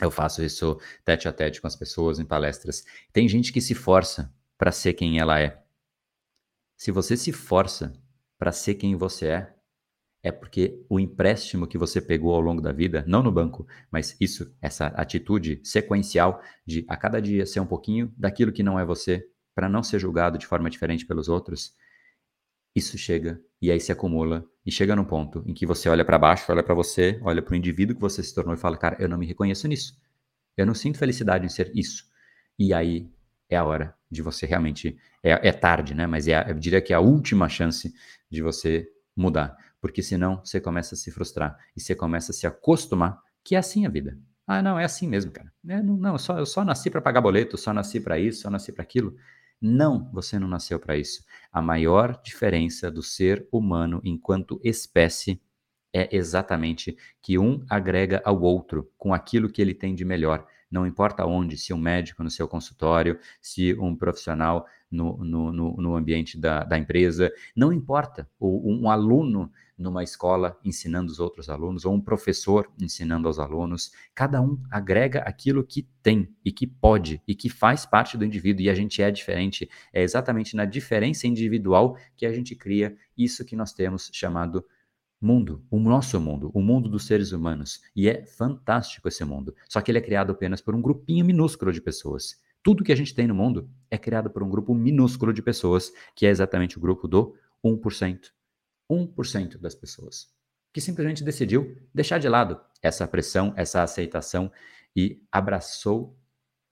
eu 0.00 0.10
faço 0.10 0.42
isso 0.42 0.80
tete 1.04 1.28
a 1.28 1.32
tete 1.32 1.60
com 1.60 1.66
as 1.66 1.76
pessoas 1.76 2.18
em 2.18 2.24
palestras. 2.24 2.82
Tem 3.12 3.28
gente 3.28 3.52
que 3.52 3.60
se 3.60 3.74
força 3.74 4.34
para 4.56 4.72
ser 4.72 4.94
quem 4.94 5.18
ela 5.18 5.38
é. 5.38 5.62
Se 6.74 6.90
você 6.90 7.18
se 7.18 7.32
força 7.32 7.92
para 8.38 8.50
ser 8.50 8.76
quem 8.76 8.96
você 8.96 9.26
é, 9.26 9.54
é 10.22 10.32
porque 10.32 10.82
o 10.88 10.98
empréstimo 10.98 11.66
que 11.66 11.76
você 11.76 12.00
pegou 12.00 12.34
ao 12.34 12.40
longo 12.40 12.62
da 12.62 12.72
vida, 12.72 13.04
não 13.06 13.22
no 13.22 13.30
banco, 13.30 13.66
mas 13.90 14.16
isso, 14.18 14.56
essa 14.62 14.86
atitude 14.86 15.60
sequencial 15.62 16.40
de 16.66 16.82
a 16.88 16.96
cada 16.96 17.20
dia 17.20 17.44
ser 17.44 17.60
um 17.60 17.66
pouquinho 17.66 18.10
daquilo 18.16 18.52
que 18.52 18.62
não 18.62 18.80
é 18.80 18.86
você, 18.86 19.28
para 19.54 19.68
não 19.68 19.82
ser 19.82 19.98
julgado 19.98 20.38
de 20.38 20.46
forma 20.46 20.70
diferente 20.70 21.04
pelos 21.04 21.28
outros, 21.28 21.76
isso 22.74 22.96
chega 22.96 23.38
e 23.60 23.70
aí 23.70 23.78
se 23.78 23.92
acumula 23.92 24.50
e 24.64 24.70
chega 24.70 24.94
num 24.94 25.04
ponto 25.04 25.42
em 25.46 25.52
que 25.52 25.66
você 25.66 25.88
olha 25.88 26.04
para 26.04 26.18
baixo, 26.18 26.50
olha 26.50 26.62
para 26.62 26.74
você, 26.74 27.18
olha 27.22 27.42
para 27.42 27.52
o 27.52 27.56
indivíduo 27.56 27.94
que 27.94 28.00
você 28.00 28.22
se 28.22 28.34
tornou 28.34 28.54
e 28.54 28.58
fala, 28.58 28.76
cara, 28.76 28.96
eu 28.98 29.08
não 29.08 29.18
me 29.18 29.26
reconheço 29.26 29.66
nisso. 29.66 29.96
Eu 30.56 30.66
não 30.66 30.74
sinto 30.74 30.98
felicidade 30.98 31.44
em 31.44 31.48
ser 31.48 31.72
isso. 31.74 32.04
E 32.58 32.72
aí 32.72 33.10
é 33.48 33.56
a 33.56 33.64
hora 33.64 33.94
de 34.10 34.22
você 34.22 34.46
realmente 34.46 34.96
é, 35.22 35.48
é 35.48 35.52
tarde, 35.52 35.94
né? 35.94 36.06
Mas 36.06 36.28
é 36.28 36.36
a, 36.36 36.48
eu 36.48 36.54
diria 36.54 36.80
que 36.80 36.92
é 36.92 36.96
a 36.96 37.00
última 37.00 37.48
chance 37.48 37.92
de 38.30 38.42
você 38.42 38.88
mudar, 39.16 39.56
porque 39.80 40.02
senão 40.02 40.40
você 40.44 40.60
começa 40.60 40.94
a 40.94 40.98
se 40.98 41.10
frustrar 41.10 41.58
e 41.76 41.80
você 41.80 41.94
começa 41.94 42.32
a 42.32 42.34
se 42.34 42.46
acostumar 42.46 43.20
que 43.44 43.54
é 43.54 43.58
assim 43.58 43.84
a 43.86 43.88
vida. 43.88 44.16
Ah, 44.46 44.62
não, 44.62 44.78
é 44.78 44.84
assim 44.84 45.08
mesmo, 45.08 45.30
cara. 45.30 45.52
É, 45.68 45.82
não, 45.82 45.96
não, 45.96 46.12
eu 46.12 46.18
só, 46.18 46.38
eu 46.38 46.46
só 46.46 46.64
nasci 46.64 46.90
para 46.90 47.00
pagar 47.00 47.20
boleto, 47.20 47.56
só 47.56 47.72
nasci 47.72 48.00
para 48.00 48.18
isso, 48.18 48.42
só 48.42 48.50
nasci 48.50 48.72
para 48.72 48.82
aquilo. 48.82 49.16
Não, 49.64 50.10
você 50.12 50.40
não 50.40 50.48
nasceu 50.48 50.80
para 50.80 50.96
isso. 50.96 51.24
A 51.52 51.62
maior 51.62 52.20
diferença 52.20 52.90
do 52.90 53.00
ser 53.00 53.46
humano 53.52 54.00
enquanto 54.02 54.60
espécie 54.64 55.40
é 55.92 56.08
exatamente 56.16 56.96
que 57.22 57.38
um 57.38 57.64
agrega 57.70 58.20
ao 58.24 58.40
outro 58.40 58.90
com 58.98 59.14
aquilo 59.14 59.48
que 59.48 59.62
ele 59.62 59.72
tem 59.72 59.94
de 59.94 60.04
melhor. 60.04 60.44
Não 60.68 60.84
importa 60.84 61.24
onde, 61.24 61.56
se 61.56 61.72
um 61.72 61.78
médico 61.78 62.24
no 62.24 62.30
seu 62.30 62.48
consultório, 62.48 63.20
se 63.40 63.72
um 63.74 63.94
profissional 63.94 64.66
no, 64.90 65.18
no, 65.18 65.52
no, 65.52 65.76
no 65.76 65.94
ambiente 65.96 66.36
da, 66.36 66.64
da, 66.64 66.76
empresa, 66.76 67.30
não 67.54 67.72
importa. 67.72 68.28
Ou 68.40 68.68
um 68.68 68.90
aluno 68.90 69.52
numa 69.76 70.02
escola 70.02 70.58
ensinando 70.64 71.10
os 71.10 71.18
outros 71.18 71.48
alunos, 71.48 71.84
ou 71.84 71.94
um 71.94 72.00
professor 72.00 72.70
ensinando 72.80 73.26
aos 73.26 73.38
alunos. 73.38 73.92
Cada 74.14 74.40
um 74.40 74.62
agrega 74.70 75.20
aquilo 75.20 75.64
que 75.64 75.88
tem 76.02 76.34
e 76.44 76.52
que 76.52 76.66
pode 76.66 77.22
e 77.26 77.34
que 77.34 77.48
faz 77.48 77.84
parte 77.84 78.16
do 78.16 78.24
indivíduo, 78.24 78.62
e 78.62 78.70
a 78.70 78.74
gente 78.74 79.02
é 79.02 79.10
diferente. 79.10 79.68
É 79.92 80.02
exatamente 80.02 80.54
na 80.54 80.64
diferença 80.64 81.26
individual 81.26 81.96
que 82.16 82.26
a 82.26 82.32
gente 82.32 82.54
cria 82.54 82.96
isso 83.16 83.44
que 83.44 83.56
nós 83.56 83.72
temos 83.72 84.10
chamado 84.12 84.64
mundo, 85.20 85.64
o 85.70 85.78
nosso 85.78 86.20
mundo, 86.20 86.50
o 86.52 86.60
mundo 86.60 86.88
dos 86.88 87.06
seres 87.06 87.30
humanos. 87.30 87.80
E 87.94 88.08
é 88.08 88.26
fantástico 88.26 89.06
esse 89.06 89.24
mundo. 89.24 89.54
Só 89.68 89.80
que 89.80 89.90
ele 89.90 89.98
é 89.98 90.02
criado 90.02 90.32
apenas 90.32 90.60
por 90.60 90.74
um 90.74 90.82
grupinho 90.82 91.24
minúsculo 91.24 91.72
de 91.72 91.80
pessoas. 91.80 92.40
Tudo 92.62 92.84
que 92.84 92.92
a 92.92 92.96
gente 92.96 93.14
tem 93.14 93.26
no 93.26 93.34
mundo 93.34 93.70
é 93.90 93.96
criado 93.96 94.30
por 94.30 94.42
um 94.42 94.50
grupo 94.50 94.74
minúsculo 94.74 95.32
de 95.32 95.42
pessoas, 95.42 95.92
que 96.14 96.26
é 96.26 96.30
exatamente 96.30 96.76
o 96.76 96.80
grupo 96.80 97.06
do 97.06 97.34
1%. 97.64 98.32
1% 98.92 99.58
das 99.58 99.74
pessoas, 99.74 100.28
que 100.72 100.80
simplesmente 100.80 101.24
decidiu 101.24 101.76
deixar 101.94 102.18
de 102.18 102.28
lado 102.28 102.60
essa 102.82 103.06
pressão, 103.06 103.52
essa 103.56 103.82
aceitação 103.82 104.50
e 104.94 105.22
abraçou 105.30 106.18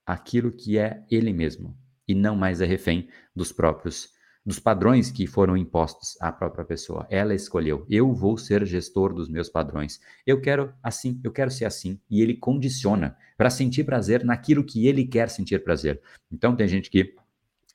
aquilo 0.05 0.51
que 0.51 0.77
é 0.77 1.03
ele 1.09 1.33
mesmo 1.33 1.77
e 2.07 2.13
não 2.13 2.35
mais 2.35 2.61
é 2.61 2.65
refém 2.65 3.07
dos 3.35 3.51
próprios 3.51 4.09
dos 4.43 4.59
padrões 4.59 5.11
que 5.11 5.27
foram 5.27 5.55
impostos 5.55 6.17
à 6.19 6.31
própria 6.31 6.65
pessoa. 6.65 7.05
Ela 7.11 7.35
escolheu, 7.35 7.85
eu 7.87 8.11
vou 8.11 8.37
ser 8.37 8.65
gestor 8.65 9.13
dos 9.13 9.29
meus 9.29 9.49
padrões. 9.49 9.99
Eu 10.25 10.41
quero 10.41 10.73
assim, 10.81 11.21
eu 11.23 11.31
quero 11.31 11.51
ser 11.51 11.65
assim 11.65 11.99
e 12.09 12.21
ele 12.21 12.35
condiciona 12.35 13.15
para 13.37 13.51
sentir 13.51 13.83
prazer 13.83 14.23
naquilo 14.23 14.63
que 14.63 14.87
ele 14.87 15.05
quer 15.05 15.29
sentir 15.29 15.63
prazer. 15.63 16.01
Então 16.31 16.55
tem 16.55 16.67
gente 16.67 16.89
que 16.89 17.15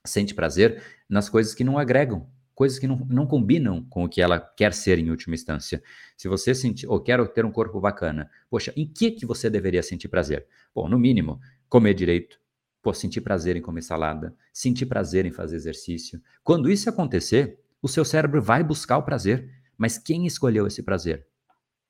sente 0.04 0.34
prazer 0.34 0.82
nas 1.08 1.28
coisas 1.28 1.54
que 1.54 1.62
não 1.64 1.78
agregam 1.78 2.28
coisas 2.56 2.78
que 2.78 2.86
não, 2.86 2.96
não 3.10 3.26
combinam 3.26 3.84
com 3.84 4.02
o 4.02 4.08
que 4.08 4.22
ela 4.22 4.40
quer 4.40 4.72
ser 4.72 4.98
em 4.98 5.10
última 5.10 5.34
instância. 5.34 5.82
Se 6.16 6.26
você 6.26 6.54
sentir, 6.54 6.88
ou 6.88 6.98
quero 6.98 7.28
ter 7.28 7.44
um 7.44 7.52
corpo 7.52 7.78
bacana, 7.78 8.30
poxa, 8.48 8.72
em 8.74 8.88
que 8.88 9.10
que 9.10 9.26
você 9.26 9.50
deveria 9.50 9.82
sentir 9.82 10.08
prazer? 10.08 10.46
Bom, 10.74 10.88
no 10.88 10.98
mínimo, 10.98 11.38
comer 11.68 11.92
direito, 11.92 12.40
pô, 12.82 12.94
sentir 12.94 13.20
prazer 13.20 13.56
em 13.56 13.60
comer 13.60 13.82
salada, 13.82 14.34
sentir 14.54 14.86
prazer 14.86 15.26
em 15.26 15.30
fazer 15.30 15.54
exercício. 15.54 16.18
Quando 16.42 16.70
isso 16.70 16.88
acontecer, 16.88 17.60
o 17.82 17.88
seu 17.88 18.06
cérebro 18.06 18.40
vai 18.40 18.64
buscar 18.64 18.96
o 18.96 19.02
prazer, 19.02 19.50
mas 19.76 19.98
quem 19.98 20.26
escolheu 20.26 20.66
esse 20.66 20.82
prazer? 20.82 21.26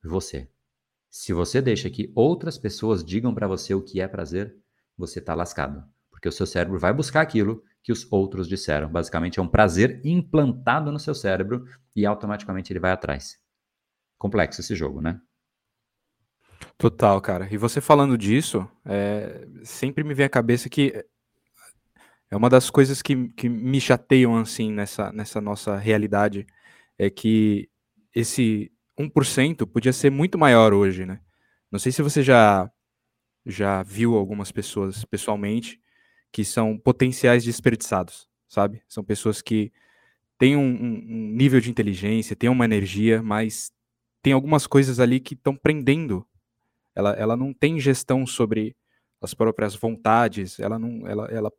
Você. 0.02 0.48
Se 1.09 1.33
você 1.33 1.62
deixa 1.62 1.88
que 1.88 2.11
outras 2.12 2.59
pessoas 2.59 3.05
digam 3.05 3.33
para 3.33 3.46
você 3.46 3.72
o 3.72 3.81
que 3.81 4.00
é 4.00 4.09
prazer, 4.09 4.57
você 4.98 5.20
está 5.20 5.33
lascado, 5.33 5.85
porque 6.11 6.29
o 6.29 6.33
seu 6.33 6.44
cérebro 6.44 6.76
vai 6.76 6.92
buscar 6.92 7.20
aquilo 7.20 7.62
que 7.87 7.92
os 7.92 8.05
outros 8.11 8.49
disseram. 8.49 8.90
Basicamente, 8.90 9.38
é 9.38 9.42
um 9.42 9.46
prazer 9.46 10.01
implantado 10.05 10.90
no 10.90 10.99
seu 10.99 11.14
cérebro 11.14 11.64
e 11.94 12.05
automaticamente 12.05 12.72
ele 12.72 12.81
vai 12.81 12.90
atrás. 12.90 13.38
Complexo 14.18 14.61
esse 14.61 14.75
jogo, 14.75 15.01
né? 15.01 15.20
Total, 16.77 17.20
cara. 17.20 17.46
E 17.49 17.57
você 17.57 17.81
falando 17.81 18.18
disso, 18.18 18.68
é, 18.85 19.46
sempre 19.62 20.03
me 20.03 20.14
vem 20.14 20.27
à 20.27 20.29
cabeça 20.29 20.68
que 20.68 21.07
é 22.29 22.37
uma 22.37 22.51
das 22.51 22.70
coisas 22.70 23.01
que, 23.03 23.29
que 23.29 23.49
me 23.49 23.81
chateiam 23.81 24.37
assim 24.37 24.72
nessa, 24.72 25.12
nessa 25.12 25.40
nossa 25.40 25.77
realidade 25.77 26.44
é 26.99 27.09
que 27.09 27.70
esse 28.12 28.72
1% 28.99 29.64
podia 29.64 29.92
ser 29.92 30.11
muito 30.11 30.37
maior 30.37 30.75
hoje, 30.75 31.07
né? 31.07 31.20
Não 31.70 31.79
sei 31.79 31.92
se 31.92 32.03
você 32.03 32.20
já 32.20 32.68
já 33.49 33.85
viu 33.85 34.16
algumas 34.16 34.51
pessoas 34.51 35.05
pessoalmente 35.05 35.81
que 36.33 36.45
são 36.45 36.77
potenciais 36.77 37.45
desperdiçados, 37.45 38.29
sabe? 38.49 38.83
São 38.89 39.03
pessoas 39.03 39.41
que 39.41 39.73
têm 40.39 40.57
um, 40.57 40.62
um, 40.62 41.33
nível 41.35 41.61
de 41.61 41.71
inteligência, 41.71 42.37
têm 42.37 42.51
uma 42.51 42.65
energia, 42.65 43.23
mas 43.23 43.73
tem 44.23 44.33
algumas 44.33 44.67
coisas 44.67 45.01
ali 45.01 45.21
que 45.21 45.35
estão 45.35 45.57
prendendo. 45.57 46.27
Ela, 46.95 47.12
ela 47.12 47.37
não 47.37 47.53
tem 47.53 47.79
gestão 47.79 48.27
sobre 48.27 48.77
as 49.21 49.33
próprias 49.35 49.75
vontades, 49.75 50.61
ela 50.61 50.79
não, 50.79 51.07
ela, 51.07 51.27
ela, 51.27 51.53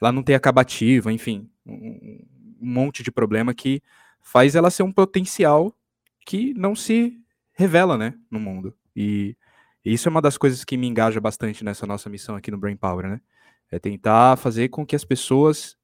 ela 0.00 0.12
não 0.12 0.22
tem 0.22 0.34
acabativa, 0.34 1.12
enfim, 1.12 1.48
um, 1.64 2.24
um 2.60 2.72
monte 2.72 3.02
de 3.02 3.12
problema 3.12 3.54
que 3.54 3.80
faz 4.20 4.56
ela 4.56 4.70
ser 4.70 4.82
um 4.82 4.92
potencial 4.92 5.72
que 6.26 6.52
não 6.54 6.74
se 6.74 7.16
revela, 7.52 7.96
né, 7.96 8.14
no 8.30 8.40
mundo. 8.40 8.74
E, 8.94 9.36
isso 9.84 10.08
é 10.08 10.10
uma 10.10 10.20
das 10.20 10.36
coisas 10.36 10.64
que 10.64 10.76
me 10.76 10.88
engaja 10.88 11.20
bastante 11.20 11.64
nessa 11.64 11.86
nossa 11.86 12.10
missão 12.10 12.34
aqui 12.34 12.50
no 12.50 12.58
Brain 12.58 12.76
Power, 12.76 13.06
né? 13.06 13.20
É 13.70 13.78
tentar 13.78 14.36
fazer 14.36 14.68
com 14.68 14.86
que 14.86 14.96
as 14.96 15.04
pessoas 15.04 15.76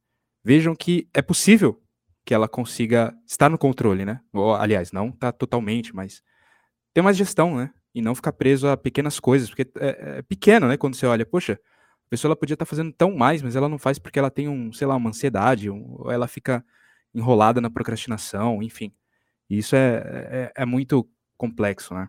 vejam 0.44 0.74
que 0.74 1.08
é 1.12 1.22
possível 1.22 1.82
que 2.24 2.32
ela 2.32 2.48
consiga 2.48 3.14
estar 3.26 3.48
no 3.48 3.58
controle, 3.58 4.04
né? 4.04 4.20
Ou, 4.32 4.54
aliás, 4.54 4.92
não 4.92 5.10
tá 5.10 5.32
totalmente, 5.32 5.94
mas 5.94 6.22
ter 6.94 7.02
mais 7.02 7.16
gestão, 7.16 7.56
né? 7.56 7.70
e 7.94 8.00
não 8.00 8.14
ficar 8.14 8.32
preso 8.32 8.68
a 8.68 8.76
pequenas 8.76 9.20
coisas, 9.20 9.48
porque 9.48 9.70
é, 9.78 10.18
é 10.18 10.22
pequeno, 10.22 10.66
né? 10.66 10.76
Quando 10.76 10.94
você 10.94 11.06
olha, 11.06 11.26
poxa, 11.26 11.54
a 12.06 12.08
pessoa 12.08 12.30
ela 12.30 12.36
podia 12.36 12.54
estar 12.54 12.64
tá 12.64 12.68
fazendo 12.68 12.92
tão 12.92 13.14
mais, 13.14 13.42
mas 13.42 13.56
ela 13.56 13.68
não 13.68 13.78
faz 13.78 13.98
porque 13.98 14.18
ela 14.18 14.30
tem 14.30 14.48
um, 14.48 14.72
sei 14.72 14.86
lá, 14.86 14.96
uma 14.96 15.10
ansiedade, 15.10 15.70
um, 15.70 15.96
ou 15.98 16.10
ela 16.10 16.26
fica 16.26 16.64
enrolada 17.14 17.60
na 17.60 17.70
procrastinação, 17.70 18.62
enfim. 18.62 18.92
E 19.48 19.58
isso 19.58 19.76
é, 19.76 20.50
é, 20.56 20.62
é 20.62 20.66
muito 20.66 21.08
complexo, 21.36 21.94
né? 21.94 22.08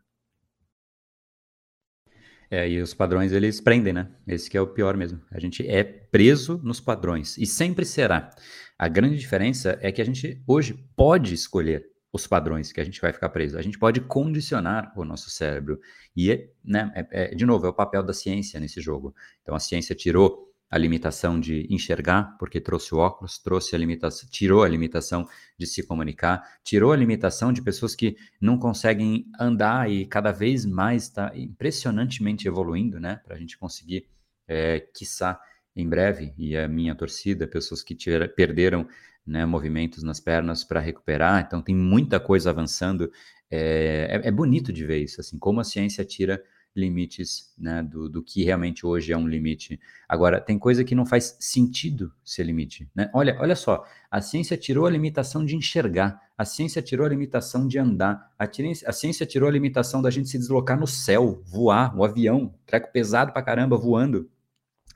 É, 2.53 2.69
e 2.69 2.79
os 2.79 2.93
padrões 2.93 3.31
eles 3.31 3.59
prendem, 3.59 3.91
né? 3.91 4.11
Esse 4.27 4.47
que 4.47 4.55
é 4.55 4.61
o 4.61 4.67
pior 4.67 4.95
mesmo. 4.95 5.19
A 5.31 5.39
gente 5.39 5.67
é 5.67 5.83
preso 5.83 6.61
nos 6.63 6.79
padrões 6.79 7.35
e 7.35 7.47
sempre 7.47 7.83
será. 7.83 8.29
A 8.77 8.87
grande 8.87 9.17
diferença 9.17 9.79
é 9.81 9.91
que 9.91 9.99
a 9.99 10.05
gente 10.05 10.39
hoje 10.45 10.75
pode 10.95 11.33
escolher 11.33 11.83
os 12.11 12.27
padrões 12.27 12.71
que 12.71 12.79
a 12.79 12.83
gente 12.83 13.01
vai 13.01 13.11
ficar 13.11 13.29
preso. 13.29 13.57
A 13.57 13.61
gente 13.63 13.79
pode 13.79 14.01
condicionar 14.01 14.93
o 14.95 15.03
nosso 15.03 15.31
cérebro. 15.31 15.79
E, 16.15 16.47
né, 16.63 16.91
é, 16.93 17.07
é, 17.23 17.35
de 17.35 17.43
novo, 17.43 17.65
é 17.65 17.69
o 17.69 17.73
papel 17.73 18.03
da 18.03 18.13
ciência 18.13 18.59
nesse 18.59 18.79
jogo. 18.79 19.15
Então, 19.41 19.55
a 19.55 19.59
ciência 19.59 19.95
tirou 19.95 20.52
a 20.73 20.77
limitação 20.79 21.39
de 21.39 21.67
enxergar, 21.69 22.35
porque 22.39 22.59
trouxe 22.59 22.95
o 22.95 22.97
óculos, 22.97 23.37
trouxe 23.37 23.75
a 23.75 23.77
limitação, 23.77 24.27
tirou 24.27 24.63
a 24.63 24.67
limitação 24.67 25.29
de 25.55 25.67
se 25.67 25.83
comunicar, 25.85 26.41
tirou 26.63 26.91
a 26.91 26.95
limitação 26.95 27.53
de 27.53 27.61
pessoas 27.61 27.93
que 27.93 28.17
não 28.41 28.57
conseguem 28.57 29.27
andar 29.39 29.87
e 29.87 30.03
cada 30.03 30.31
vez 30.31 30.65
mais 30.65 31.03
está 31.03 31.31
impressionantemente 31.35 32.47
evoluindo, 32.47 32.99
né? 32.99 33.21
Para 33.23 33.35
a 33.35 33.39
gente 33.39 33.55
conseguir, 33.55 34.07
é, 34.47 34.79
quiçá, 34.79 35.39
em 35.75 35.87
breve, 35.87 36.33
e 36.39 36.57
a 36.57 36.67
minha 36.67 36.95
torcida, 36.95 37.45
pessoas 37.45 37.83
que 37.83 37.93
tiver, 37.93 38.27
perderam 38.33 38.87
né, 39.27 39.45
movimentos 39.45 40.01
nas 40.01 40.19
pernas 40.19 40.63
para 40.63 40.79
recuperar. 40.79 41.43
Então 41.45 41.61
tem 41.61 41.75
muita 41.75 42.19
coisa 42.19 42.49
avançando. 42.49 43.11
É, 43.47 44.21
é, 44.23 44.27
é, 44.27 44.31
bonito 44.31 44.73
de 44.73 44.83
ver 44.83 45.03
isso, 45.03 45.21
assim, 45.21 45.37
como 45.37 45.59
a 45.59 45.63
ciência 45.63 46.03
tira 46.03 46.43
limites 46.75 47.53
né, 47.57 47.83
do, 47.83 48.09
do 48.09 48.23
que 48.23 48.43
realmente 48.43 48.85
hoje 48.85 49.11
é 49.11 49.17
um 49.17 49.27
limite. 49.27 49.79
Agora, 50.07 50.41
tem 50.41 50.57
coisa 50.57 50.83
que 50.83 50.95
não 50.95 51.05
faz 51.05 51.37
sentido 51.39 52.11
ser 52.23 52.43
limite. 52.43 52.89
Né? 52.95 53.09
Olha, 53.13 53.37
olha 53.39 53.55
só, 53.55 53.85
a 54.09 54.21
ciência 54.21 54.57
tirou 54.57 54.85
a 54.85 54.89
limitação 54.89 55.45
de 55.45 55.55
enxergar, 55.55 56.21
a 56.37 56.45
ciência 56.45 56.81
tirou 56.81 57.05
a 57.05 57.09
limitação 57.09 57.67
de 57.67 57.77
andar, 57.77 58.31
a, 58.37 58.51
ciência, 58.51 58.89
a 58.89 58.91
ciência 58.91 59.25
tirou 59.25 59.47
a 59.47 59.51
limitação 59.51 60.01
da 60.01 60.09
gente 60.09 60.29
se 60.29 60.37
deslocar 60.37 60.79
no 60.79 60.87
céu, 60.87 61.41
voar, 61.45 61.95
o 61.95 62.03
avião, 62.03 62.53
treco 62.65 62.91
pesado 62.91 63.31
pra 63.31 63.43
caramba, 63.43 63.77
voando. 63.77 64.29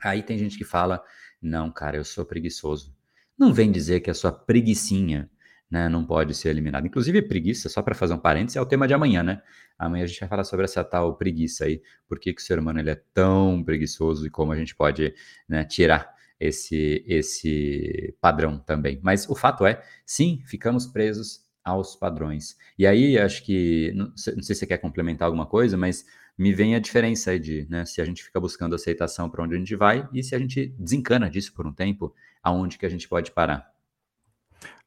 Aí 0.03 0.23
tem 0.23 0.37
gente 0.37 0.57
que 0.57 0.65
fala, 0.65 1.03
não, 1.41 1.71
cara, 1.71 1.97
eu 1.97 2.03
sou 2.03 2.25
preguiçoso 2.25 2.97
não 3.37 3.53
vem 3.53 3.71
dizer 3.71 3.99
que 3.99 4.09
a 4.09 4.13
sua 4.13 4.31
preguiçinha 4.31 5.29
né, 5.69 5.89
não 5.89 6.05
pode 6.05 6.33
ser 6.33 6.49
eliminada. 6.49 6.87
Inclusive, 6.87 7.21
preguiça, 7.21 7.69
só 7.69 7.81
para 7.81 7.93
fazer 7.93 8.13
um 8.13 8.17
parênteses, 8.17 8.55
é 8.55 8.61
o 8.61 8.65
tema 8.65 8.87
de 8.87 8.93
amanhã, 8.93 9.21
né? 9.21 9.41
Amanhã 9.77 10.05
a 10.05 10.07
gente 10.07 10.19
vai 10.19 10.29
falar 10.29 10.43
sobre 10.43 10.65
essa 10.65 10.83
tal 10.83 11.15
preguiça 11.15 11.65
aí, 11.65 11.81
por 12.07 12.19
que, 12.19 12.33
que 12.33 12.41
o 12.41 12.45
ser 12.45 12.57
humano 12.57 12.79
ele 12.79 12.89
é 12.89 13.01
tão 13.13 13.63
preguiçoso 13.63 14.25
e 14.25 14.29
como 14.29 14.51
a 14.51 14.55
gente 14.55 14.75
pode 14.75 15.13
né, 15.47 15.63
tirar 15.65 16.15
esse, 16.39 17.03
esse 17.07 18.15
padrão 18.21 18.59
também. 18.59 18.99
Mas 19.03 19.27
o 19.29 19.35
fato 19.35 19.65
é, 19.65 19.83
sim, 20.05 20.41
ficamos 20.45 20.87
presos 20.87 21.45
aos 21.63 21.95
padrões. 21.95 22.55
E 22.79 22.87
aí, 22.87 23.17
acho 23.17 23.43
que, 23.43 23.91
não 23.93 24.15
sei, 24.15 24.35
não 24.35 24.43
sei 24.43 24.55
se 24.55 24.59
você 24.59 24.67
quer 24.67 24.77
complementar 24.77 25.25
alguma 25.25 25.45
coisa, 25.45 25.75
mas 25.75 26.05
me 26.37 26.53
vem 26.53 26.75
a 26.75 26.79
diferença 26.79 27.31
aí 27.31 27.39
de, 27.39 27.67
né, 27.69 27.83
se 27.83 27.99
a 27.99 28.05
gente 28.05 28.23
fica 28.23 28.39
buscando 28.39 28.75
aceitação 28.75 29.29
para 29.29 29.43
onde 29.43 29.55
a 29.55 29.57
gente 29.57 29.75
vai 29.75 30.07
e 30.13 30.23
se 30.23 30.33
a 30.35 30.39
gente 30.39 30.67
desencana 30.79 31.29
disso 31.29 31.53
por 31.53 31.67
um 31.67 31.73
tempo, 31.73 32.13
aonde 32.41 32.77
que 32.77 32.85
a 32.85 32.89
gente 32.89 33.07
pode 33.07 33.31
parar. 33.31 33.76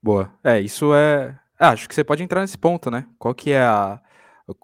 Boa. 0.03 0.33
É, 0.43 0.61
isso 0.61 0.95
é. 0.95 1.39
Ah, 1.59 1.71
acho 1.71 1.89
que 1.89 1.95
você 1.95 2.03
pode 2.03 2.23
entrar 2.23 2.41
nesse 2.41 2.57
ponto, 2.57 2.91
né? 2.91 3.07
Qual 3.19 3.35
que 3.35 3.53
é 3.53 3.63
a. 3.63 4.01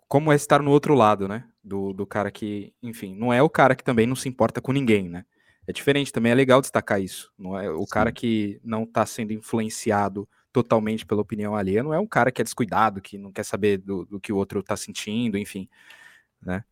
Como 0.09 0.33
é 0.33 0.37
estar 0.37 0.63
no 0.63 0.71
outro 0.71 0.95
lado, 0.95 1.29
né? 1.29 1.45
Do, 1.63 1.93
do 1.93 2.07
cara 2.07 2.31
que, 2.31 2.73
enfim, 2.83 3.15
não 3.15 3.33
é 3.33 3.43
o 3.43 3.51
cara 3.51 3.75
que 3.75 3.85
também 3.85 4.07
não 4.07 4.17
se 4.17 4.29
importa 4.29 4.61
com 4.61 4.73
ninguém, 4.73 5.09
né? 5.09 5.25
É 5.67 5.73
diferente, 5.73 6.13
também 6.13 6.33
é 6.33 6.35
legal 6.35 6.61
destacar 6.61 7.01
isso. 7.01 7.33
Não 7.39 7.59
é 7.59 7.69
o 7.71 7.81
Sim. 7.81 7.91
cara 7.91 8.13
que 8.13 8.61
não 8.65 8.85
está 8.85 9.05
sendo 9.05 9.33
influenciado 9.33 10.29
totalmente 10.53 11.05
pela 11.05 11.21
opinião 11.21 11.55
alheia, 11.55 11.83
não 11.83 11.93
é 11.93 12.01
um 12.01 12.07
cara 12.07 12.33
que 12.33 12.41
é 12.41 12.45
descuidado, 12.45 13.03
que 13.03 13.19
não 13.19 13.31
quer 13.31 13.45
saber 13.45 13.77
do, 13.77 14.07
do 14.07 14.19
que 14.19 14.33
o 14.33 14.37
outro 14.37 14.61
está 14.61 14.75
sentindo, 14.77 15.37
enfim, 15.37 15.69
né? 16.41 16.65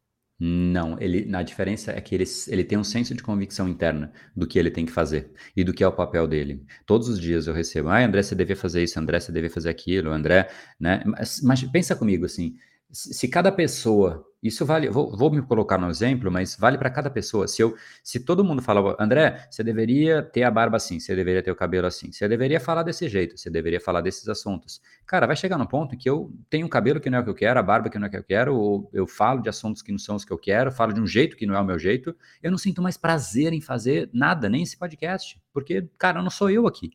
Não, 0.47 1.01
ele, 1.01 1.35
a 1.35 1.43
diferença 1.43 1.91
é 1.91 2.01
que 2.03 2.15
ele, 2.15 2.25
ele 2.49 2.65
tem 2.65 2.77
um 2.77 2.85
senso 2.85 3.15
de 3.15 3.23
convicção 3.23 3.67
interna 3.67 4.13
do 4.37 4.47
que 4.47 4.59
ele 4.59 4.71
tem 4.71 4.85
que 4.85 4.93
fazer 4.93 5.33
e 5.57 5.65
do 5.65 5.73
que 5.73 5.83
é 5.83 5.89
o 5.89 5.93
papel 5.93 6.27
dele. 6.29 6.67
Todos 6.85 7.09
os 7.09 7.19
dias 7.19 7.47
eu 7.47 7.55
recebo, 7.55 7.89
ah, 7.89 8.05
André, 8.05 8.23
você 8.23 8.35
devia 8.35 8.55
fazer 8.55 8.83
isso, 8.83 9.01
André, 9.01 9.19
você 9.21 9.33
devia 9.33 9.49
fazer 9.49 9.71
aquilo, 9.71 10.11
André, 10.11 10.51
né? 10.79 11.03
Mas, 11.07 11.41
mas 11.43 11.63
pensa 11.63 11.97
comigo 11.97 12.27
assim, 12.27 12.57
se 12.93 13.27
cada 13.27 13.51
pessoa, 13.51 14.23
isso 14.45 14.67
vale, 14.67 14.91
vou, 14.91 15.17
vou 15.17 15.31
me 15.31 15.41
colocar 15.41 15.79
no 15.79 15.89
exemplo, 15.89 16.31
mas 16.31 16.55
vale 16.55 16.77
para 16.77 16.91
cada 16.91 17.09
pessoa. 17.09 17.49
Se 17.49 17.63
eu, 17.63 17.75
se 18.03 18.21
todo 18.21 18.45
mundo 18.45 18.61
falava, 18.61 18.95
André, 19.01 19.49
você 19.51 19.65
deveria 19.65 20.23
ter 20.23 20.43
a 20.43 20.51
barba 20.51 20.77
assim, 20.77 21.01
você 21.01 21.17
deveria 21.17 21.43
ter 21.43 21.51
o 21.51 21.57
cabelo 21.57 21.87
assim, 21.87 22.13
você 22.13 22.29
deveria 22.29 22.61
falar 22.61 22.83
desse 22.83 23.09
jeito, 23.09 23.39
você 23.39 23.49
deveria 23.49 23.81
falar 23.81 24.03
desses 24.03 24.29
assuntos. 24.29 24.83
Cara, 25.07 25.27
vai 25.27 25.35
chegar 25.35 25.57
no 25.57 25.67
ponto 25.67 25.97
que 25.97 26.11
eu 26.11 26.31
tenho 26.51 26.67
um 26.67 26.69
cabelo 26.69 27.01
que 27.01 27.09
não 27.09 27.17
é 27.17 27.21
o 27.23 27.25
que 27.25 27.31
eu 27.31 27.35
quero, 27.35 27.59
a 27.59 27.63
barba 27.63 27.89
que 27.89 27.99
não 27.99 28.05
é 28.05 28.09
o 28.09 28.11
que 28.11 28.19
eu 28.19 28.25
quero, 28.25 28.55
ou 28.55 28.91
eu 28.93 29.07
falo 29.07 29.41
de 29.41 29.49
assuntos 29.49 29.81
que 29.81 29.91
não 29.91 29.99
são 29.99 30.15
os 30.15 30.27
que 30.27 30.33
eu 30.33 30.39
quero, 30.39 30.71
falo 30.71 30.93
de 30.93 31.01
um 31.01 31.07
jeito 31.07 31.39
que 31.39 31.47
não 31.47 31.55
é 31.55 31.61
o 31.61 31.65
meu 31.65 31.79
jeito, 31.79 32.15
eu 32.43 32.51
não 32.51 32.59
sinto 32.59 32.83
mais 32.83 32.99
prazer 32.99 33.55
em 33.55 33.63
fazer 33.63 34.11
nada, 34.13 34.51
nem 34.51 34.63
esse 34.63 34.77
podcast, 34.77 35.41
porque, 35.55 35.89
cara, 35.97 36.21
não 36.21 36.31
sou 36.31 36.51
eu 36.51 36.67
aqui. 36.67 36.91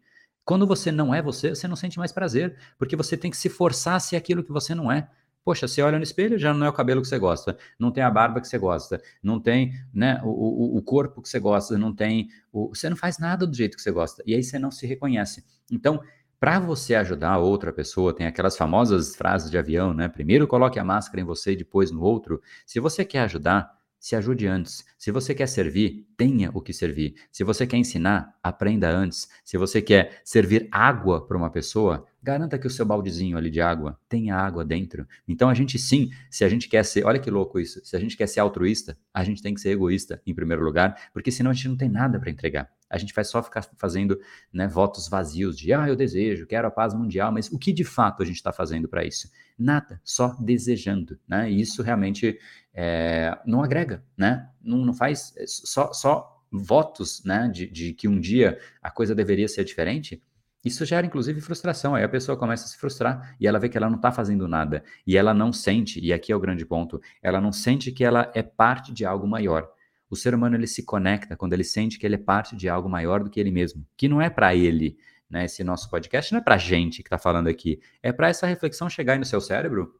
Quando 0.46 0.66
você 0.66 0.92
não 0.92 1.14
é 1.14 1.22
você, 1.22 1.50
você 1.50 1.68
não 1.68 1.76
sente 1.76 1.98
mais 1.98 2.12
prazer, 2.12 2.58
porque 2.78 2.96
você 2.96 3.18
tem 3.18 3.30
que 3.30 3.38
se 3.38 3.50
forçar 3.50 3.96
a 3.96 4.00
ser 4.00 4.16
aquilo 4.16 4.44
que 4.44 4.52
você 4.52 4.74
não 4.74 4.92
é. 4.92 5.08
Poxa, 5.44 5.68
você 5.68 5.82
olha 5.82 5.98
no 5.98 6.04
espelho, 6.04 6.38
já 6.38 6.54
não 6.54 6.66
é 6.66 6.70
o 6.70 6.74
cabelo 6.74 7.02
que 7.02 7.08
você 7.08 7.18
gosta, 7.18 7.58
não 7.80 7.92
tem 7.92 8.04
a 8.04 8.12
barba 8.12 8.42
que 8.42 8.48
você 8.48 8.58
gosta, 8.58 9.02
não 9.24 9.40
tem 9.40 9.74
né, 9.94 10.22
o, 10.24 10.30
o, 10.30 10.78
o 10.78 10.82
corpo 10.82 11.22
que 11.22 11.30
você 11.30 11.40
gosta, 11.40 11.78
não 11.78 11.94
tem. 11.96 12.30
O, 12.52 12.70
você 12.70 12.90
não 12.90 12.98
faz 12.98 13.18
nada 13.18 13.48
do 13.48 13.56
jeito 13.56 13.76
que 13.76 13.82
você 13.82 13.92
gosta. 13.92 14.22
E 14.26 14.36
aí 14.36 14.44
você 14.44 14.60
não 14.60 14.70
se 14.70 14.86
reconhece. 14.86 15.44
Então, 15.72 16.02
para 16.40 16.60
você 16.60 16.96
ajudar 16.96 17.38
outra 17.38 17.74
pessoa, 17.74 18.16
tem 18.16 18.26
aquelas 18.26 18.56
famosas 18.56 19.16
frases 19.16 19.52
de 19.52 19.58
avião, 19.58 19.94
né? 19.94 20.08
Primeiro 20.08 20.48
coloque 20.48 20.80
a 20.80 20.84
máscara 20.86 21.20
em 21.22 21.26
você 21.26 21.52
e 21.52 21.58
depois 21.58 21.92
no 21.92 22.02
outro. 22.02 22.42
Se 22.66 22.80
você 22.80 23.04
quer 23.04 23.22
ajudar, 23.22 23.79
se 24.00 24.16
ajude 24.16 24.48
antes. 24.48 24.86
Se 24.98 25.12
você 25.12 25.36
quer 25.36 25.48
servir, 25.48 26.08
tenha 26.16 26.50
o 26.54 26.62
que 26.62 26.74
servir. 26.74 27.16
Se 27.32 27.44
você 27.44 27.68
quer 27.68 27.78
ensinar, 27.78 28.34
aprenda 28.42 28.90
antes. 28.90 29.28
Se 29.44 29.58
você 29.58 29.82
quer 29.82 30.22
servir 30.24 30.68
água 30.72 31.26
para 31.28 31.38
uma 31.38 31.50
pessoa, 31.50 32.06
garanta 32.22 32.58
que 32.58 32.68
o 32.68 32.70
seu 32.70 32.86
baldezinho 32.86 33.38
ali 33.38 33.50
de 33.50 33.62
água 33.62 34.00
tenha 34.08 34.36
água 34.36 34.64
dentro. 34.64 35.08
Então 35.28 35.50
a 35.50 35.54
gente 35.54 35.78
sim, 35.78 36.10
se 36.30 36.44
a 36.44 36.50
gente 36.50 36.70
quer 36.70 36.84
ser, 36.84 37.06
olha 37.06 37.20
que 37.20 37.30
louco 37.30 37.60
isso, 37.60 37.84
se 37.84 37.96
a 37.96 38.00
gente 38.00 38.16
quer 38.16 38.28
ser 38.28 38.40
altruísta, 38.40 38.98
a 39.14 39.24
gente 39.24 39.42
tem 39.42 39.54
que 39.54 39.62
ser 39.62 39.72
egoísta 39.72 40.22
em 40.26 40.34
primeiro 40.34 40.64
lugar, 40.64 41.10
porque 41.14 41.32
senão 41.32 41.52
a 41.52 41.54
gente 41.54 41.70
não 41.70 41.78
tem 41.78 41.90
nada 41.90 42.20
para 42.20 42.30
entregar. 42.30 42.70
A 42.90 42.98
gente 42.98 43.14
vai 43.14 43.24
só 43.24 43.42
ficar 43.44 43.62
fazendo 43.78 44.20
né, 44.52 44.68
votos 44.68 45.08
vazios 45.08 45.58
de, 45.58 45.72
ah, 45.74 45.88
eu 45.88 45.96
desejo, 45.96 46.48
quero 46.48 46.68
a 46.68 46.72
paz 46.72 46.94
mundial, 46.94 47.32
mas 47.32 47.52
o 47.52 47.60
que 47.60 47.72
de 47.72 47.84
fato 47.84 48.24
a 48.24 48.26
gente 48.26 48.38
está 48.38 48.52
fazendo 48.52 48.88
para 48.88 49.06
isso? 49.06 49.30
Nada, 49.58 50.02
só 50.04 50.36
desejando, 50.40 51.20
né? 51.28 51.52
E 51.52 51.62
isso 51.62 51.84
realmente 51.84 52.40
é, 52.74 53.38
não 53.46 53.62
agrega, 53.62 54.04
né? 54.18 54.50
Não, 54.62 54.80
não 54.80 54.94
faz 54.94 55.34
é, 55.38 55.46
só, 55.48 55.94
só 55.94 56.44
votos, 56.52 57.24
né? 57.24 57.50
De, 57.54 57.68
de 57.68 57.94
que 57.94 58.08
um 58.08 58.20
dia 58.20 58.60
a 58.82 58.90
coisa 58.90 59.14
deveria 59.14 59.48
ser 59.48 59.64
diferente. 59.64 60.22
Isso 60.64 60.84
gera, 60.86 61.08
inclusive, 61.08 61.40
frustração. 61.40 61.96
Aí 61.96 62.04
a 62.04 62.10
pessoa 62.10 62.38
começa 62.38 62.66
a 62.66 62.68
se 62.68 62.78
frustrar 62.78 63.36
e 63.40 63.48
ela 63.48 63.60
vê 63.60 63.70
que 63.70 63.78
ela 63.78 63.90
não 63.90 63.96
está 63.96 64.12
fazendo 64.12 64.48
nada. 64.48 64.84
E 65.08 65.18
ela 65.18 65.34
não 65.34 65.54
sente, 65.54 66.00
e 66.00 66.12
aqui 66.12 66.32
é 66.32 66.36
o 66.36 66.40
grande 66.40 66.66
ponto, 66.66 67.02
ela 67.22 67.40
não 67.40 67.52
sente 67.52 67.92
que 67.92 68.04
ela 68.04 68.30
é 68.36 68.44
parte 68.44 68.92
de 68.92 69.06
algo 69.06 69.28
maior. 69.28 69.70
O 70.10 70.16
ser 70.16 70.34
humano 70.34 70.56
ele 70.56 70.68
se 70.68 70.84
conecta 70.84 71.36
quando 71.36 71.54
ele 71.54 71.64
sente 71.64 72.00
que 72.00 72.06
ele 72.06 72.16
é 72.16 72.20
parte 72.20 72.56
de 72.56 72.68
algo 72.68 72.90
maior 72.90 73.24
do 73.24 73.30
que 73.30 73.40
ele 73.40 73.52
mesmo, 73.52 73.86
que 73.96 74.08
não 74.08 74.22
é 74.22 74.30
para 74.30 74.56
ele. 74.56 74.98
Né? 75.30 75.46
Esse 75.46 75.64
nosso 75.64 75.90
podcast 75.90 76.32
não 76.32 76.40
é 76.40 76.44
para 76.44 76.58
gente 76.58 77.04
que 77.04 77.08
está 77.08 77.18
falando 77.18 77.48
aqui, 77.48 77.80
é 78.02 78.12
para 78.12 78.30
essa 78.30 78.48
reflexão 78.48 78.90
chegar 78.90 79.14
aí 79.14 79.20
no 79.20 79.26
seu 79.26 79.40
cérebro 79.40 79.94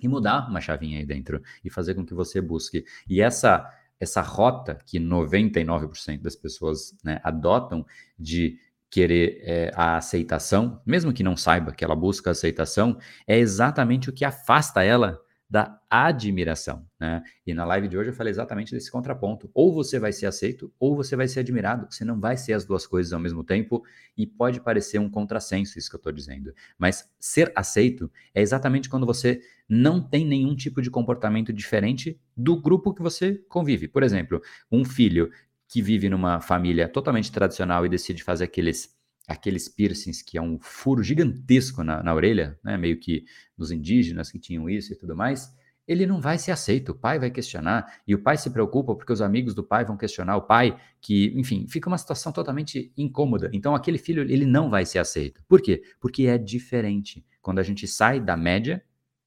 e 0.00 0.08
mudar 0.08 0.48
uma 0.48 0.60
chavinha 0.60 0.98
aí 0.98 1.04
dentro 1.04 1.42
e 1.64 1.70
fazer 1.70 1.94
com 1.94 2.06
que 2.06 2.14
você 2.14 2.40
busque. 2.40 2.84
E 3.08 3.20
essa 3.20 3.68
essa 4.00 4.22
rota 4.22 4.78
que 4.86 4.98
99% 4.98 6.22
das 6.22 6.34
pessoas 6.34 6.96
né, 7.04 7.20
adotam 7.22 7.84
de 8.18 8.58
querer 8.90 9.40
é, 9.42 9.70
a 9.74 9.98
aceitação, 9.98 10.80
mesmo 10.86 11.12
que 11.12 11.22
não 11.22 11.36
saiba 11.36 11.72
que 11.72 11.84
ela 11.84 11.94
busca 11.94 12.30
aceitação, 12.30 12.98
é 13.26 13.38
exatamente 13.38 14.08
o 14.08 14.12
que 14.12 14.24
afasta 14.24 14.82
ela 14.82 15.20
da 15.50 15.80
admiração, 15.90 16.86
né? 16.98 17.24
E 17.44 17.52
na 17.52 17.64
live 17.64 17.88
de 17.88 17.98
hoje 17.98 18.10
eu 18.10 18.14
falei 18.14 18.30
exatamente 18.30 18.72
desse 18.72 18.88
contraponto. 18.88 19.50
Ou 19.52 19.74
você 19.74 19.98
vai 19.98 20.12
ser 20.12 20.26
aceito, 20.26 20.72
ou 20.78 20.94
você 20.94 21.16
vai 21.16 21.26
ser 21.26 21.40
admirado. 21.40 21.88
Você 21.90 22.04
não 22.04 22.20
vai 22.20 22.36
ser 22.36 22.52
as 22.52 22.64
duas 22.64 22.86
coisas 22.86 23.12
ao 23.12 23.18
mesmo 23.18 23.42
tempo 23.42 23.82
e 24.16 24.28
pode 24.28 24.60
parecer 24.60 25.00
um 25.00 25.10
contrassenso 25.10 25.76
isso 25.76 25.90
que 25.90 25.96
eu 25.96 25.98
estou 25.98 26.12
dizendo. 26.12 26.54
Mas 26.78 27.10
ser 27.18 27.52
aceito 27.56 28.08
é 28.32 28.40
exatamente 28.40 28.88
quando 28.88 29.04
você 29.04 29.40
não 29.68 30.00
tem 30.00 30.24
nenhum 30.24 30.54
tipo 30.54 30.80
de 30.80 30.88
comportamento 30.90 31.52
diferente 31.52 32.16
do 32.36 32.60
grupo 32.60 32.94
que 32.94 33.02
você 33.02 33.34
convive. 33.48 33.88
Por 33.88 34.04
exemplo, 34.04 34.40
um 34.70 34.84
filho 34.84 35.32
que 35.68 35.82
vive 35.82 36.08
numa 36.08 36.40
família 36.40 36.88
totalmente 36.88 37.30
tradicional 37.32 37.84
e 37.84 37.88
decide 37.88 38.22
fazer 38.22 38.44
aqueles 38.44 38.99
aqueles 39.30 39.68
piercings 39.68 40.22
que 40.22 40.36
é 40.36 40.42
um 40.42 40.58
furo 40.60 41.02
gigantesco 41.04 41.84
na, 41.84 42.02
na 42.02 42.12
orelha, 42.12 42.58
né, 42.64 42.76
meio 42.76 42.98
que 42.98 43.24
nos 43.56 43.70
indígenas 43.70 44.30
que 44.30 44.40
tinham 44.40 44.68
isso 44.68 44.92
e 44.92 44.96
tudo 44.96 45.16
mais, 45.16 45.54
ele 45.86 46.04
não 46.04 46.20
vai 46.20 46.36
ser 46.36 46.50
aceito. 46.50 46.90
O 46.90 46.94
pai 46.94 47.18
vai 47.18 47.30
questionar 47.30 48.00
e 48.06 48.14
o 48.14 48.22
pai 48.22 48.36
se 48.36 48.50
preocupa 48.50 48.94
porque 48.94 49.12
os 49.12 49.22
amigos 49.22 49.54
do 49.54 49.62
pai 49.62 49.84
vão 49.84 49.96
questionar 49.96 50.36
o 50.36 50.42
pai, 50.42 50.76
que, 51.00 51.32
enfim, 51.36 51.66
fica 51.68 51.88
uma 51.88 51.98
situação 51.98 52.32
totalmente 52.32 52.92
incômoda. 52.96 53.48
Então, 53.52 53.74
aquele 53.74 53.98
filho, 53.98 54.22
ele 54.22 54.46
não 54.46 54.68
vai 54.68 54.84
ser 54.84 54.98
aceito. 54.98 55.42
Por 55.48 55.62
quê? 55.62 55.82
Porque 56.00 56.26
é 56.26 56.36
diferente. 56.36 57.24
Quando 57.40 57.60
a 57.60 57.62
gente 57.62 57.86
sai 57.86 58.20
da 58.20 58.36
média 58.36 58.82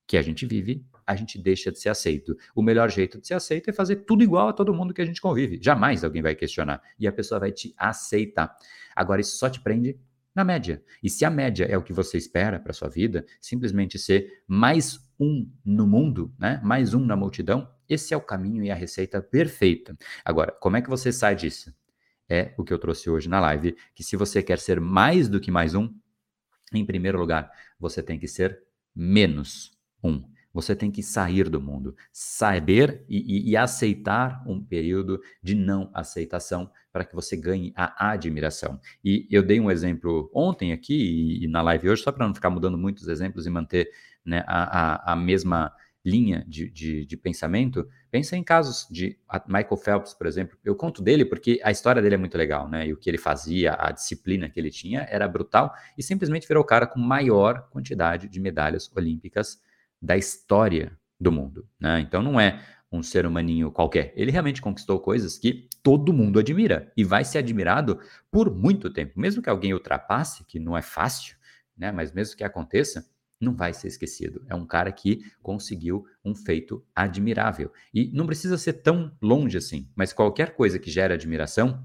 que 0.06 0.18
a 0.18 0.22
gente 0.22 0.46
vive, 0.46 0.86
a 1.06 1.16
gente 1.16 1.42
deixa 1.42 1.72
de 1.72 1.80
ser 1.80 1.90
aceito. 1.90 2.36
O 2.56 2.62
melhor 2.62 2.90
jeito 2.90 3.20
de 3.20 3.28
ser 3.28 3.34
aceito 3.34 3.70
é 3.70 3.74
fazer 3.74 3.98
tudo 3.98 4.24
igual 4.24 4.50
a 4.50 4.54
todo 4.54 4.74
mundo 4.74 4.94
que 4.94 5.02
a 5.02 5.06
gente 5.06 5.22
convive. 5.22 5.60
Jamais 5.62 6.04
alguém 6.04 6.22
vai 6.22 6.36
questionar 6.36 6.82
e 7.00 7.08
a 7.08 7.12
pessoa 7.12 7.40
vai 7.40 7.52
te 7.52 7.74
aceitar. 7.78 8.56
Agora, 8.96 9.22
isso 9.22 9.38
só 9.38 9.50
te 9.50 9.60
prende 9.60 10.00
na 10.36 10.44
média. 10.44 10.84
E 11.02 11.10
se 11.10 11.26
a 11.26 11.30
média 11.30 11.66
é 11.66 11.78
o 11.78 11.84
que 11.84 11.94
você 11.94 12.18
espera 12.18 12.60
para 12.60 12.74
sua 12.74 12.90
vida, 12.90 13.26
simplesmente 13.40 14.00
ser 14.00 14.44
mais 14.48 15.00
um 15.20 15.50
no 15.64 15.86
mundo, 15.86 16.34
né? 16.40 16.60
Mais 16.64 16.94
um 16.94 17.06
na 17.06 17.16
multidão, 17.16 17.70
esse 17.88 18.14
é 18.14 18.18
o 18.18 18.22
caminho 18.22 18.64
e 18.64 18.72
a 18.72 18.76
receita 18.76 19.22
perfeita. 19.22 19.96
Agora, 20.26 20.52
como 20.52 20.78
é 20.78 20.82
que 20.82 20.90
você 20.90 21.12
sai 21.12 21.36
disso? 21.36 21.74
É 22.28 22.54
o 22.58 22.64
que 22.64 22.74
eu 22.74 22.80
trouxe 22.80 23.10
hoje 23.10 23.30
na 23.30 23.40
live, 23.40 23.76
que 23.94 24.04
se 24.04 24.16
você 24.16 24.42
quer 24.42 24.58
ser 24.58 24.80
mais 24.80 25.30
do 25.30 25.40
que 25.40 25.52
mais 25.52 25.76
um, 25.76 25.94
em 26.74 26.86
primeiro 26.86 27.20
lugar, 27.20 27.52
você 27.80 28.02
tem 28.02 28.18
que 28.18 28.28
ser 28.28 28.60
menos 28.96 29.78
um. 30.04 30.24
Você 30.54 30.76
tem 30.76 30.92
que 30.92 31.02
sair 31.02 31.50
do 31.50 31.60
mundo, 31.60 31.96
saber 32.12 33.04
e, 33.10 33.18
e, 33.18 33.50
e 33.52 33.58
aceitar 33.58 34.44
um 34.48 34.64
período 34.64 35.20
de 35.42 35.56
não 35.56 35.90
aceitação 35.94 36.70
para 36.92 37.04
que 37.04 37.16
você 37.16 37.36
ganhe 37.36 37.74
a 37.76 38.12
admiração. 38.12 38.80
E 39.04 39.28
eu 39.32 39.42
dei 39.42 39.60
um 39.60 39.72
exemplo 39.72 40.30
ontem 40.34 40.72
aqui 40.72 40.94
e, 40.94 41.46
e 41.46 41.48
na 41.48 41.62
live 41.64 41.90
hoje, 41.90 42.04
só 42.04 42.12
para 42.12 42.28
não 42.28 42.36
ficar 42.36 42.52
mudando 42.52 42.78
muitos 42.78 43.08
exemplos 43.08 43.48
e 43.48 43.50
manter 43.50 43.90
né, 44.24 44.44
a, 44.48 45.12
a, 45.12 45.14
a 45.14 45.16
mesma 45.16 45.74
linha 46.06 46.44
de, 46.48 46.70
de, 46.70 47.06
de, 47.06 47.18
pensamento, 47.18 47.88
pensa 48.12 48.36
em 48.36 48.44
casos 48.44 48.86
de 48.92 49.18
Michael 49.48 49.78
Phelps, 49.78 50.14
por 50.14 50.28
exemplo. 50.28 50.58
Eu 50.64 50.76
conto 50.76 51.02
dele 51.02 51.24
porque 51.24 51.62
a 51.64 51.72
história 51.72 52.02
dele 52.02 52.16
é 52.16 52.18
muito 52.18 52.38
legal, 52.38 52.68
né? 52.68 52.88
E 52.88 52.94
o 52.94 52.98
que 52.98 53.10
ele 53.10 53.18
fazia, 53.18 53.76
a 53.80 53.90
disciplina 53.90 54.50
que 54.50 54.60
ele 54.60 54.70
tinha 54.70 55.08
era 55.10 55.28
brutal 55.28 55.74
e 55.98 56.04
simplesmente 56.04 56.48
virou 56.48 56.62
o 56.62 56.66
cara 56.66 56.86
com 56.86 57.00
maior 57.00 57.70
quantidade 57.70 58.28
de 58.28 58.40
medalhas 58.40 58.92
olímpicas 58.96 59.62
da 60.04 60.18
história 60.18 60.92
do 61.18 61.32
mundo. 61.32 61.66
Né? 61.80 62.02
Então 62.02 62.22
não 62.22 62.38
é 62.38 62.62
um 62.92 63.02
ser 63.02 63.26
humaninho 63.26 63.72
qualquer. 63.72 64.14
Ele 64.16 64.30
realmente 64.30 64.62
conquistou 64.62 65.00
coisas 65.00 65.38
que 65.38 65.68
todo 65.82 66.14
mundo 66.14 66.40
admira 66.40 66.92
e 66.96 67.04
vai 67.04 67.24
ser 67.24 67.38
admirado 67.40 68.00
por 68.30 68.54
muito 68.54 68.92
tempo. 68.92 69.20
Mesmo 69.20 69.42
que 69.42 69.50
alguém 69.50 69.74
ultrapasse, 69.74 70.44
que 70.44 70.60
não 70.60 70.78
é 70.78 70.82
fácil, 70.82 71.38
né? 71.76 71.92
mas 71.92 72.12
mesmo 72.12 72.36
que 72.36 72.44
aconteça, 72.44 73.10
não 73.40 73.56
vai 73.56 73.74
ser 73.74 73.88
esquecido. 73.88 74.44
É 74.48 74.54
um 74.54 74.66
cara 74.66 74.92
que 74.92 75.22
conseguiu 75.42 76.06
um 76.24 76.36
feito 76.36 76.86
admirável. 76.94 77.72
E 77.94 78.12
não 78.14 78.26
precisa 78.26 78.58
ser 78.58 78.74
tão 78.74 79.16
longe 79.22 79.58
assim, 79.58 79.90
mas 79.96 80.14
qualquer 80.14 80.56
coisa 80.56 80.78
que 80.78 80.92
gere 80.92 81.14
admiração 81.14 81.84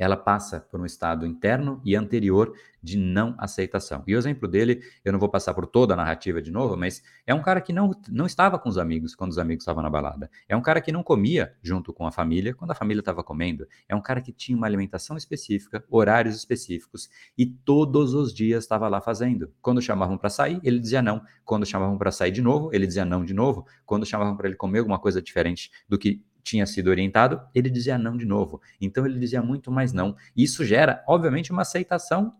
ela 0.00 0.16
passa 0.16 0.60
por 0.60 0.80
um 0.80 0.86
estado 0.86 1.26
interno 1.26 1.78
e 1.84 1.94
anterior 1.94 2.54
de 2.82 2.96
não 2.96 3.34
aceitação. 3.36 4.02
E 4.06 4.14
o 4.14 4.18
exemplo 4.18 4.48
dele, 4.48 4.82
eu 5.04 5.12
não 5.12 5.18
vou 5.18 5.28
passar 5.28 5.52
por 5.52 5.66
toda 5.66 5.92
a 5.92 5.96
narrativa 5.96 6.40
de 6.40 6.50
novo, 6.50 6.74
mas 6.74 7.02
é 7.26 7.34
um 7.34 7.42
cara 7.42 7.60
que 7.60 7.70
não, 7.70 7.90
não 8.08 8.24
estava 8.24 8.58
com 8.58 8.70
os 8.70 8.78
amigos 8.78 9.14
quando 9.14 9.30
os 9.30 9.38
amigos 9.38 9.62
estavam 9.62 9.82
na 9.82 9.90
balada. 9.90 10.30
É 10.48 10.56
um 10.56 10.62
cara 10.62 10.80
que 10.80 10.90
não 10.90 11.02
comia 11.02 11.54
junto 11.62 11.92
com 11.92 12.06
a 12.06 12.10
família 12.10 12.54
quando 12.54 12.70
a 12.70 12.74
família 12.74 13.00
estava 13.00 13.22
comendo. 13.22 13.68
É 13.86 13.94
um 13.94 14.00
cara 14.00 14.22
que 14.22 14.32
tinha 14.32 14.56
uma 14.56 14.66
alimentação 14.66 15.18
específica, 15.18 15.84
horários 15.90 16.34
específicos 16.34 17.10
e 17.36 17.44
todos 17.44 18.14
os 18.14 18.32
dias 18.32 18.64
estava 18.64 18.88
lá 18.88 19.02
fazendo. 19.02 19.52
Quando 19.60 19.82
chamavam 19.82 20.16
para 20.16 20.30
sair, 20.30 20.58
ele 20.64 20.78
dizia 20.78 21.02
não. 21.02 21.20
Quando 21.44 21.66
chamavam 21.66 21.98
para 21.98 22.10
sair 22.10 22.30
de 22.30 22.40
novo, 22.40 22.70
ele 22.72 22.86
dizia 22.86 23.04
não 23.04 23.22
de 23.22 23.34
novo. 23.34 23.66
Quando 23.84 24.06
chamavam 24.06 24.34
para 24.34 24.48
ele 24.48 24.56
comer 24.56 24.78
alguma 24.78 24.98
coisa 24.98 25.20
diferente 25.20 25.70
do 25.86 25.98
que 25.98 26.24
tinha 26.42 26.66
sido 26.66 26.88
orientado, 26.88 27.40
ele 27.54 27.70
dizia 27.70 27.98
não 27.98 28.16
de 28.16 28.24
novo. 28.24 28.60
Então 28.80 29.06
ele 29.06 29.18
dizia 29.18 29.42
muito 29.42 29.70
mais 29.70 29.92
não. 29.92 30.16
Isso 30.36 30.64
gera, 30.64 31.04
obviamente, 31.06 31.52
uma 31.52 31.62
aceitação 31.62 32.34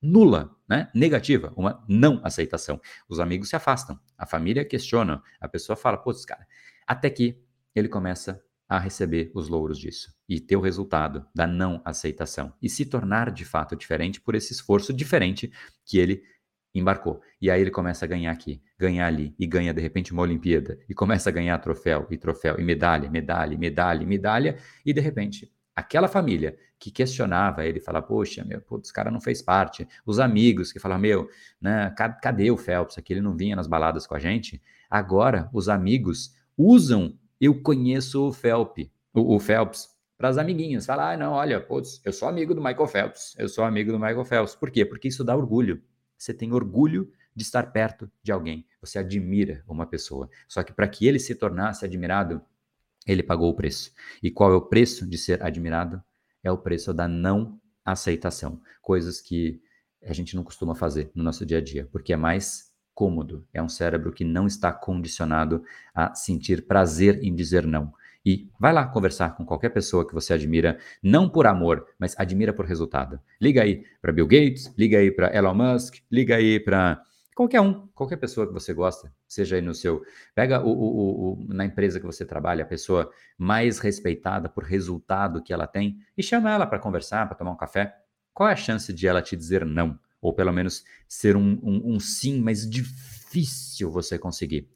nula, 0.00 0.56
né? 0.68 0.90
Negativa, 0.94 1.52
uma 1.56 1.84
não 1.88 2.20
aceitação. 2.24 2.80
Os 3.08 3.20
amigos 3.20 3.48
se 3.48 3.56
afastam, 3.56 3.98
a 4.16 4.26
família 4.26 4.64
questiona, 4.64 5.22
a 5.40 5.48
pessoa 5.48 5.76
fala, 5.76 5.98
putz, 5.98 6.24
cara, 6.24 6.46
até 6.86 7.10
que 7.10 7.40
ele 7.74 7.88
começa 7.88 8.42
a 8.68 8.78
receber 8.78 9.30
os 9.34 9.48
louros 9.48 9.78
disso 9.78 10.14
e 10.28 10.38
ter 10.38 10.56
o 10.56 10.60
resultado 10.60 11.26
da 11.34 11.46
não 11.46 11.80
aceitação 11.84 12.52
e 12.60 12.68
se 12.68 12.84
tornar 12.84 13.30
de 13.30 13.44
fato 13.44 13.74
diferente 13.74 14.20
por 14.20 14.34
esse 14.34 14.52
esforço 14.52 14.92
diferente 14.92 15.50
que 15.86 15.98
ele 15.98 16.22
embarcou. 16.74 17.20
E 17.40 17.50
aí 17.50 17.60
ele 17.60 17.70
começa 17.70 18.04
a 18.04 18.08
ganhar 18.08 18.30
aqui, 18.30 18.60
ganhar 18.78 19.06
ali, 19.06 19.34
e 19.38 19.46
ganha 19.46 19.72
de 19.72 19.80
repente 19.80 20.12
uma 20.12 20.22
Olimpíada, 20.22 20.78
e 20.88 20.94
começa 20.94 21.28
a 21.30 21.32
ganhar 21.32 21.58
troféu, 21.58 22.06
e 22.10 22.16
troféu, 22.16 22.58
e 22.58 22.64
medalha, 22.64 23.10
medalha, 23.10 23.56
medalha, 23.56 24.06
medalha, 24.06 24.56
e 24.84 24.92
de 24.92 25.00
repente 25.00 25.52
aquela 25.78 26.08
família 26.08 26.56
que 26.76 26.90
questionava 26.90 27.64
ele, 27.64 27.78
fala, 27.78 28.02
poxa, 28.02 28.44
meu, 28.44 28.60
putz, 28.60 28.90
cara 28.90 29.12
não 29.12 29.20
fez 29.20 29.40
parte, 29.40 29.86
os 30.04 30.18
amigos 30.18 30.72
que 30.72 30.80
falam, 30.80 30.98
meu, 30.98 31.28
né, 31.60 31.94
cadê 32.20 32.50
o 32.50 32.56
Phelps, 32.56 32.98
aqui? 32.98 33.12
Ele 33.12 33.20
não 33.20 33.36
vinha 33.36 33.54
nas 33.54 33.68
baladas 33.68 34.04
com 34.04 34.16
a 34.16 34.18
gente, 34.18 34.60
agora 34.90 35.48
os 35.52 35.68
amigos 35.68 36.34
usam, 36.56 37.16
eu 37.40 37.62
conheço 37.62 38.26
o 38.26 38.32
Phelps, 38.32 38.90
o, 39.14 39.36
o 39.36 39.38
Phelps, 39.38 39.88
para 40.16 40.28
as 40.28 40.36
amiguinhas, 40.36 40.84
falar, 40.84 41.12
ah, 41.12 41.16
não, 41.16 41.32
olha, 41.32 41.60
putz, 41.60 42.00
eu 42.04 42.12
sou 42.12 42.28
amigo 42.28 42.54
do 42.56 42.60
Michael 42.60 42.88
Phelps, 42.88 43.36
eu 43.38 43.48
sou 43.48 43.64
amigo 43.64 43.92
do 43.92 44.00
Michael 44.00 44.24
Phelps, 44.24 44.56
por 44.56 44.72
quê? 44.72 44.84
Porque 44.84 45.06
isso 45.06 45.22
dá 45.22 45.36
orgulho, 45.36 45.80
você 46.18 46.34
tem 46.34 46.52
orgulho 46.52 47.10
de 47.34 47.44
estar 47.44 47.70
perto 47.72 48.10
de 48.22 48.32
alguém. 48.32 48.66
Você 48.80 48.98
admira 48.98 49.62
uma 49.68 49.86
pessoa. 49.86 50.28
Só 50.48 50.62
que 50.62 50.72
para 50.72 50.88
que 50.88 51.06
ele 51.06 51.20
se 51.20 51.34
tornasse 51.34 51.84
admirado, 51.84 52.42
ele 53.06 53.22
pagou 53.22 53.50
o 53.50 53.54
preço. 53.54 53.92
E 54.22 54.30
qual 54.30 54.52
é 54.52 54.56
o 54.56 54.62
preço 54.62 55.06
de 55.06 55.16
ser 55.16 55.42
admirado? 55.42 56.02
É 56.42 56.50
o 56.50 56.58
preço 56.58 56.92
da 56.92 57.06
não 57.06 57.60
aceitação. 57.84 58.60
Coisas 58.82 59.20
que 59.20 59.62
a 60.04 60.12
gente 60.12 60.36
não 60.36 60.42
costuma 60.42 60.74
fazer 60.74 61.10
no 61.14 61.22
nosso 61.22 61.46
dia 61.46 61.58
a 61.58 61.60
dia, 61.60 61.88
porque 61.90 62.12
é 62.12 62.16
mais 62.16 62.72
cômodo. 62.94 63.46
É 63.52 63.62
um 63.62 63.68
cérebro 63.68 64.12
que 64.12 64.24
não 64.24 64.46
está 64.46 64.72
condicionado 64.72 65.62
a 65.94 66.14
sentir 66.14 66.66
prazer 66.66 67.22
em 67.22 67.32
dizer 67.34 67.64
não. 67.64 67.94
E 68.28 68.46
vai 68.60 68.74
lá 68.74 68.86
conversar 68.86 69.34
com 69.34 69.46
qualquer 69.46 69.70
pessoa 69.70 70.06
que 70.06 70.12
você 70.12 70.34
admira, 70.34 70.78
não 71.02 71.30
por 71.30 71.46
amor, 71.46 71.86
mas 71.98 72.14
admira 72.18 72.52
por 72.52 72.66
resultado. 72.66 73.18
Liga 73.40 73.62
aí 73.62 73.86
para 74.02 74.12
Bill 74.12 74.26
Gates, 74.26 74.70
liga 74.76 74.98
aí 74.98 75.10
para 75.10 75.34
Elon 75.34 75.54
Musk, 75.54 75.94
liga 76.12 76.36
aí 76.36 76.60
para 76.60 77.02
qualquer 77.34 77.62
um, 77.62 77.86
qualquer 77.94 78.18
pessoa 78.18 78.46
que 78.46 78.52
você 78.52 78.74
gosta, 78.74 79.10
seja 79.26 79.56
aí 79.56 79.62
no 79.62 79.74
seu. 79.74 80.02
Pega 80.34 80.60
o, 80.60 80.68
o, 80.68 81.32
o, 81.32 81.54
na 81.54 81.64
empresa 81.64 81.98
que 81.98 82.04
você 82.04 82.22
trabalha, 82.22 82.64
a 82.64 82.66
pessoa 82.66 83.10
mais 83.38 83.78
respeitada 83.78 84.46
por 84.46 84.62
resultado 84.62 85.42
que 85.42 85.50
ela 85.50 85.66
tem 85.66 85.96
e 86.14 86.22
chama 86.22 86.52
ela 86.52 86.66
para 86.66 86.78
conversar, 86.78 87.26
para 87.28 87.34
tomar 87.34 87.52
um 87.52 87.56
café. 87.56 87.96
Qual 88.34 88.46
é 88.46 88.52
a 88.52 88.56
chance 88.56 88.92
de 88.92 89.08
ela 89.08 89.22
te 89.22 89.38
dizer 89.38 89.64
não? 89.64 89.98
Ou 90.20 90.34
pelo 90.34 90.52
menos 90.52 90.84
ser 91.08 91.34
um, 91.34 91.58
um, 91.62 91.94
um 91.94 91.98
sim, 91.98 92.42
mas 92.42 92.68
difícil 92.68 93.90
você 93.90 94.18
conseguir. 94.18 94.68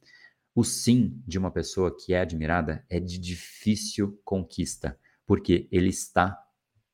O 0.55 0.65
sim 0.65 1.23
de 1.27 1.39
uma 1.39 1.51
pessoa 1.51 1.97
que 1.97 2.13
é 2.13 2.21
admirada 2.21 2.85
é 2.91 3.01
de 3.01 3.19
difícil 3.19 4.21
conquista, 4.23 4.99
porque 5.27 5.67
ele 5.73 5.89
está 5.89 6.39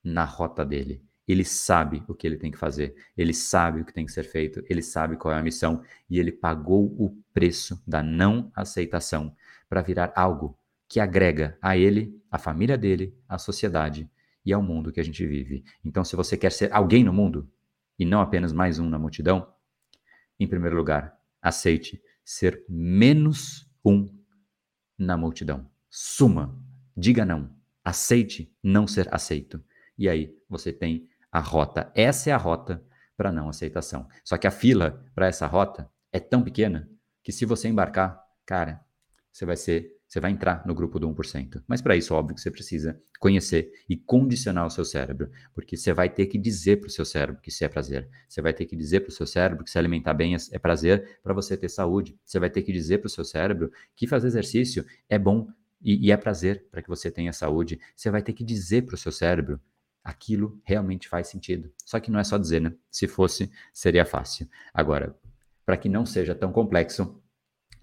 na 0.03 0.25
rota 0.25 0.65
dele. 0.65 1.03
Ele 1.27 1.45
sabe 1.45 2.03
o 2.09 2.15
que 2.15 2.27
ele 2.27 2.37
tem 2.37 2.51
que 2.51 2.57
fazer, 2.57 2.95
ele 3.17 3.35
sabe 3.35 3.81
o 3.81 3.85
que 3.85 3.93
tem 3.93 4.07
que 4.07 4.13
ser 4.13 4.23
feito, 4.23 4.63
ele 4.71 4.81
sabe 4.81 5.17
qual 5.17 5.35
é 5.35 5.39
a 5.39 5.43
missão 5.43 5.83
e 6.09 6.19
ele 6.19 6.33
pagou 6.33 6.87
o 6.99 7.21
preço 7.35 7.83
da 7.87 8.03
não 8.03 8.51
aceitação 8.55 9.35
para 9.69 9.83
virar 9.83 10.13
algo 10.15 10.57
que 10.89 11.01
agrega 11.01 11.59
a 11.61 11.77
ele, 11.77 12.19
a 12.31 12.39
família 12.39 12.79
dele, 12.79 13.15
a 13.29 13.37
sociedade 13.37 14.09
e 14.45 14.53
ao 14.53 14.63
mundo 14.63 14.91
que 14.93 15.01
a 15.01 15.05
gente 15.05 15.27
vive. 15.27 15.65
Então, 15.85 16.05
se 16.05 16.17
você 16.17 16.37
quer 16.37 16.53
ser 16.53 16.73
alguém 16.73 17.05
no 17.05 17.13
mundo 17.13 17.51
e 17.99 18.07
não 18.07 18.21
apenas 18.21 18.53
mais 18.53 18.79
um 18.79 18.89
na 18.89 18.99
multidão, 18.99 19.53
em 20.41 20.47
primeiro 20.47 20.77
lugar, 20.77 21.19
aceite 21.43 22.01
ser 22.29 22.63
menos 22.69 23.67
um 23.83 24.07
na 24.99 25.17
multidão. 25.17 25.67
Suma, 25.89 26.55
diga 26.95 27.25
não, 27.25 27.57
aceite 27.83 28.55
não 28.63 28.87
ser 28.87 29.09
aceito. 29.11 29.65
E 29.97 30.11
aí 30.11 30.37
você 30.47 30.71
tem 30.71 31.09
a 31.33 31.41
rota. 31.41 31.91
Essa 31.95 32.29
é 32.29 32.33
a 32.35 32.37
rota 32.37 32.85
para 33.17 33.33
não 33.33 33.49
aceitação. 33.49 34.07
Só 34.23 34.37
que 34.37 34.47
a 34.47 34.51
fila 34.51 35.03
para 35.15 35.27
essa 35.27 35.47
rota 35.47 35.91
é 36.13 36.21
tão 36.21 36.43
pequena 36.43 36.87
que 37.23 37.33
se 37.33 37.47
você 37.47 37.67
embarcar, 37.67 38.23
cara, 38.45 38.85
você 39.33 39.47
vai 39.47 39.57
ser 39.57 39.98
você 40.09 40.21
vai 40.21 40.31
entrar 40.31 40.67
no 40.67 40.75
grupo 40.75 40.99
do 40.99 41.07
1%. 41.09 41.63
Mas 41.67 41.83
para 41.83 41.95
isso, 41.95 42.15
óbvio 42.15 42.35
que 42.35 42.41
você 42.41 42.51
precisa 42.51 42.99
conhecer 43.21 43.71
e 43.89 43.97
condicionar 43.97 44.67
o 44.67 44.71
seu 44.71 44.85
cérebro, 44.85 45.31
porque 45.55 45.77
você 45.77 45.93
vai 45.93 46.09
ter 46.09 46.27
que 46.27 46.39
dizer 46.39 46.79
para 46.79 46.87
o 46.87 46.91
seu 46.91 47.05
cérebro 47.05 47.43
que 47.43 47.51
isso 47.51 47.63
é 47.63 47.69
prazer. 47.69 48.09
Você 48.27 48.41
vai 48.41 48.55
ter 48.55 48.65
que 48.65 48.75
dizer 48.75 49.01
para 49.01 49.11
o 49.11 49.13
seu 49.13 49.27
cérebro 49.27 49.63
que 49.63 49.71
se 49.71 49.79
alimentar 49.79 50.15
bem 50.15 50.35
é, 50.35 50.39
é 50.53 50.59
prazer 50.59 51.21
para 51.23 51.35
você 51.35 51.57
ter 51.57 51.69
saúde. 51.69 52.19
Você 52.25 52.41
vai 52.41 52.49
ter 52.49 52.63
que 52.63 52.73
dizer 52.73 52.99
para 52.99 53.07
o 53.07 53.11
seu 53.11 53.25
cérebro 53.25 53.71
que 53.95 54.07
fazer 54.07 54.29
exercício 54.29 54.85
é 55.11 55.19
bom 55.19 55.47
e, 55.83 56.07
e 56.07 56.11
é 56.11 56.17
prazer 56.17 56.67
para 56.71 56.81
que 56.81 56.89
você 56.89 57.11
tenha 57.11 57.33
saúde. 57.33 57.79
Você 57.95 58.11
vai 58.11 58.23
ter 58.23 58.33
que 58.33 58.43
dizer 58.43 58.87
para 58.87 58.95
o 58.95 58.99
seu 58.99 59.13
cérebro 59.13 59.61
aquilo 60.03 60.59
realmente 60.65 61.07
faz 61.07 61.29
sentido. 61.29 61.71
Só 61.85 62.01
que 62.01 62.11
não 62.11 62.19
é 62.19 62.25
só 62.25 62.39
dizer, 62.39 62.63
né? 62.63 62.73
Se 62.91 63.07
fosse, 63.07 63.51
seria 63.75 64.07
fácil. 64.07 64.49
Agora, 64.73 65.15
para 65.67 65.77
que 65.77 65.89
não 65.89 66.07
seja 66.07 66.35
tão 66.35 66.51
complexo, 66.51 67.23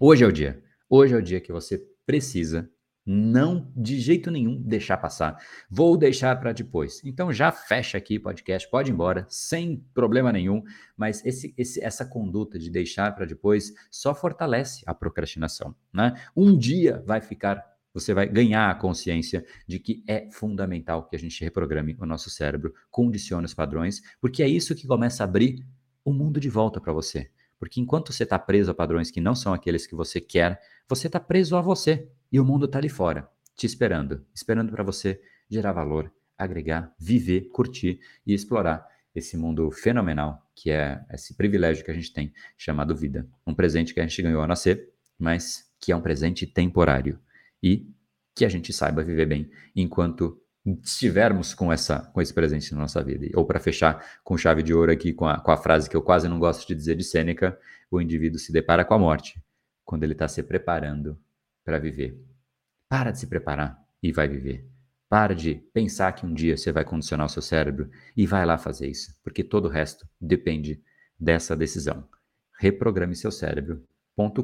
hoje 0.00 0.24
é 0.24 0.26
o 0.26 0.32
dia 0.32 0.60
Hoje 0.88 1.14
é 1.14 1.16
o 1.16 1.22
dia 1.22 1.40
que 1.40 1.50
você 1.50 1.84
precisa 2.06 2.70
não 3.06 3.70
de 3.76 4.00
jeito 4.00 4.32
nenhum 4.32 4.60
deixar 4.60 4.96
passar. 4.96 5.40
Vou 5.70 5.96
deixar 5.96 6.34
para 6.40 6.52
depois. 6.52 7.00
Então 7.04 7.32
já 7.32 7.52
fecha 7.52 7.96
aqui 7.96 8.16
o 8.16 8.22
podcast, 8.22 8.68
pode 8.68 8.90
ir 8.90 8.94
embora, 8.94 9.24
sem 9.28 9.86
problema 9.94 10.32
nenhum. 10.32 10.64
Mas 10.96 11.24
esse, 11.24 11.54
esse, 11.56 11.82
essa 11.82 12.04
conduta 12.04 12.58
de 12.58 12.68
deixar 12.68 13.14
para 13.14 13.24
depois 13.24 13.72
só 13.90 14.12
fortalece 14.12 14.82
a 14.86 14.92
procrastinação. 14.92 15.74
Né? 15.94 16.14
Um 16.36 16.58
dia 16.58 17.00
vai 17.06 17.20
ficar, 17.20 17.64
você 17.94 18.12
vai 18.12 18.28
ganhar 18.28 18.68
a 18.68 18.74
consciência 18.74 19.46
de 19.68 19.78
que 19.78 20.02
é 20.08 20.28
fundamental 20.32 21.08
que 21.08 21.14
a 21.14 21.18
gente 21.18 21.44
reprograme 21.44 21.96
o 22.00 22.06
nosso 22.06 22.28
cérebro, 22.28 22.74
condicione 22.90 23.46
os 23.46 23.54
padrões, 23.54 24.02
porque 24.20 24.42
é 24.42 24.48
isso 24.48 24.74
que 24.74 24.86
começa 24.86 25.22
a 25.22 25.26
abrir 25.26 25.64
o 26.04 26.12
mundo 26.12 26.40
de 26.40 26.48
volta 26.48 26.80
para 26.80 26.92
você. 26.92 27.30
Porque 27.58 27.80
enquanto 27.80 28.12
você 28.12 28.24
está 28.24 28.38
preso 28.38 28.70
a 28.70 28.74
padrões 28.74 29.10
que 29.10 29.20
não 29.20 29.34
são 29.34 29.54
aqueles 29.54 29.86
que 29.86 29.94
você 29.94 30.20
quer, 30.20 30.60
você 30.88 31.06
está 31.06 31.18
preso 31.18 31.56
a 31.56 31.60
você. 31.60 32.08
E 32.30 32.38
o 32.40 32.44
mundo 32.44 32.66
está 32.66 32.78
ali 32.78 32.88
fora, 32.88 33.28
te 33.56 33.66
esperando, 33.66 34.24
esperando 34.34 34.72
para 34.72 34.82
você 34.82 35.20
gerar 35.48 35.72
valor, 35.72 36.12
agregar, 36.36 36.92
viver, 36.98 37.48
curtir 37.52 38.00
e 38.26 38.34
explorar 38.34 38.86
esse 39.14 39.36
mundo 39.36 39.70
fenomenal 39.70 40.42
que 40.54 40.70
é 40.70 41.00
esse 41.10 41.34
privilégio 41.34 41.84
que 41.84 41.90
a 41.90 41.94
gente 41.94 42.12
tem 42.12 42.32
chamado 42.56 42.94
vida. 42.96 43.28
Um 43.46 43.54
presente 43.54 43.94
que 43.94 44.00
a 44.00 44.06
gente 44.06 44.22
ganhou 44.22 44.40
ao 44.40 44.48
nascer, 44.48 44.92
mas 45.18 45.70
que 45.80 45.92
é 45.92 45.96
um 45.96 46.00
presente 46.00 46.46
temporário 46.46 47.18
e 47.62 47.90
que 48.34 48.44
a 48.44 48.48
gente 48.48 48.72
saiba 48.72 49.02
viver 49.02 49.26
bem 49.26 49.50
enquanto 49.74 50.40
estivermos 50.82 51.54
com 51.54 51.72
essa 51.72 52.00
com 52.12 52.20
esse 52.20 52.34
presente 52.34 52.72
na 52.72 52.80
nossa 52.80 53.02
vida. 53.02 53.26
Ou 53.34 53.44
para 53.44 53.60
fechar 53.60 54.04
com 54.24 54.36
chave 54.36 54.62
de 54.62 54.74
ouro 54.74 54.90
aqui 54.90 55.12
com 55.12 55.26
a, 55.26 55.38
com 55.38 55.50
a 55.50 55.56
frase 55.56 55.88
que 55.88 55.96
eu 55.96 56.02
quase 56.02 56.28
não 56.28 56.38
gosto 56.38 56.66
de 56.66 56.74
dizer 56.74 56.96
de 56.96 57.04
Sêneca, 57.04 57.58
o 57.90 58.00
indivíduo 58.00 58.38
se 58.38 58.52
depara 58.52 58.84
com 58.84 58.94
a 58.94 58.98
morte 58.98 59.40
quando 59.84 60.02
ele 60.02 60.12
está 60.12 60.26
se 60.26 60.42
preparando 60.42 61.18
para 61.64 61.78
viver. 61.78 62.20
Para 62.88 63.12
de 63.12 63.20
se 63.20 63.26
preparar 63.26 63.80
e 64.02 64.12
vai 64.12 64.28
viver. 64.28 64.68
Para 65.08 65.34
de 65.34 65.54
pensar 65.72 66.12
que 66.12 66.26
um 66.26 66.34
dia 66.34 66.56
você 66.56 66.72
vai 66.72 66.84
condicionar 66.84 67.26
o 67.26 67.30
seu 67.30 67.42
cérebro 67.42 67.88
e 68.16 68.26
vai 68.26 68.44
lá 68.44 68.58
fazer 68.58 68.88
isso, 68.88 69.14
porque 69.22 69.44
todo 69.44 69.66
o 69.66 69.70
resto 69.70 70.06
depende 70.20 70.82
dessa 71.18 71.56
decisão. 71.56 72.08
Reprograme 72.58 73.14
seu 73.14 73.30
cérebro.com.br 73.30 74.40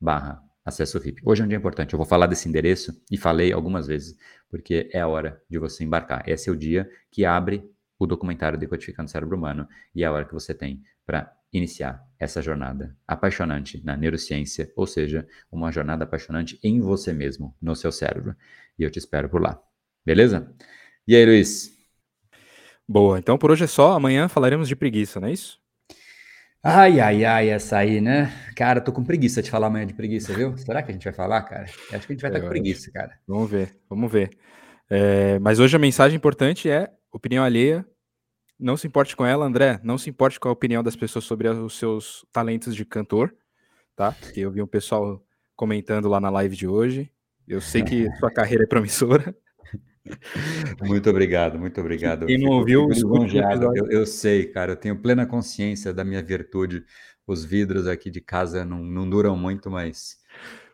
barra 0.00 0.42
acesso 0.64 0.98
VIP. 0.98 1.20
Hoje 1.24 1.42
é 1.42 1.44
um 1.44 1.48
dia 1.48 1.58
importante, 1.58 1.92
eu 1.92 1.96
vou 1.98 2.06
falar 2.06 2.26
desse 2.26 2.48
endereço 2.48 2.98
e 3.10 3.18
falei 3.18 3.52
algumas 3.52 3.86
vezes, 3.86 4.16
porque 4.48 4.88
é 4.92 5.00
a 5.00 5.08
hora 5.08 5.42
de 5.48 5.58
você 5.58 5.84
embarcar. 5.84 6.28
Esse 6.28 6.48
é 6.48 6.52
o 6.52 6.56
dia 6.56 6.88
que 7.10 7.24
abre 7.24 7.62
o 7.98 8.06
documentário 8.06 8.58
Decodificando 8.58 9.08
o 9.08 9.10
Cérebro 9.10 9.36
Humano 9.36 9.68
e 9.94 10.02
é 10.02 10.06
a 10.06 10.12
hora 10.12 10.24
que 10.24 10.32
você 10.32 10.54
tem 10.54 10.82
para 11.06 11.30
iniciar 11.52 12.02
essa 12.18 12.42
jornada 12.42 12.96
apaixonante 13.06 13.84
na 13.84 13.96
neurociência, 13.96 14.72
ou 14.74 14.86
seja, 14.86 15.26
uma 15.52 15.70
jornada 15.70 16.04
apaixonante 16.04 16.58
em 16.62 16.80
você 16.80 17.12
mesmo, 17.12 17.54
no 17.60 17.76
seu 17.76 17.92
cérebro. 17.92 18.34
E 18.78 18.82
eu 18.82 18.90
te 18.90 18.98
espero 18.98 19.28
por 19.28 19.40
lá. 19.40 19.60
Beleza? 20.04 20.52
E 21.06 21.14
aí, 21.14 21.24
Luiz? 21.24 21.72
Boa, 22.88 23.18
então 23.18 23.38
por 23.38 23.50
hoje 23.50 23.64
é 23.64 23.68
só. 23.68 23.92
Amanhã 23.92 24.28
falaremos 24.28 24.66
de 24.66 24.74
preguiça, 24.74 25.20
não 25.20 25.28
é 25.28 25.32
isso? 25.32 25.63
Ai, 26.64 26.98
ai, 26.98 27.24
ai, 27.24 27.50
essa 27.50 27.76
aí, 27.76 28.00
né? 28.00 28.32
Cara, 28.56 28.80
tô 28.80 28.90
com 28.90 29.04
preguiça 29.04 29.42
de 29.42 29.50
falar 29.50 29.66
amanhã 29.66 29.86
de 29.86 29.94
preguiça, 29.94 30.32
viu? 30.32 30.56
Será 30.56 30.82
que 30.82 30.90
a 30.90 30.94
gente 30.94 31.04
vai 31.04 31.12
falar, 31.12 31.42
cara? 31.42 31.64
Acho 31.64 31.76
que 31.78 31.94
a 31.94 31.98
gente 31.98 32.22
vai 32.22 32.30
estar 32.30 32.38
é, 32.38 32.40
com 32.40 32.48
preguiça, 32.48 32.90
cara. 32.90 33.12
Vamos 33.28 33.50
ver, 33.50 33.76
vamos 33.88 34.10
ver. 34.10 34.30
É, 34.88 35.38
mas 35.40 35.58
hoje 35.58 35.76
a 35.76 35.78
mensagem 35.78 36.16
importante 36.16 36.70
é 36.70 36.90
opinião 37.12 37.44
alheia 37.44 37.86
não 38.58 38.76
se 38.76 38.86
importe 38.86 39.16
com 39.16 39.26
ela, 39.26 39.44
André. 39.44 39.80
Não 39.82 39.98
se 39.98 40.08
importe 40.08 40.38
com 40.38 40.48
a 40.48 40.52
opinião 40.52 40.82
das 40.82 40.96
pessoas 40.96 41.24
sobre 41.24 41.48
os 41.48 41.76
seus 41.76 42.24
talentos 42.32 42.74
de 42.74 42.84
cantor, 42.84 43.34
tá? 43.96 44.14
Eu 44.34 44.50
vi 44.50 44.62
um 44.62 44.66
pessoal 44.66 45.22
comentando 45.56 46.08
lá 46.08 46.20
na 46.20 46.30
live 46.30 46.56
de 46.56 46.66
hoje. 46.66 47.10
Eu 47.46 47.60
sei 47.60 47.82
que 47.82 48.08
sua 48.18 48.30
carreira 48.30 48.64
é 48.64 48.66
promissora. 48.66 49.36
Muito 50.82 51.08
obrigado, 51.08 51.58
muito 51.58 51.80
obrigado. 51.80 52.26
Quem 52.26 52.38
não 52.38 52.52
ouviu, 52.52 52.88
eu, 52.92 53.90
eu, 53.90 54.06
sei, 54.06 54.46
cara, 54.46 54.72
eu 54.72 54.76
tenho 54.76 55.00
plena 55.00 55.26
consciência 55.26 55.92
da 55.92 56.04
minha 56.04 56.22
virtude. 56.22 56.84
Os 57.26 57.44
vidros 57.44 57.86
aqui 57.86 58.10
de 58.10 58.20
casa 58.20 58.64
não, 58.64 58.82
não 58.84 59.08
duram 59.08 59.36
muito, 59.36 59.70
mas, 59.70 60.18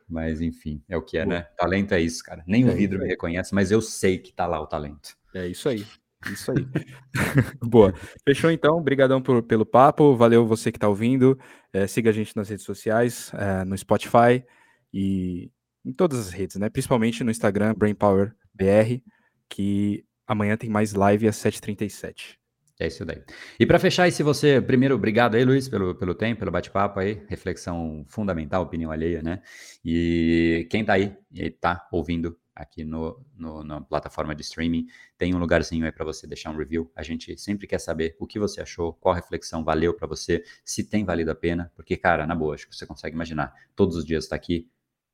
mas 0.08 0.40
enfim, 0.40 0.82
é 0.88 0.96
o 0.96 1.02
que 1.02 1.16
é, 1.16 1.24
Boa. 1.24 1.38
né? 1.38 1.46
Talento 1.56 1.92
é 1.92 2.00
isso, 2.00 2.24
cara. 2.24 2.42
Nem 2.46 2.66
é 2.66 2.72
o 2.72 2.74
vidro 2.74 2.98
me 2.98 3.06
reconhece, 3.06 3.54
mas 3.54 3.70
eu 3.70 3.80
sei 3.80 4.18
que 4.18 4.32
tá 4.32 4.46
lá 4.46 4.60
o 4.60 4.66
talento. 4.66 5.16
É 5.32 5.46
isso 5.46 5.68
aí. 5.68 5.86
Isso 6.30 6.50
aí. 6.50 6.66
Boa. 7.62 7.94
Fechou 8.26 8.50
então. 8.50 8.76
Obrigadão 8.76 9.22
por, 9.22 9.42
pelo 9.42 9.64
papo. 9.64 10.16
Valeu 10.16 10.46
você 10.46 10.70
que 10.70 10.76
está 10.76 10.88
ouvindo. 10.88 11.38
É, 11.72 11.86
siga 11.86 12.10
a 12.10 12.12
gente 12.12 12.36
nas 12.36 12.48
redes 12.48 12.64
sociais, 12.64 13.32
é, 13.34 13.64
no 13.64 13.76
Spotify 13.78 14.44
e 14.92 15.50
em 15.84 15.92
todas 15.92 16.18
as 16.18 16.30
redes, 16.30 16.56
né? 16.56 16.68
Principalmente 16.68 17.24
no 17.24 17.30
Instagram, 17.30 17.74
BrainPowerBR, 17.74 19.02
que 19.50 20.04
amanhã 20.26 20.56
tem 20.56 20.70
mais 20.70 20.94
live 20.94 21.28
às 21.28 21.36
7h37. 21.36 22.38
É 22.78 22.86
isso 22.86 23.04
daí. 23.04 23.22
E 23.58 23.66
para 23.66 23.78
fechar, 23.78 24.08
e 24.08 24.12
se 24.12 24.22
você, 24.22 24.58
primeiro, 24.58 24.94
obrigado 24.94 25.34
aí, 25.34 25.44
Luiz, 25.44 25.68
pelo, 25.68 25.94
pelo 25.94 26.14
tempo, 26.14 26.38
pelo 26.38 26.50
bate-papo 26.50 26.98
aí, 26.98 27.22
reflexão 27.28 28.06
fundamental, 28.08 28.62
opinião 28.62 28.90
alheia, 28.90 29.20
né? 29.22 29.42
E 29.84 30.66
quem 30.70 30.82
tá 30.82 30.94
aí 30.94 31.14
e 31.30 31.50
tá 31.50 31.86
ouvindo 31.92 32.38
aqui 32.54 32.84
no, 32.84 33.22
no, 33.36 33.62
na 33.62 33.80
plataforma 33.80 34.34
de 34.34 34.42
streaming. 34.42 34.86
Tem 35.18 35.34
um 35.34 35.38
lugarzinho 35.38 35.84
aí 35.84 35.92
para 35.92 36.04
você 36.04 36.26
deixar 36.26 36.50
um 36.50 36.56
review. 36.56 36.90
A 36.94 37.02
gente 37.02 37.36
sempre 37.38 37.66
quer 37.66 37.78
saber 37.78 38.16
o 38.18 38.26
que 38.26 38.38
você 38.38 38.62
achou, 38.62 38.94
qual 38.94 39.14
reflexão 39.14 39.64
valeu 39.64 39.94
para 39.94 40.06
você, 40.06 40.42
se 40.64 40.84
tem 40.84 41.04
valido 41.04 41.30
a 41.30 41.34
pena, 41.34 41.70
porque, 41.74 41.96
cara, 41.96 42.26
na 42.26 42.34
boa, 42.34 42.54
acho 42.54 42.68
que 42.68 42.74
você 42.74 42.86
consegue 42.86 43.14
imaginar, 43.14 43.52
todos 43.74 43.96
os 43.96 44.04
dias 44.04 44.24
estar 44.24 44.36
tá 44.36 44.42
aqui 44.42 44.70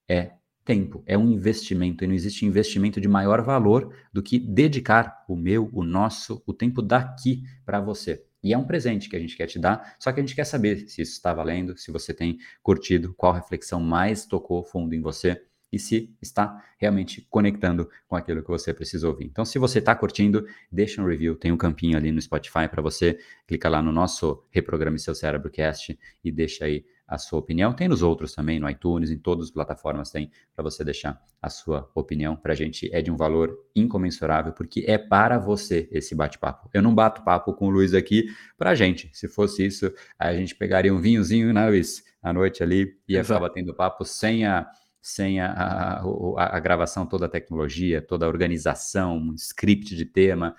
é 0.08 0.32
tempo, 0.66 1.02
é 1.06 1.16
um 1.16 1.30
investimento, 1.30 2.02
e 2.02 2.06
não 2.08 2.14
existe 2.14 2.44
investimento 2.44 3.00
de 3.00 3.06
maior 3.06 3.40
valor 3.40 3.94
do 4.12 4.20
que 4.20 4.38
dedicar 4.38 5.24
o 5.28 5.36
meu, 5.36 5.70
o 5.72 5.84
nosso, 5.84 6.42
o 6.44 6.52
tempo 6.52 6.82
daqui 6.82 7.44
para 7.64 7.80
você. 7.80 8.22
E 8.42 8.52
é 8.52 8.58
um 8.58 8.64
presente 8.64 9.08
que 9.08 9.16
a 9.16 9.18
gente 9.18 9.36
quer 9.36 9.46
te 9.46 9.58
dar, 9.58 9.96
só 9.98 10.12
que 10.12 10.20
a 10.20 10.22
gente 10.22 10.34
quer 10.34 10.44
saber 10.44 10.88
se 10.88 11.00
isso 11.00 11.12
está 11.12 11.32
valendo, 11.32 11.78
se 11.78 11.90
você 11.92 12.12
tem 12.12 12.38
curtido, 12.62 13.14
qual 13.14 13.32
reflexão 13.32 13.80
mais 13.80 14.26
tocou 14.26 14.64
fundo 14.64 14.92
em 14.92 15.00
você 15.00 15.40
e 15.72 15.78
se 15.78 16.14
está 16.20 16.64
realmente 16.78 17.26
conectando 17.30 17.88
com 18.08 18.16
aquilo 18.16 18.42
que 18.42 18.48
você 18.48 18.74
precisa 18.74 19.08
ouvir. 19.08 19.26
Então, 19.26 19.44
se 19.44 19.58
você 19.58 19.78
está 19.78 19.94
curtindo, 19.94 20.46
deixa 20.70 21.00
um 21.00 21.06
review, 21.06 21.36
tem 21.36 21.52
um 21.52 21.56
campinho 21.56 21.96
ali 21.96 22.10
no 22.10 22.20
Spotify 22.20 22.68
para 22.68 22.82
você, 22.82 23.18
clica 23.46 23.68
lá 23.68 23.80
no 23.80 23.92
nosso 23.92 24.44
Reprograme 24.50 24.98
Seu 24.98 25.14
Cérebro 25.14 25.50
Cast 25.50 25.96
e 26.24 26.32
deixa 26.32 26.64
aí 26.64 26.84
a 27.06 27.18
sua 27.18 27.38
opinião. 27.38 27.72
Tem 27.72 27.88
nos 27.88 28.02
outros 28.02 28.34
também, 28.34 28.58
no 28.58 28.68
iTunes, 28.68 29.10
em 29.10 29.18
todas 29.18 29.46
as 29.46 29.50
plataformas 29.50 30.10
tem 30.10 30.30
para 30.54 30.62
você 30.62 30.84
deixar 30.84 31.20
a 31.40 31.48
sua 31.48 31.90
opinião. 31.94 32.34
Para 32.34 32.52
a 32.52 32.56
gente 32.56 32.92
é 32.92 33.00
de 33.00 33.10
um 33.10 33.16
valor 33.16 33.56
incomensurável, 33.74 34.52
porque 34.52 34.84
é 34.86 34.98
para 34.98 35.38
você 35.38 35.88
esse 35.92 36.14
bate-papo. 36.14 36.68
Eu 36.72 36.82
não 36.82 36.94
bato 36.94 37.22
papo 37.22 37.52
com 37.54 37.68
o 37.68 37.70
Luiz 37.70 37.94
aqui 37.94 38.26
para 38.58 38.70
a 38.70 38.74
gente. 38.74 39.10
Se 39.12 39.28
fosse 39.28 39.64
isso, 39.64 39.92
a 40.18 40.34
gente 40.34 40.54
pegaria 40.54 40.92
um 40.92 40.98
vinhozinho, 40.98 41.52
né, 41.52 41.68
Luiz, 41.68 42.02
à 42.22 42.32
noite 42.32 42.62
ali 42.62 42.96
e 43.08 43.14
ia 43.14 43.22
ficar 43.22 43.40
batendo 43.40 43.74
papo 43.74 44.04
sem 44.04 44.44
a 44.44 44.68
sem 45.00 45.38
a, 45.38 45.52
a, 45.52 46.56
a, 46.56 46.58
gravação, 46.58 47.06
toda 47.06 47.26
a 47.26 47.28
tecnologia, 47.28 48.02
toda 48.02 48.26
a 48.26 48.28
organização, 48.28 49.16
um 49.16 49.34
script 49.34 49.94
de 49.94 50.04
tema, 50.04 50.56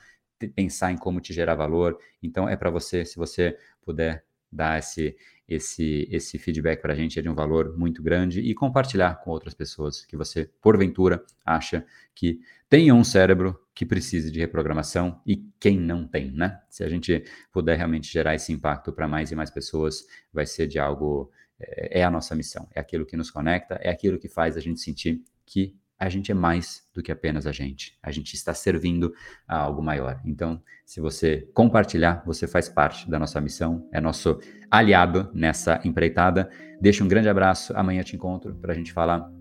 pensar 0.55 0.89
em 0.89 0.97
como 0.97 1.19
te 1.19 1.33
gerar 1.33 1.55
valor. 1.55 1.97
Então, 2.23 2.47
é 2.47 2.55
para 2.55 2.69
você, 2.69 3.03
se 3.03 3.17
você 3.17 3.57
puder 3.81 4.23
dar 4.49 4.79
esse, 4.79 5.17
esse, 5.47 6.07
esse 6.11 6.37
feedback 6.37 6.81
para 6.81 6.93
a 6.93 6.95
gente, 6.95 7.17
é 7.17 7.21
de 7.21 7.29
um 7.29 7.35
valor 7.35 7.77
muito 7.77 8.03
grande 8.03 8.41
e 8.41 8.53
compartilhar 8.53 9.15
com 9.23 9.31
outras 9.31 9.53
pessoas 9.53 10.05
que 10.05 10.17
você, 10.17 10.49
porventura, 10.61 11.23
acha 11.45 11.85
que 12.13 12.39
tem 12.69 12.91
um 12.91 13.03
cérebro 13.03 13.57
que 13.73 13.85
precise 13.85 14.29
de 14.29 14.39
reprogramação 14.39 15.21
e 15.25 15.45
quem 15.59 15.79
não 15.79 16.05
tem, 16.05 16.31
né? 16.31 16.59
Se 16.69 16.83
a 16.83 16.89
gente 16.89 17.23
puder 17.51 17.77
realmente 17.77 18.11
gerar 18.11 18.35
esse 18.35 18.51
impacto 18.51 18.91
para 18.91 19.07
mais 19.07 19.31
e 19.31 19.35
mais 19.35 19.49
pessoas, 19.49 20.05
vai 20.33 20.45
ser 20.45 20.67
de 20.67 20.79
algo 20.79 21.31
é, 21.59 22.01
é 22.01 22.03
a 22.03 22.11
nossa 22.11 22.35
missão, 22.35 22.67
é 22.73 22.79
aquilo 22.79 23.05
que 23.05 23.15
nos 23.15 23.31
conecta, 23.31 23.75
é 23.75 23.89
aquilo 23.89 24.19
que 24.19 24.27
faz 24.27 24.57
a 24.57 24.59
gente 24.59 24.79
sentir 24.81 25.23
que 25.45 25.75
a 25.99 26.09
gente 26.09 26.31
é 26.31 26.35
mais 26.35 26.87
do 26.93 27.01
que 27.01 27.11
apenas 27.11 27.47
a 27.47 27.51
gente. 27.51 27.97
A 28.03 28.11
gente 28.11 28.33
está 28.35 28.53
servindo 28.53 29.13
a 29.47 29.57
algo 29.57 29.81
maior. 29.81 30.21
Então, 30.25 30.61
se 30.85 31.01
você 31.01 31.49
compartilhar, 31.53 32.23
você 32.25 32.47
faz 32.47 32.69
parte 32.69 33.09
da 33.09 33.17
nossa 33.17 33.41
missão, 33.41 33.87
é 33.91 33.99
nosso 33.99 34.39
aliado 34.69 35.29
nessa 35.33 35.81
empreitada. 35.83 36.49
Deixa 36.79 37.03
um 37.03 37.07
grande 37.07 37.29
abraço. 37.29 37.73
Amanhã 37.75 38.03
te 38.03 38.15
encontro 38.15 38.55
para 38.55 38.73
a 38.73 38.75
gente 38.75 38.93
falar 38.93 39.31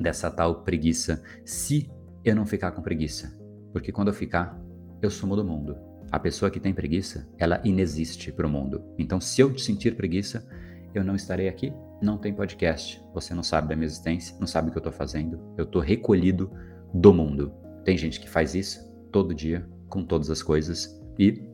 dessa 0.00 0.30
tal 0.30 0.62
preguiça. 0.62 1.22
Se 1.44 1.90
eu 2.24 2.34
não 2.34 2.46
ficar 2.46 2.72
com 2.72 2.82
preguiça, 2.82 3.38
porque 3.72 3.92
quando 3.92 4.08
eu 4.08 4.14
ficar, 4.14 4.58
eu 5.00 5.10
sumo 5.10 5.36
do 5.36 5.44
mundo. 5.44 5.76
A 6.10 6.18
pessoa 6.18 6.50
que 6.50 6.60
tem 6.60 6.74
preguiça, 6.74 7.28
ela 7.38 7.60
inexiste 7.64 8.30
para 8.32 8.46
o 8.46 8.50
mundo. 8.50 8.84
Então, 8.98 9.20
se 9.20 9.40
eu 9.40 9.56
sentir 9.56 9.96
preguiça, 9.96 10.46
eu 10.94 11.04
não 11.04 11.14
estarei 11.14 11.48
aqui, 11.48 11.72
não 12.00 12.18
tem 12.18 12.34
podcast. 12.34 13.02
Você 13.14 13.34
não 13.34 13.42
sabe 13.42 13.68
da 13.68 13.76
minha 13.76 13.86
existência, 13.86 14.36
não 14.38 14.46
sabe 14.46 14.68
o 14.68 14.70
que 14.72 14.78
eu 14.78 14.80
estou 14.80 14.92
fazendo. 14.92 15.40
Eu 15.56 15.64
estou 15.64 15.80
recolhido 15.80 16.50
do 16.92 17.12
mundo. 17.12 17.52
Tem 17.84 17.96
gente 17.96 18.20
que 18.20 18.28
faz 18.28 18.54
isso 18.54 18.90
todo 19.10 19.34
dia, 19.34 19.66
com 19.88 20.04
todas 20.04 20.30
as 20.30 20.42
coisas, 20.42 21.00
e 21.18 21.44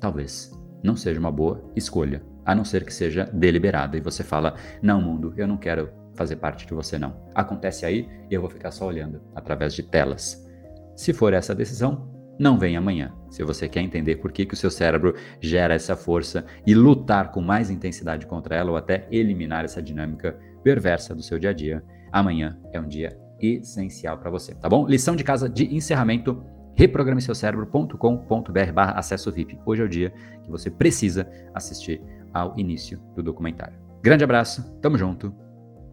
talvez 0.00 0.50
não 0.82 0.96
seja 0.96 1.20
uma 1.20 1.30
boa 1.30 1.62
escolha, 1.76 2.22
a 2.44 2.54
não 2.54 2.64
ser 2.64 2.84
que 2.84 2.92
seja 2.92 3.24
deliberada. 3.32 3.96
E 3.96 4.00
você 4.00 4.22
fala: 4.22 4.54
Não, 4.82 5.00
mundo, 5.00 5.32
eu 5.36 5.46
não 5.46 5.56
quero 5.56 5.90
fazer 6.14 6.36
parte 6.36 6.66
de 6.66 6.74
você, 6.74 6.98
não. 6.98 7.16
Acontece 7.34 7.86
aí 7.86 8.08
e 8.30 8.34
eu 8.34 8.40
vou 8.40 8.50
ficar 8.50 8.70
só 8.70 8.86
olhando 8.86 9.20
através 9.34 9.74
de 9.74 9.82
telas. 9.82 10.46
Se 10.94 11.12
for 11.12 11.32
essa 11.32 11.54
decisão, 11.54 12.11
não 12.38 12.58
vem 12.58 12.76
amanhã. 12.76 13.12
Se 13.30 13.44
você 13.44 13.68
quer 13.68 13.80
entender 13.80 14.16
por 14.16 14.32
que, 14.32 14.44
que 14.44 14.54
o 14.54 14.56
seu 14.56 14.70
cérebro 14.70 15.14
gera 15.40 15.74
essa 15.74 15.96
força 15.96 16.44
e 16.66 16.74
lutar 16.74 17.30
com 17.30 17.40
mais 17.40 17.70
intensidade 17.70 18.26
contra 18.26 18.56
ela 18.56 18.70
ou 18.70 18.76
até 18.76 19.06
eliminar 19.10 19.64
essa 19.64 19.82
dinâmica 19.82 20.38
perversa 20.62 21.14
do 21.14 21.22
seu 21.22 21.38
dia 21.38 21.50
a 21.50 21.52
dia, 21.52 21.82
amanhã 22.10 22.58
é 22.72 22.80
um 22.80 22.88
dia 22.88 23.18
essencial 23.40 24.18
para 24.18 24.30
você, 24.30 24.54
tá 24.54 24.68
bom? 24.68 24.86
Lição 24.86 25.16
de 25.16 25.24
casa 25.24 25.48
de 25.48 25.74
encerramento 25.74 26.44
reprogrameseucérebro.com.br 26.74 28.72
barra 28.72 28.92
acesso 28.92 29.30
VIP. 29.32 29.58
Hoje 29.66 29.82
é 29.82 29.84
o 29.84 29.88
dia 29.88 30.12
que 30.42 30.50
você 30.50 30.70
precisa 30.70 31.28
assistir 31.54 32.02
ao 32.32 32.58
início 32.58 32.98
do 33.14 33.22
documentário. 33.22 33.78
Grande 34.02 34.24
abraço, 34.24 34.64
tamo 34.80 34.96
junto, 34.96 35.34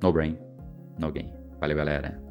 no 0.01 0.13
brain, 0.13 0.37
no 0.97 1.11
game. 1.11 1.33
Valeu, 1.59 1.75
galera. 1.75 2.28